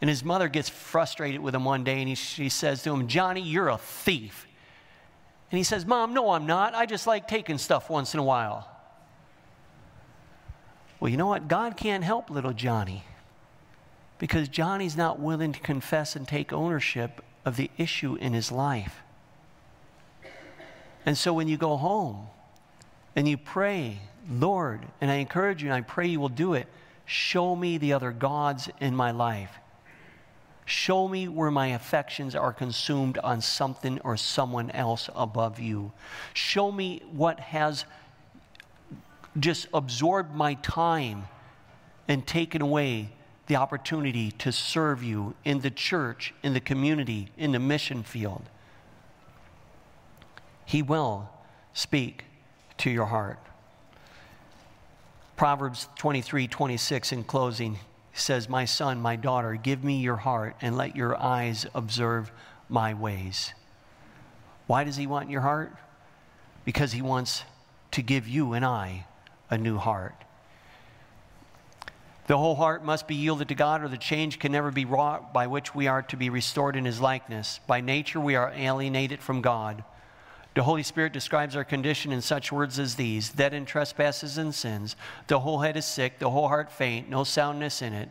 And 0.00 0.08
his 0.08 0.22
mother 0.22 0.48
gets 0.48 0.68
frustrated 0.68 1.40
with 1.40 1.54
him 1.54 1.64
one 1.64 1.84
day, 1.84 1.98
and 1.98 2.08
he, 2.08 2.14
she 2.14 2.48
says 2.48 2.82
to 2.84 2.92
him, 2.92 3.08
Johnny, 3.08 3.40
you're 3.40 3.68
a 3.68 3.78
thief. 3.78 4.46
And 5.50 5.56
he 5.58 5.64
says, 5.64 5.86
Mom, 5.86 6.12
no, 6.12 6.30
I'm 6.30 6.46
not. 6.46 6.74
I 6.74 6.86
just 6.86 7.06
like 7.06 7.26
taking 7.26 7.58
stuff 7.58 7.88
once 7.88 8.12
in 8.14 8.20
a 8.20 8.24
while. 8.24 8.68
Well, 11.00 11.10
you 11.10 11.16
know 11.16 11.28
what? 11.28 11.48
God 11.48 11.76
can't 11.76 12.04
help 12.04 12.28
little 12.28 12.52
Johnny 12.52 13.04
because 14.18 14.48
Johnny's 14.48 14.96
not 14.96 15.20
willing 15.20 15.52
to 15.52 15.60
confess 15.60 16.16
and 16.16 16.26
take 16.26 16.52
ownership 16.52 17.22
of 17.44 17.56
the 17.56 17.70
issue 17.78 18.16
in 18.16 18.34
his 18.34 18.50
life. 18.50 18.96
And 21.06 21.16
so 21.16 21.32
when 21.32 21.48
you 21.48 21.56
go 21.56 21.76
home 21.76 22.26
and 23.16 23.26
you 23.26 23.38
pray, 23.38 24.00
Lord, 24.28 24.84
and 25.00 25.10
I 25.10 25.14
encourage 25.14 25.62
you 25.62 25.68
and 25.68 25.74
I 25.74 25.80
pray 25.80 26.08
you 26.08 26.20
will 26.20 26.28
do 26.28 26.54
it, 26.54 26.66
show 27.06 27.56
me 27.56 27.78
the 27.78 27.94
other 27.94 28.10
gods 28.10 28.68
in 28.80 28.94
my 28.94 29.12
life. 29.12 29.52
Show 30.68 31.08
me 31.08 31.28
where 31.28 31.50
my 31.50 31.68
affections 31.68 32.34
are 32.34 32.52
consumed 32.52 33.16
on 33.16 33.40
something 33.40 33.98
or 34.00 34.18
someone 34.18 34.70
else 34.72 35.08
above 35.16 35.58
you. 35.58 35.92
Show 36.34 36.70
me 36.70 37.00
what 37.10 37.40
has 37.40 37.86
just 39.40 39.66
absorbed 39.72 40.34
my 40.34 40.54
time 40.54 41.26
and 42.06 42.26
taken 42.26 42.60
away 42.60 43.08
the 43.46 43.56
opportunity 43.56 44.30
to 44.32 44.52
serve 44.52 45.02
you 45.02 45.34
in 45.42 45.60
the 45.60 45.70
church, 45.70 46.34
in 46.42 46.52
the 46.52 46.60
community, 46.60 47.30
in 47.38 47.52
the 47.52 47.58
mission 47.58 48.02
field. 48.02 48.42
He 50.66 50.82
will 50.82 51.30
speak 51.72 52.24
to 52.76 52.90
your 52.90 53.06
heart. 53.06 53.38
Proverbs 55.34 55.88
23 55.96 56.46
26 56.46 57.12
in 57.12 57.24
closing 57.24 57.78
says, 58.20 58.48
My 58.48 58.64
son, 58.64 59.00
my 59.00 59.16
daughter, 59.16 59.54
give 59.54 59.82
me 59.84 59.98
your 59.98 60.16
heart 60.16 60.56
and 60.60 60.76
let 60.76 60.96
your 60.96 61.16
eyes 61.20 61.66
observe 61.74 62.32
my 62.68 62.94
ways. 62.94 63.52
Why 64.66 64.84
does 64.84 64.96
he 64.96 65.06
want 65.06 65.30
your 65.30 65.40
heart? 65.40 65.72
Because 66.64 66.92
he 66.92 67.02
wants 67.02 67.44
to 67.92 68.02
give 68.02 68.28
you 68.28 68.52
and 68.52 68.64
I 68.64 69.06
a 69.50 69.56
new 69.56 69.78
heart. 69.78 70.14
The 72.26 72.36
whole 72.36 72.56
heart 72.56 72.84
must 72.84 73.08
be 73.08 73.14
yielded 73.14 73.48
to 73.48 73.54
God, 73.54 73.82
or 73.82 73.88
the 73.88 73.96
change 73.96 74.38
can 74.38 74.52
never 74.52 74.70
be 74.70 74.84
wrought 74.84 75.32
by 75.32 75.46
which 75.46 75.74
we 75.74 75.86
are 75.86 76.02
to 76.02 76.16
be 76.16 76.28
restored 76.28 76.76
in 76.76 76.84
his 76.84 77.00
likeness. 77.00 77.58
By 77.66 77.80
nature, 77.80 78.20
we 78.20 78.36
are 78.36 78.52
alienated 78.54 79.20
from 79.20 79.40
God. 79.40 79.82
The 80.58 80.64
Holy 80.64 80.82
Spirit 80.82 81.12
describes 81.12 81.54
our 81.54 81.62
condition 81.62 82.10
in 82.10 82.20
such 82.20 82.50
words 82.50 82.80
as 82.80 82.96
these 82.96 83.30
dead 83.30 83.54
in 83.54 83.64
trespasses 83.64 84.38
and 84.38 84.52
sins. 84.52 84.96
The 85.28 85.38
whole 85.38 85.60
head 85.60 85.76
is 85.76 85.84
sick, 85.84 86.18
the 86.18 86.30
whole 86.30 86.48
heart 86.48 86.72
faint, 86.72 87.08
no 87.08 87.22
soundness 87.22 87.80
in 87.80 87.92
it. 87.92 88.08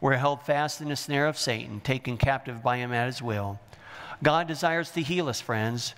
We're 0.00 0.16
held 0.16 0.40
fast 0.40 0.80
in 0.80 0.88
the 0.88 0.96
snare 0.96 1.26
of 1.26 1.36
Satan, 1.36 1.80
taken 1.80 2.16
captive 2.16 2.62
by 2.62 2.78
him 2.78 2.94
at 2.94 3.08
his 3.08 3.20
will. 3.20 3.60
God 4.22 4.48
desires 4.48 4.90
to 4.92 5.02
heal 5.02 5.28
us, 5.28 5.42
friends, 5.42 5.94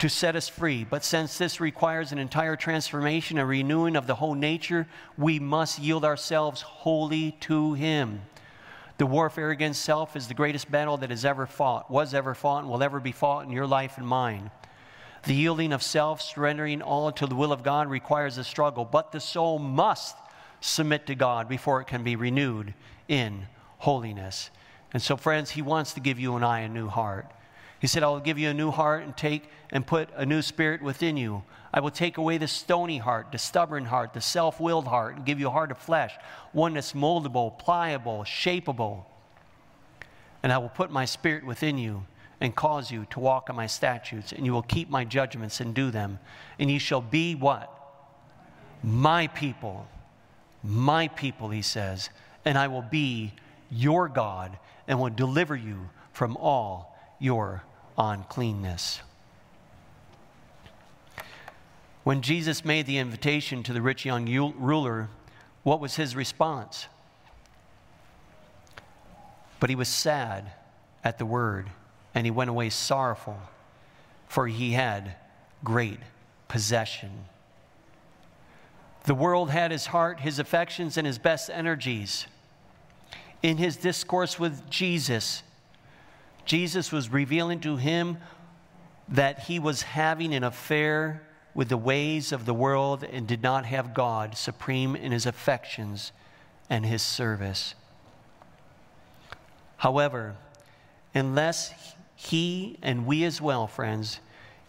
to 0.00 0.10
set 0.10 0.36
us 0.36 0.50
free. 0.50 0.84
But 0.84 1.02
since 1.02 1.38
this 1.38 1.60
requires 1.60 2.12
an 2.12 2.18
entire 2.18 2.54
transformation, 2.54 3.38
a 3.38 3.46
renewing 3.46 3.96
of 3.96 4.06
the 4.06 4.16
whole 4.16 4.34
nature, 4.34 4.86
we 5.16 5.38
must 5.38 5.78
yield 5.78 6.04
ourselves 6.04 6.60
wholly 6.60 7.38
to 7.40 7.72
him. 7.72 8.20
The 8.98 9.06
warfare 9.06 9.48
against 9.48 9.80
self 9.80 10.14
is 10.14 10.28
the 10.28 10.34
greatest 10.34 10.70
battle 10.70 10.98
that 10.98 11.08
has 11.08 11.24
ever 11.24 11.46
fought, 11.46 11.90
was 11.90 12.12
ever 12.12 12.34
fought, 12.34 12.64
and 12.64 12.70
will 12.70 12.82
ever 12.82 13.00
be 13.00 13.12
fought 13.12 13.46
in 13.46 13.50
your 13.50 13.66
life 13.66 13.96
and 13.96 14.06
mine. 14.06 14.50
The 15.24 15.34
yielding 15.34 15.72
of 15.72 15.82
self, 15.82 16.20
surrendering 16.20 16.82
all 16.82 17.12
to 17.12 17.26
the 17.26 17.34
will 17.34 17.52
of 17.52 17.62
God, 17.62 17.88
requires 17.88 18.38
a 18.38 18.44
struggle, 18.44 18.84
but 18.84 19.12
the 19.12 19.20
soul 19.20 19.58
must 19.58 20.16
submit 20.60 21.06
to 21.06 21.14
God 21.14 21.48
before 21.48 21.80
it 21.80 21.86
can 21.86 22.02
be 22.02 22.16
renewed 22.16 22.74
in 23.08 23.46
holiness. 23.78 24.50
And 24.92 25.00
so, 25.00 25.16
friends, 25.16 25.50
He 25.50 25.62
wants 25.62 25.94
to 25.94 26.00
give 26.00 26.18
you 26.18 26.34
and 26.34 26.44
I 26.44 26.60
a 26.60 26.68
new 26.68 26.88
heart. 26.88 27.30
He 27.80 27.86
said, 27.86 28.02
I 28.02 28.08
will 28.08 28.20
give 28.20 28.38
you 28.38 28.48
a 28.48 28.54
new 28.54 28.70
heart 28.70 29.02
and 29.02 29.16
take 29.16 29.48
and 29.70 29.86
put 29.86 30.08
a 30.14 30.26
new 30.26 30.42
spirit 30.42 30.82
within 30.82 31.16
you. 31.16 31.42
I 31.74 31.80
will 31.80 31.90
take 31.90 32.16
away 32.16 32.38
the 32.38 32.46
stony 32.46 32.98
heart, 32.98 33.32
the 33.32 33.38
stubborn 33.38 33.86
heart, 33.86 34.14
the 34.14 34.20
self 34.20 34.60
willed 34.60 34.86
heart, 34.86 35.16
and 35.16 35.24
give 35.24 35.40
you 35.40 35.48
a 35.48 35.50
heart 35.50 35.70
of 35.70 35.78
flesh, 35.78 36.14
one 36.52 36.74
that's 36.74 36.92
moldable, 36.92 37.58
pliable, 37.58 38.24
shapeable. 38.24 39.04
And 40.42 40.52
I 40.52 40.58
will 40.58 40.68
put 40.68 40.90
my 40.90 41.04
spirit 41.04 41.44
within 41.44 41.78
you 41.78 42.06
and 42.42 42.56
cause 42.56 42.90
you 42.90 43.06
to 43.08 43.20
walk 43.20 43.48
in 43.48 43.54
my 43.54 43.68
statutes, 43.68 44.32
and 44.32 44.44
you 44.44 44.52
will 44.52 44.62
keep 44.62 44.90
my 44.90 45.04
judgments 45.04 45.60
and 45.60 45.72
do 45.76 45.92
them. 45.92 46.18
And 46.58 46.68
ye 46.68 46.78
shall 46.78 47.00
be 47.00 47.36
what? 47.36 47.72
My 48.82 49.28
people. 49.28 49.86
My 50.64 51.06
people, 51.06 51.50
he 51.50 51.62
says. 51.62 52.10
And 52.44 52.58
I 52.58 52.66
will 52.66 52.82
be 52.82 53.32
your 53.70 54.08
God 54.08 54.58
and 54.88 54.98
will 54.98 55.10
deliver 55.10 55.54
you 55.54 55.88
from 56.12 56.36
all 56.36 56.98
your 57.20 57.62
uncleanness. 57.96 59.00
When 62.02 62.22
Jesus 62.22 62.64
made 62.64 62.86
the 62.86 62.98
invitation 62.98 63.62
to 63.62 63.72
the 63.72 63.80
rich 63.80 64.04
young 64.04 64.26
ruler, 64.58 65.08
what 65.62 65.78
was 65.78 65.94
his 65.94 66.16
response? 66.16 66.88
But 69.60 69.70
he 69.70 69.76
was 69.76 69.86
sad 69.86 70.50
at 71.04 71.18
the 71.18 71.26
word, 71.26 71.70
and 72.14 72.26
he 72.26 72.30
went 72.30 72.50
away 72.50 72.70
sorrowful, 72.70 73.38
for 74.28 74.46
he 74.46 74.72
had 74.72 75.14
great 75.64 76.00
possession. 76.48 77.26
The 79.04 79.14
world 79.14 79.50
had 79.50 79.70
his 79.70 79.86
heart, 79.86 80.20
his 80.20 80.38
affections, 80.38 80.96
and 80.96 81.06
his 81.06 81.18
best 81.18 81.50
energies. 81.50 82.26
In 83.42 83.56
his 83.56 83.76
discourse 83.76 84.38
with 84.38 84.68
Jesus, 84.70 85.42
Jesus 86.44 86.92
was 86.92 87.10
revealing 87.10 87.60
to 87.60 87.76
him 87.76 88.18
that 89.08 89.40
he 89.40 89.58
was 89.58 89.82
having 89.82 90.32
an 90.34 90.44
affair 90.44 91.22
with 91.54 91.68
the 91.68 91.76
ways 91.76 92.32
of 92.32 92.46
the 92.46 92.54
world 92.54 93.04
and 93.04 93.26
did 93.26 93.42
not 93.42 93.66
have 93.66 93.92
God 93.92 94.36
supreme 94.36 94.96
in 94.96 95.12
his 95.12 95.26
affections 95.26 96.12
and 96.70 96.86
his 96.86 97.02
service. 97.02 97.74
However, 99.76 100.36
unless 101.14 101.94
he 102.28 102.78
and 102.82 103.04
we 103.04 103.24
as 103.24 103.40
well, 103.40 103.66
friends, 103.66 104.20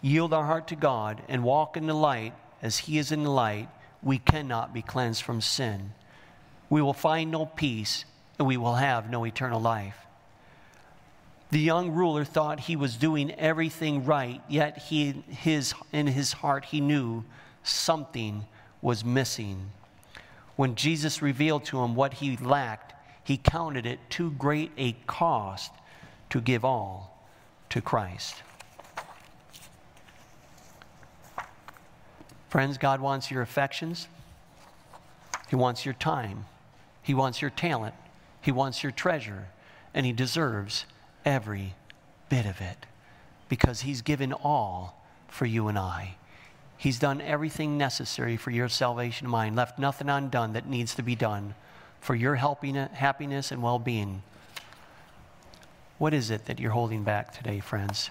yield 0.02 0.34
our 0.34 0.44
heart 0.44 0.66
to 0.68 0.76
God 0.76 1.22
and 1.28 1.44
walk 1.44 1.76
in 1.76 1.86
the 1.86 1.94
light 1.94 2.34
as 2.60 2.78
he 2.78 2.98
is 2.98 3.12
in 3.12 3.22
the 3.22 3.30
light, 3.30 3.68
we 4.02 4.18
cannot 4.18 4.74
be 4.74 4.82
cleansed 4.82 5.22
from 5.22 5.40
sin. 5.40 5.92
We 6.68 6.82
will 6.82 6.92
find 6.92 7.30
no 7.30 7.46
peace 7.46 8.04
and 8.38 8.48
we 8.48 8.56
will 8.56 8.74
have 8.74 9.08
no 9.08 9.24
eternal 9.24 9.60
life. 9.60 9.96
The 11.50 11.60
young 11.60 11.92
ruler 11.92 12.24
thought 12.24 12.58
he 12.58 12.74
was 12.74 12.96
doing 12.96 13.30
everything 13.34 14.04
right, 14.04 14.42
yet 14.48 14.78
he, 14.78 15.22
his, 15.28 15.74
in 15.92 16.08
his 16.08 16.32
heart 16.32 16.64
he 16.64 16.80
knew 16.80 17.24
something 17.62 18.46
was 18.82 19.04
missing. 19.04 19.70
When 20.56 20.74
Jesus 20.74 21.22
revealed 21.22 21.64
to 21.66 21.80
him 21.80 21.94
what 21.94 22.14
he 22.14 22.36
lacked, 22.36 22.94
he 23.22 23.36
counted 23.36 23.86
it 23.86 24.00
too 24.10 24.32
great 24.32 24.72
a 24.76 24.96
cost 25.06 25.72
to 26.30 26.40
give 26.40 26.64
all 26.64 27.13
to 27.70 27.80
Christ. 27.80 28.42
Friends, 32.48 32.78
God 32.78 33.00
wants 33.00 33.30
your 33.30 33.42
affections. 33.42 34.06
He 35.48 35.56
wants 35.56 35.84
your 35.84 35.94
time. 35.94 36.46
He 37.02 37.12
wants 37.12 37.42
your 37.42 37.50
talent. 37.50 37.94
He 38.40 38.52
wants 38.52 38.82
your 38.82 38.92
treasure. 38.92 39.48
And 39.92 40.06
He 40.06 40.12
deserves 40.12 40.84
every 41.24 41.74
bit 42.28 42.46
of 42.46 42.60
it 42.60 42.86
because 43.48 43.80
He's 43.80 44.02
given 44.02 44.32
all 44.32 45.04
for 45.26 45.46
you 45.46 45.66
and 45.68 45.76
I. 45.76 46.14
He's 46.76 46.98
done 46.98 47.20
everything 47.20 47.76
necessary 47.76 48.36
for 48.36 48.50
your 48.50 48.68
salvation 48.68 49.26
of 49.26 49.32
mind, 49.32 49.56
left 49.56 49.78
nothing 49.78 50.08
undone 50.08 50.52
that 50.52 50.68
needs 50.68 50.94
to 50.94 51.02
be 51.02 51.14
done 51.14 51.54
for 52.00 52.14
your 52.14 52.36
helping, 52.36 52.74
happiness 52.74 53.50
and 53.50 53.62
well 53.62 53.78
being. 53.78 54.22
What 55.98 56.12
is 56.12 56.30
it 56.30 56.46
that 56.46 56.58
you're 56.58 56.72
holding 56.72 57.04
back 57.04 57.32
today, 57.32 57.60
friends? 57.60 58.10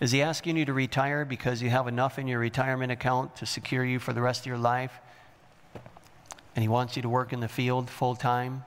Is 0.00 0.10
he 0.10 0.22
asking 0.22 0.56
you 0.56 0.64
to 0.64 0.72
retire 0.72 1.24
because 1.24 1.60
you 1.60 1.68
have 1.70 1.86
enough 1.86 2.18
in 2.18 2.26
your 2.26 2.38
retirement 2.38 2.90
account 2.90 3.36
to 3.36 3.46
secure 3.46 3.84
you 3.84 3.98
for 3.98 4.12
the 4.12 4.22
rest 4.22 4.40
of 4.40 4.46
your 4.46 4.58
life? 4.58 4.92
And 6.56 6.62
he 6.62 6.68
wants 6.68 6.96
you 6.96 7.02
to 7.02 7.08
work 7.08 7.32
in 7.32 7.40
the 7.40 7.48
field 7.48 7.90
full 7.90 8.16
time? 8.16 8.64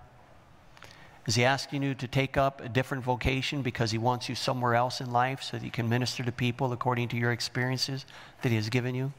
Is 1.25 1.33
he 1.33 1.43
asking 1.43 1.81
you 1.81 1.95
to 1.95 2.07
take 2.07 2.37
up 2.37 2.61
a 2.61 2.69
different 2.69 3.03
vocation 3.03 3.63
because 3.63 3.89
he 3.89 3.97
wants 3.97 4.29
you 4.29 4.35
somewhere 4.35 4.75
else 4.75 5.01
in 5.01 5.11
life 5.11 5.41
so 5.41 5.57
that 5.57 5.65
you 5.65 5.71
can 5.71 5.89
minister 5.89 6.23
to 6.23 6.31
people 6.31 6.71
according 6.71 7.07
to 7.09 7.17
your 7.17 7.31
experiences 7.31 8.05
that 8.43 8.49
he 8.49 8.55
has 8.55 8.69
given 8.69 8.93
you? 8.93 9.11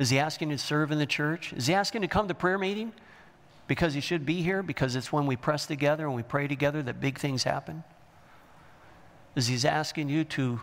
Is 0.00 0.10
he 0.10 0.18
asking 0.18 0.50
you 0.50 0.56
to 0.56 0.62
serve 0.62 0.90
in 0.90 0.98
the 0.98 1.06
church? 1.06 1.52
Is 1.52 1.68
he 1.68 1.74
asking 1.74 2.02
you 2.02 2.08
to 2.08 2.12
come 2.12 2.26
to 2.26 2.34
prayer 2.34 2.58
meeting 2.58 2.92
because 3.70 3.94
he 3.94 4.00
should 4.00 4.26
be 4.26 4.42
here 4.42 4.64
because 4.64 4.96
it's 4.96 5.12
when 5.12 5.26
we 5.26 5.36
press 5.36 5.64
together 5.64 6.04
and 6.04 6.16
we 6.16 6.24
pray 6.24 6.48
together 6.48 6.82
that 6.82 7.00
big 7.00 7.16
things 7.20 7.44
happen? 7.44 7.84
Is 9.36 9.46
he's 9.46 9.64
asking 9.64 10.08
you 10.08 10.24
to 10.24 10.60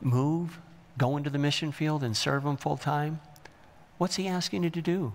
move, 0.00 0.58
go 0.96 1.18
into 1.18 1.28
the 1.28 1.36
mission 1.36 1.70
field 1.70 2.02
and 2.02 2.16
serve 2.16 2.46
him 2.46 2.56
full 2.56 2.78
time? 2.78 3.20
What's 3.98 4.16
he 4.16 4.26
asking 4.26 4.64
you 4.64 4.70
to 4.70 4.80
do? 4.80 5.12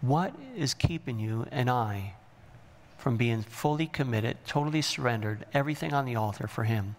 What 0.00 0.34
is 0.56 0.74
keeping 0.74 1.20
you 1.20 1.46
and 1.52 1.70
I 1.70 2.14
from 2.98 3.16
being 3.16 3.42
fully 3.42 3.86
committed, 3.86 4.36
totally 4.44 4.82
surrendered, 4.82 5.46
everything 5.54 5.94
on 5.94 6.06
the 6.06 6.16
altar 6.16 6.48
for 6.48 6.64
Him? 6.64 6.96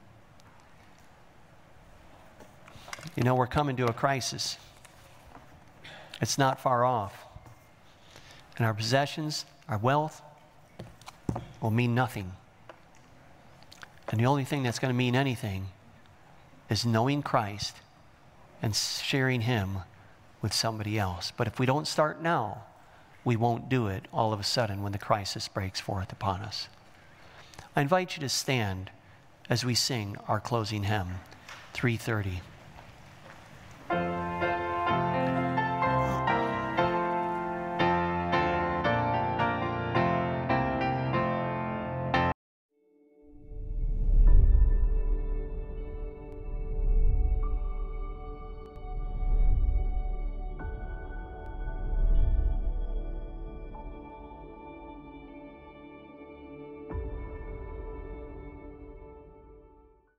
You 3.17 3.23
know, 3.23 3.35
we're 3.35 3.45
coming 3.45 3.75
to 3.75 3.87
a 3.87 3.93
crisis. 3.93 4.57
It's 6.23 6.37
not 6.37 6.57
far 6.57 6.85
off. 6.85 7.25
And 8.55 8.65
our 8.65 8.73
possessions, 8.73 9.43
our 9.67 9.77
wealth, 9.77 10.21
will 11.59 11.69
mean 11.69 11.93
nothing. 11.93 12.31
And 14.07 14.21
the 14.21 14.25
only 14.25 14.45
thing 14.45 14.63
that's 14.63 14.79
going 14.79 14.93
to 14.93 14.97
mean 14.97 15.17
anything 15.17 15.65
is 16.69 16.85
knowing 16.85 17.23
Christ 17.23 17.75
and 18.61 18.73
sharing 18.73 19.41
Him 19.41 19.79
with 20.41 20.53
somebody 20.53 20.97
else. 20.97 21.33
But 21.35 21.47
if 21.47 21.59
we 21.59 21.65
don't 21.65 21.89
start 21.89 22.21
now, 22.21 22.63
we 23.25 23.35
won't 23.35 23.67
do 23.67 23.87
it 23.87 24.07
all 24.13 24.31
of 24.31 24.39
a 24.39 24.43
sudden 24.43 24.81
when 24.81 24.93
the 24.93 24.97
crisis 24.97 25.49
breaks 25.49 25.81
forth 25.81 26.13
upon 26.13 26.39
us. 26.39 26.69
I 27.75 27.81
invite 27.81 28.15
you 28.15 28.21
to 28.21 28.29
stand 28.29 28.91
as 29.49 29.65
we 29.65 29.75
sing 29.75 30.15
our 30.29 30.39
closing 30.39 30.83
hymn, 30.83 31.15
330. 31.73 34.22